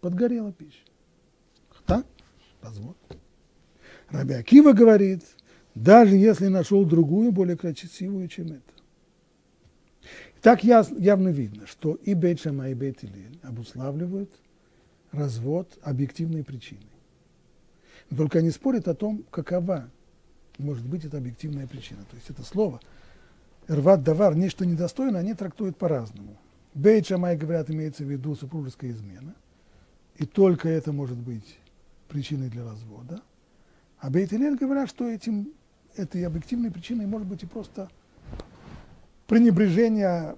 Подгорела 0.00 0.52
пища. 0.52 0.84
Так? 1.86 2.06
Развод. 2.62 2.96
Раби 4.08 4.34
Акива 4.34 4.72
говорит, 4.72 5.24
даже 5.74 6.16
если 6.16 6.46
нашел 6.46 6.84
другую, 6.84 7.32
более 7.32 7.56
красивую, 7.56 8.28
чем 8.28 8.46
это. 8.48 8.62
Так 10.42 10.64
явно 10.64 11.28
видно, 11.28 11.66
что 11.66 11.94
и 11.94 12.14
Бейт 12.14 12.40
Шама, 12.40 12.70
и 12.70 12.74
Бейт 12.74 13.04
Илель 13.04 13.38
обуславливают 13.42 14.30
развод 15.12 15.78
объективной 15.82 16.44
причиной. 16.44 16.86
Но 18.10 18.16
только 18.16 18.38
они 18.38 18.50
спорят 18.50 18.88
о 18.88 18.94
том, 18.94 19.24
какова 19.30 19.88
может 20.58 20.84
быть 20.84 21.04
эта 21.04 21.18
объективная 21.18 21.66
причина. 21.66 22.00
То 22.10 22.16
есть 22.16 22.30
это 22.30 22.42
слово 22.42 22.80
«рват 23.66 24.02
давар»– 24.02 24.34
нечто 24.36 24.66
недостойное, 24.66 25.20
они 25.20 25.34
трактуют 25.34 25.76
по-разному. 25.76 26.36
Бейт 26.74 27.06
Шамай, 27.06 27.36
говорят, 27.36 27.70
имеется 27.70 28.04
в 28.04 28.10
виду 28.10 28.34
супружеская 28.36 28.90
измена, 28.90 29.34
и 30.16 30.26
только 30.26 30.68
это 30.68 30.92
может 30.92 31.16
быть 31.16 31.58
причиной 32.08 32.48
для 32.48 32.64
развода. 32.64 33.20
А 33.98 34.10
Бейт 34.10 34.32
Илель 34.32 34.56
говорят, 34.56 34.88
что 34.88 35.08
этим, 35.08 35.52
этой 35.96 36.24
объективной 36.24 36.70
причиной 36.70 37.06
может 37.06 37.26
быть 37.26 37.42
и 37.42 37.46
просто 37.46 37.90
пренебрежение, 39.26 40.36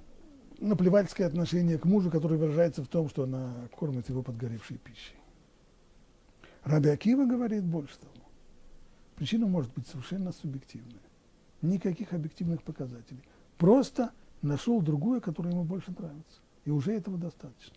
наплевательское 0.63 1.27
отношение 1.27 1.77
к 1.79 1.85
мужу, 1.85 2.11
которое 2.11 2.37
выражается 2.37 2.83
в 2.83 2.89
том, 2.89 3.09
что 3.09 3.25
она 3.25 3.53
кормит 3.77 4.09
его 4.09 4.23
подгоревшей 4.23 4.79
пищей. 4.79 5.17
Раби 6.65 6.89
Акива 6.89 7.27
говорит 7.27 7.65
больше 7.65 7.99
того. 7.99 8.13
Причина 9.17 9.47
может 9.47 9.73
быть 9.75 9.87
совершенно 9.89 10.33
субъективная. 10.33 11.03
Никаких 11.61 12.13
объективных 12.13 12.63
показателей. 12.63 13.23
Просто 13.59 14.13
нашел 14.41 14.81
другую, 14.81 15.21
которая 15.21 15.53
ему 15.53 15.65
больше 15.65 15.93
нравится. 15.97 16.41
И 16.65 16.71
уже 16.71 16.93
этого 16.93 17.19
достаточно. 17.19 17.75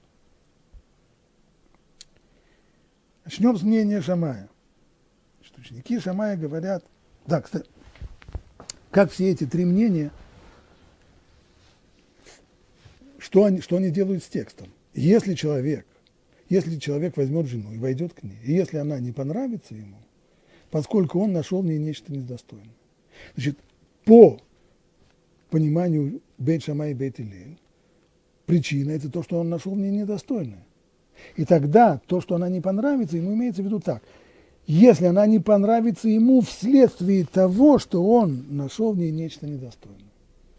Начнем 3.26 3.58
с 3.58 3.64
мнения 3.64 4.02
Шамая. 4.02 4.50
Что 5.42 5.60
ученики 5.60 6.00
Шамая 6.00 6.38
говорят, 6.38 6.86
да, 7.26 7.42
кстати, 7.42 7.70
как 8.92 9.12
все 9.12 9.32
эти 9.32 9.46
три 9.48 9.66
мнения– 9.66 10.12
что 13.26 13.46
они, 13.46 13.60
что 13.60 13.78
они 13.78 13.90
делают 13.90 14.24
с 14.24 14.28
текстом? 14.28 14.68
Если 14.94 15.34
человек, 15.34 15.88
если 16.48 16.78
человек 16.78 17.18
возьмет 17.18 17.48
жену 17.48 17.74
и 17.74 17.80
войдет 17.80 18.14
к 18.14 18.22
ней, 18.22 18.38
и 18.44 18.54
если 18.54 18.78
она 18.78 19.00
не 19.00 19.12
понравится 19.12 19.74
ему, 19.74 19.98
поскольку 20.70 21.20
он 21.20 21.34
нашел 21.34 21.64
в 21.64 21.66
ней 21.66 21.80
нечто 21.80 22.14
недостойное. 22.14 22.76
Значит, 23.34 23.58
по 24.04 24.40
пониманию 25.50 26.22
Бейт 26.38 26.66
Шама 26.66 26.90
и 26.90 26.94
Бейт 26.94 27.20
Илель, 27.20 27.58
причина– 28.46 28.92
это 28.92 29.10
то, 29.10 29.24
что 29.24 29.40
он 29.40 29.50
нашел 29.50 29.74
в 29.74 29.80
ней 29.80 29.90
недостойное. 29.90 30.64
И 31.36 31.46
тогда 31.46 32.00
то, 32.06 32.22
что 32.22 32.36
она 32.36 32.48
не 32.48 32.62
понравится, 32.62 33.18
ему 33.18 33.34
имеется 33.34 33.64
в 33.64 33.66
виду 33.66 33.80
так. 33.80 34.04
Если 34.68 35.06
она 35.06 35.26
не 35.26 35.40
понравится 35.40 36.08
ему 36.10 36.42
вследствие 36.42 37.26
того, 37.26 37.80
что 37.80 38.06
он 38.06 38.46
нашел 38.50 38.94
в 38.94 39.00
ней 39.00 39.10
нечто 39.10 39.48
недостойное. 39.48 40.12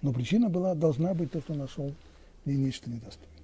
Но 0.03 0.12
причина 0.12 0.49
была, 0.49 0.75
должна 0.75 1.14
быть 1.14 1.31
то, 1.31 1.41
что 1.41 1.55
нашел 1.55 1.93
и 2.47 2.57
нечто 2.57 2.88
недостойное. 2.90 3.36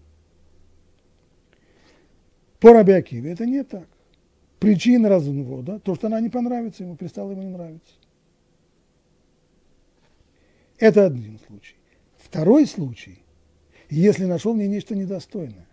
По 2.61 2.73
Раби 2.73 2.93
Акиве 2.93 3.33
это 3.33 3.45
не 3.45 3.65
так. 3.65 3.89
Причина 4.61 5.09
развода, 5.09 5.81
то, 5.81 5.97
что 5.97 6.07
она 6.07 6.21
не 6.21 6.31
понравится 6.31 6.85
ему, 6.85 6.97
перестала 6.97 7.33
ему 7.33 7.43
не 7.43 7.49
нравиться. 7.49 7.95
Это 10.79 11.07
один 11.07 11.41
случай. 11.47 11.75
Второй 12.17 12.67
случай, 12.67 13.19
если 13.91 14.25
нашел 14.25 14.55
мне 14.55 14.69
нечто 14.69 14.95
недостойное. 14.95 15.67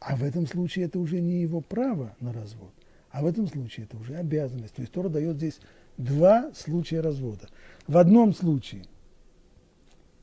А 0.00 0.16
в 0.16 0.24
этом 0.24 0.46
случае 0.46 0.86
это 0.86 0.98
уже 0.98 1.20
не 1.20 1.42
его 1.42 1.60
право 1.60 2.16
на 2.20 2.32
развод, 2.32 2.72
А 3.10 3.22
в 3.22 3.26
этом 3.26 3.46
случае 3.46 3.84
это 3.84 3.96
уже 3.96 4.16
обязанность. 4.16 4.74
То 4.74 4.82
есть 4.82 4.92
Тора 4.92 5.10
дает 5.10 5.36
здесь 5.36 5.60
два 5.96 6.50
случая 6.54 7.02
развода. 7.02 7.48
В 7.86 7.96
одном 7.96 8.34
случае 8.34 8.84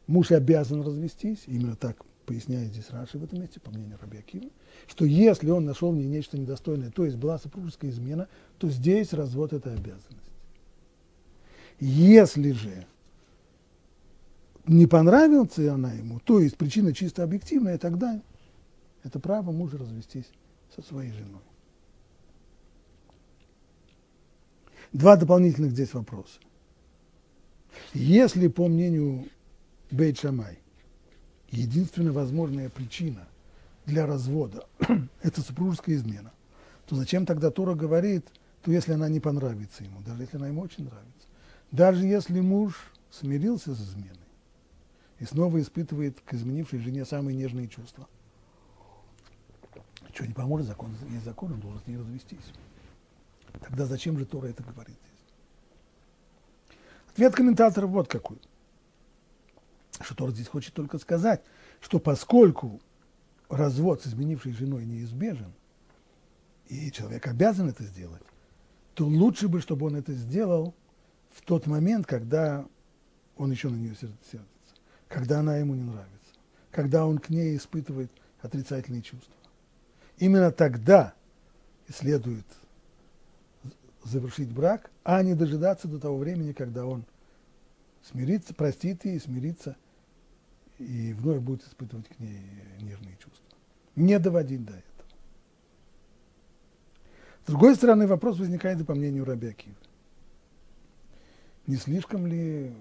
муж 0.07 0.32
обязан 0.32 0.82
развестись, 0.82 1.43
именно 1.47 1.75
так 1.75 2.03
поясняет 2.28 2.73
здесь 2.73 2.89
Раши 2.89 3.17
в 3.17 3.23
этом 3.23 3.39
месте, 3.39 3.59
по 3.59 3.71
мнению 3.71 3.97
Раби 3.99 4.19
Акива, 4.19 4.49
что 4.86 5.05
если 5.05 5.49
он 5.49 5.65
нашел 5.65 5.91
в 5.91 5.95
ней 5.95 6.07
нечто 6.07 6.38
недостойное, 6.38 6.91
то 6.91 7.05
есть 7.05 7.17
была 7.17 7.39
супружеская 7.39 7.89
измена, 7.89 8.28
то 8.59 8.69
здесь 8.69 9.13
развод– 9.13 9.53
это 9.53 9.71
обязанность. 9.71 10.30
Если 11.80 12.51
же 12.51 12.86
не 14.67 14.88
понравилась 14.88 15.57
она 15.57 15.93
ему, 15.93 16.19
то 16.19 16.39
есть 16.39 16.57
причина 16.57 16.93
чисто 16.93 17.23
объективная, 17.23 17.78
тогда 17.78 18.21
это 19.03 19.19
право 19.19 19.51
мужа 19.51 19.78
развестись 19.78 20.30
со 20.75 20.82
своей 20.82 21.13
женой. 21.13 21.41
Два 24.91 25.15
дополнительных 25.15 25.71
здесь 25.71 25.93
вопроса. 25.93 26.39
Если, 27.93 28.47
по 28.47 28.67
мнению 28.67 29.28
Бейт 29.91 30.19
Шамай, 30.19 30.59
единственная 31.50 32.12
возможная 32.12 32.70
причина 32.70 33.28
для 33.86 34.06
развода– 34.06 34.68
это 35.22 35.41
супружеская 35.41 35.95
измена, 35.95 36.32
то 36.86 36.95
зачем 36.95 37.26
тогда 37.26 37.52
Тора 37.52 37.76
говорит, 37.76 38.26
то 38.62 38.72
если 38.72 38.93
она 38.93 39.08
не 39.10 39.20
понравится 39.20 39.84
ему, 39.84 40.02
даже 40.02 40.24
если 40.24 40.38
она 40.38 40.48
ему 40.48 40.62
очень 40.62 40.86
нравится, 40.86 41.28
даже 41.72 42.06
если 42.06 42.39
муж 42.39 42.91
смирился 43.12 43.74
с 43.74 43.80
изменой 43.80 44.18
и 45.20 45.26
снова 45.26 45.60
испытывает 45.62 46.20
к 46.22 46.34
изменившей 46.34 46.80
жене 46.80 47.06
самые 47.06 47.36
нежные 47.36 47.68
чувства, 47.68 48.08
что 50.14 50.26
не 50.26 50.34
поможет, 50.34 50.68
закон 50.68 50.95
есть 51.12 51.26
закон, 51.26 51.54
он 51.54 51.60
должен 51.60 51.80
с 51.82 51.88
ней 51.88 51.98
развестись. 51.98 52.54
Тогда 53.62 53.86
зачем 53.86 54.18
же 54.18 54.26
Тора 54.26 54.48
это 54.48 54.64
говорит? 54.64 54.98
Ответ 57.10 57.36
комментаторов 57.36 57.89
вот 57.89 58.08
какой. 58.08 58.38
Что 60.02 60.16
Тора 60.16 60.32
здесь 60.32 60.48
хочет 60.48 60.74
только 60.74 60.98
сказать, 61.00 61.43
что 61.82 62.00
поскольку 62.00 62.82
развод 63.50 64.02
с 64.02 64.08
изменившей 64.08 64.54
женой 64.54 64.86
неизбежен, 64.86 65.54
и 66.68 66.91
человек 66.91 67.28
обязан 67.28 67.70
это 67.70 67.84
сделать, 67.84 68.22
то 68.93 69.06
лучше 69.06 69.48
бы, 69.48 69.62
чтобы 69.62 69.88
он 69.88 69.95
это 69.95 70.14
сделал 70.14 70.76
в 71.32 71.41
тот 71.41 71.66
момент, 71.68 72.06
когда 72.06 72.66
он 73.38 73.52
еще 73.52 73.70
на 73.70 73.76
нее 73.76 73.95
сердится, 73.95 74.43
когда 75.08 75.39
она 75.39 75.58
ему 75.58 75.76
не 75.76 75.84
нравится, 75.84 76.34
когда 76.72 77.06
он 77.06 77.20
к 77.20 77.30
ней 77.30 77.56
испытывает 77.56 78.12
отрицательные 78.41 79.02
чувства. 79.02 79.34
Именно 80.18 80.52
тогда 80.52 81.14
следует 81.88 82.45
завершить 84.04 84.52
брак, 84.52 84.89
а 85.04 85.22
не 85.22 85.36
дожидаться 85.36 85.88
до 85.88 86.00
того 86.00 86.18
времени, 86.18 86.52
когда 86.52 86.86
он 86.86 87.06
смирится, 88.04 88.54
простит 88.54 89.06
ей, 89.06 89.20
смирится 89.20 89.76
и 90.78 91.13
вновь 91.13 91.39
будет 91.39 91.63
испытывать 91.63 92.07
к 92.07 92.19
ней 92.19 92.39
нежные 92.82 93.15
чувства. 93.17 93.45
Не 93.95 94.19
доводить 94.19 94.63
до 94.63 94.73
этого. 94.73 95.05
С 97.43 97.47
другой 97.47 97.75
стороны, 97.75 98.07
вопрос 98.07 98.39
возникает 98.39 98.82
и 98.82 98.84
по 98.84 98.93
мнению 98.93 99.25
Раби 99.25 99.47
Акива. 99.47 99.75
Не 101.65 101.78
слишком 101.78 102.28
ли, 102.28 102.73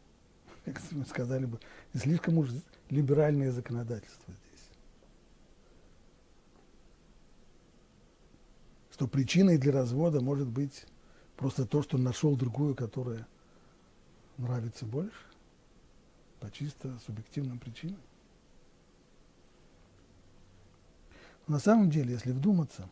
как 0.64 0.80
мы 0.90 1.04
сказали 1.04 1.46
бы, 1.46 1.58
не 1.94 2.00
слишком 2.00 2.38
уж 2.38 2.50
либеральное 2.90 3.52
законодательство 3.52 4.32
здесь? 4.32 4.50
что 9.00 9.08
причиной 9.08 9.56
для 9.56 9.72
развода 9.72 10.20
может 10.20 10.46
быть 10.46 10.84
просто 11.34 11.64
то, 11.64 11.82
что 11.82 11.96
нашел 11.96 12.36
другую, 12.36 12.74
которая 12.74 13.26
нравится 14.36 14.84
больше, 14.84 15.29
по 16.40 16.50
чисто 16.50 16.98
субъективным 17.06 17.58
причинам. 17.58 18.00
на 21.50 21.58
самом 21.58 21.90
деле, 21.90 22.12
если 22.12 22.30
вдуматься, 22.30 22.88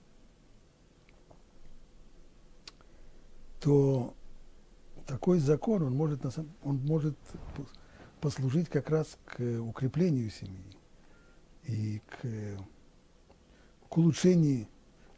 то 3.61 4.15
такой 5.07 5.39
закон, 5.39 5.83
он 5.83 5.95
может, 5.95 6.21
он 6.63 6.77
может 6.79 7.17
послужить 8.21 8.69
как 8.69 8.91
раз 8.91 9.17
к 9.25 9.41
укреплению 9.61 10.31
семьи 10.31 10.77
и 11.65 12.03
к, 12.09 12.27
к 13.89 13.97
улучшению 13.97 14.67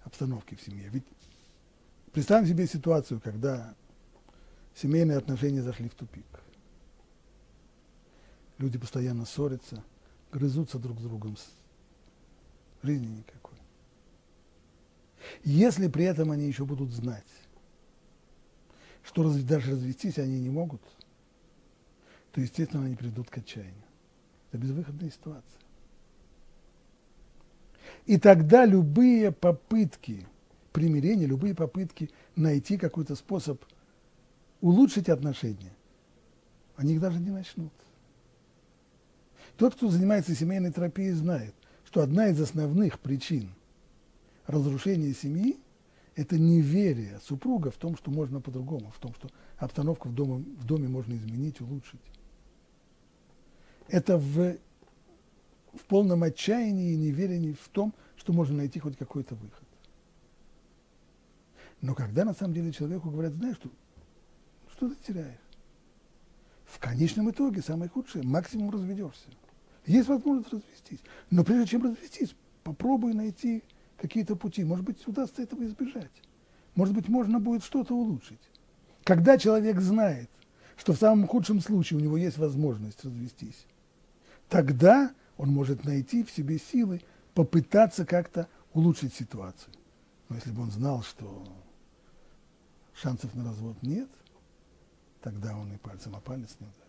обстановки 0.04 0.54
в 0.54 0.60
семье. 0.60 0.88
Ведь 0.90 1.06
представим 2.12 2.46
себе 2.46 2.66
ситуацию, 2.66 3.20
когда 3.20 3.74
семейные 4.74 5.16
отношения 5.16 5.62
зашли 5.62 5.88
в 5.88 5.94
тупик. 5.94 6.26
Люди 8.61 8.76
постоянно 8.76 9.24
ссорятся, 9.24 9.82
грызутся 10.30 10.78
друг 10.78 11.00
с 11.00 11.02
другом. 11.02 11.34
Жизни 12.82 13.06
никакой. 13.06 13.56
Если 15.44 15.88
при 15.88 16.04
этом 16.04 16.30
они 16.30 16.46
еще 16.46 16.66
будут 16.66 16.90
знать, 16.90 17.26
что 19.02 19.32
даже 19.44 19.70
развестись 19.70 20.18
они 20.18 20.38
не 20.38 20.50
могут, 20.50 20.82
то, 22.32 22.42
естественно, 22.42 22.84
они 22.84 22.96
придут 22.96 23.30
к 23.30 23.38
отчаянию. 23.38 23.82
Это 24.52 24.58
безвыходная 24.58 25.11
ситуация. 25.11 25.61
И 28.04 28.18
тогда 28.18 28.66
любые 28.66 29.32
попытки 29.32 30.26
примирения, 30.72 31.24
любые 31.24 31.54
попытки 31.54 32.11
найти 32.36 32.76
какой-то 32.76 33.14
способ 33.14 33.64
улучшить 34.61 35.08
отношения, 35.08 35.72
они 36.76 36.92
их 36.92 37.00
даже 37.00 37.18
не 37.20 37.30
начнут. 37.30 37.72
Тот, 39.61 39.74
кто 39.74 39.90
занимается 39.90 40.34
семейной 40.34 40.72
терапией, 40.72 41.12
знает, 41.12 41.54
что 41.84 42.00
одна 42.00 42.28
из 42.28 42.40
основных 42.40 42.98
причин 42.98 43.50
разрушения 44.46 45.12
семьи– 45.12 45.61
это 46.16 46.38
неверие 46.38 47.20
супруга 47.22 47.70
в 47.70 47.76
том, 47.76 47.94
что 47.94 48.11
можно 48.11 48.40
по-другому, 48.40 48.90
в 48.90 48.98
том, 48.98 49.12
что 49.12 49.28
обстановку 49.58 50.08
в 50.08 50.14
доме, 50.14 50.46
в 50.56 50.64
доме 50.64 50.88
можно 50.88 51.12
изменить, 51.12 51.61
улучшить. 51.61 52.00
Это 53.88 54.16
в 54.16 54.56
в 55.74 55.84
полном 55.84 56.22
отчаянии 56.22 56.94
и 56.94 56.96
неверении 56.96 57.52
в 57.52 57.68
том, 57.68 57.92
что 58.16 58.32
можно 58.32 58.56
найти 58.56 58.78
хоть 58.80 58.96
какой-то 58.96 59.34
выход. 59.34 59.68
Но 61.82 61.94
когда 61.94 62.24
на 62.24 62.32
самом 62.32 62.54
деле 62.54 62.72
человеку 62.72 63.11
говорят, 63.11 63.34
знаешь, 63.34 63.56
что, 63.56 63.68
что 64.72 64.88
ты 64.88 64.96
теряешь? 65.06 65.38
В 66.64 66.78
конечном 66.78 67.30
итоге 67.30 67.61
самое 67.61 67.90
худшее, 67.90 68.24
максимум 68.24 68.70
разведешься. 68.70 69.28
Есть 69.86 70.08
возможность 70.08 70.52
развестись. 70.52 71.00
Но 71.30 71.44
прежде 71.44 71.66
чем 71.66 71.84
развестись, 71.84 72.34
попробуй 72.62 73.14
найти 73.14 73.62
какие-то 73.96 74.36
пути. 74.36 74.64
Может 74.64 74.84
быть, 74.84 75.06
удастся 75.06 75.42
этого 75.42 75.64
избежать. 75.64 76.10
Может 76.74 76.94
быть, 76.94 77.08
можно 77.08 77.40
будет 77.40 77.64
что-то 77.64 77.94
улучшить. 77.94 78.40
Когда 79.04 79.38
человек 79.38 79.80
знает, 79.80 80.30
что 80.76 80.92
в 80.92 80.98
самом 80.98 81.26
худшем 81.26 81.60
случае 81.60 81.98
у 81.98 82.02
него 82.02 82.16
есть 82.16 82.38
возможность 82.38 83.04
развестись, 83.04 83.66
тогда 84.48 85.12
он 85.36 85.50
может 85.50 85.84
найти 85.84 86.22
в 86.22 86.30
себе 86.30 86.58
силы 86.58 87.02
попытаться 87.34 88.04
как-то 88.04 88.48
улучшить 88.72 89.14
ситуацию. 89.14 89.72
Но 90.28 90.36
если 90.36 90.52
бы 90.52 90.62
он 90.62 90.70
знал, 90.70 91.02
что 91.02 91.44
шансов 92.94 93.34
на 93.34 93.44
развод 93.44 93.76
нет, 93.82 94.08
тогда 95.20 95.56
он 95.56 95.72
и 95.72 95.76
пальцем 95.76 96.14
о 96.14 96.20
палец 96.20 96.56
не 96.60 96.66
ударит. 96.66 96.79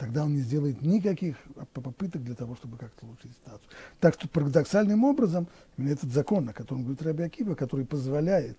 Тогда 0.00 0.24
он 0.24 0.34
не 0.34 0.40
сделает 0.40 0.80
никаких 0.80 1.36
попыток 1.74 2.24
для 2.24 2.34
того, 2.34 2.56
чтобы 2.56 2.78
как-то 2.78 3.04
улучшить 3.04 3.32
ситуацию. 3.34 3.68
Так 4.00 4.14
что 4.14 4.28
парадоксальным 4.28 5.04
образом 5.04 5.46
именно 5.76 5.92
этот 5.92 6.10
закон, 6.10 6.48
о 6.48 6.54
котором 6.54 6.84
говорит 6.84 7.02
Раби 7.02 7.22
Акива, 7.22 7.54
который 7.54 7.84
позволяет 7.84 8.56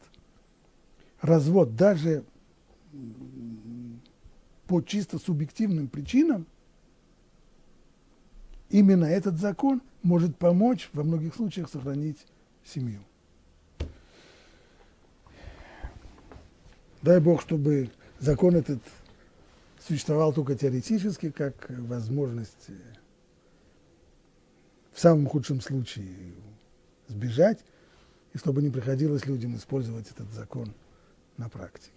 развод 1.19 1.75
даже 1.75 2.23
по 4.67 4.81
чисто 4.81 5.17
субъективным 5.17 5.87
причинам, 5.87 6.45
именно 8.69 9.05
этот 9.05 9.39
закон 9.39 9.81
может 10.03 10.37
помочь 10.37 10.91
во 10.93 11.03
многих 11.03 11.33
случаях 11.33 11.71
сохранить 11.71 12.23
семью. 12.63 12.99
Дай 17.01 17.19
Бог, 17.19 17.41
чтобы 17.41 17.89
закон 18.19 18.55
этот 18.55 18.83
существовал 19.85 20.33
только 20.33 20.55
теоретически, 20.55 21.31
как 21.31 21.69
возможность 21.69 22.69
в 24.91 24.99
самом 24.99 25.27
худшем 25.27 25.61
случае 25.61 26.33
сбежать, 27.07 27.59
и 28.33 28.37
чтобы 28.37 28.61
не 28.61 28.69
приходилось 28.69 29.25
людям 29.25 29.55
использовать 29.55 30.09
этот 30.11 30.31
закон 30.31 30.73
на 31.37 31.49
практике. 31.49 31.91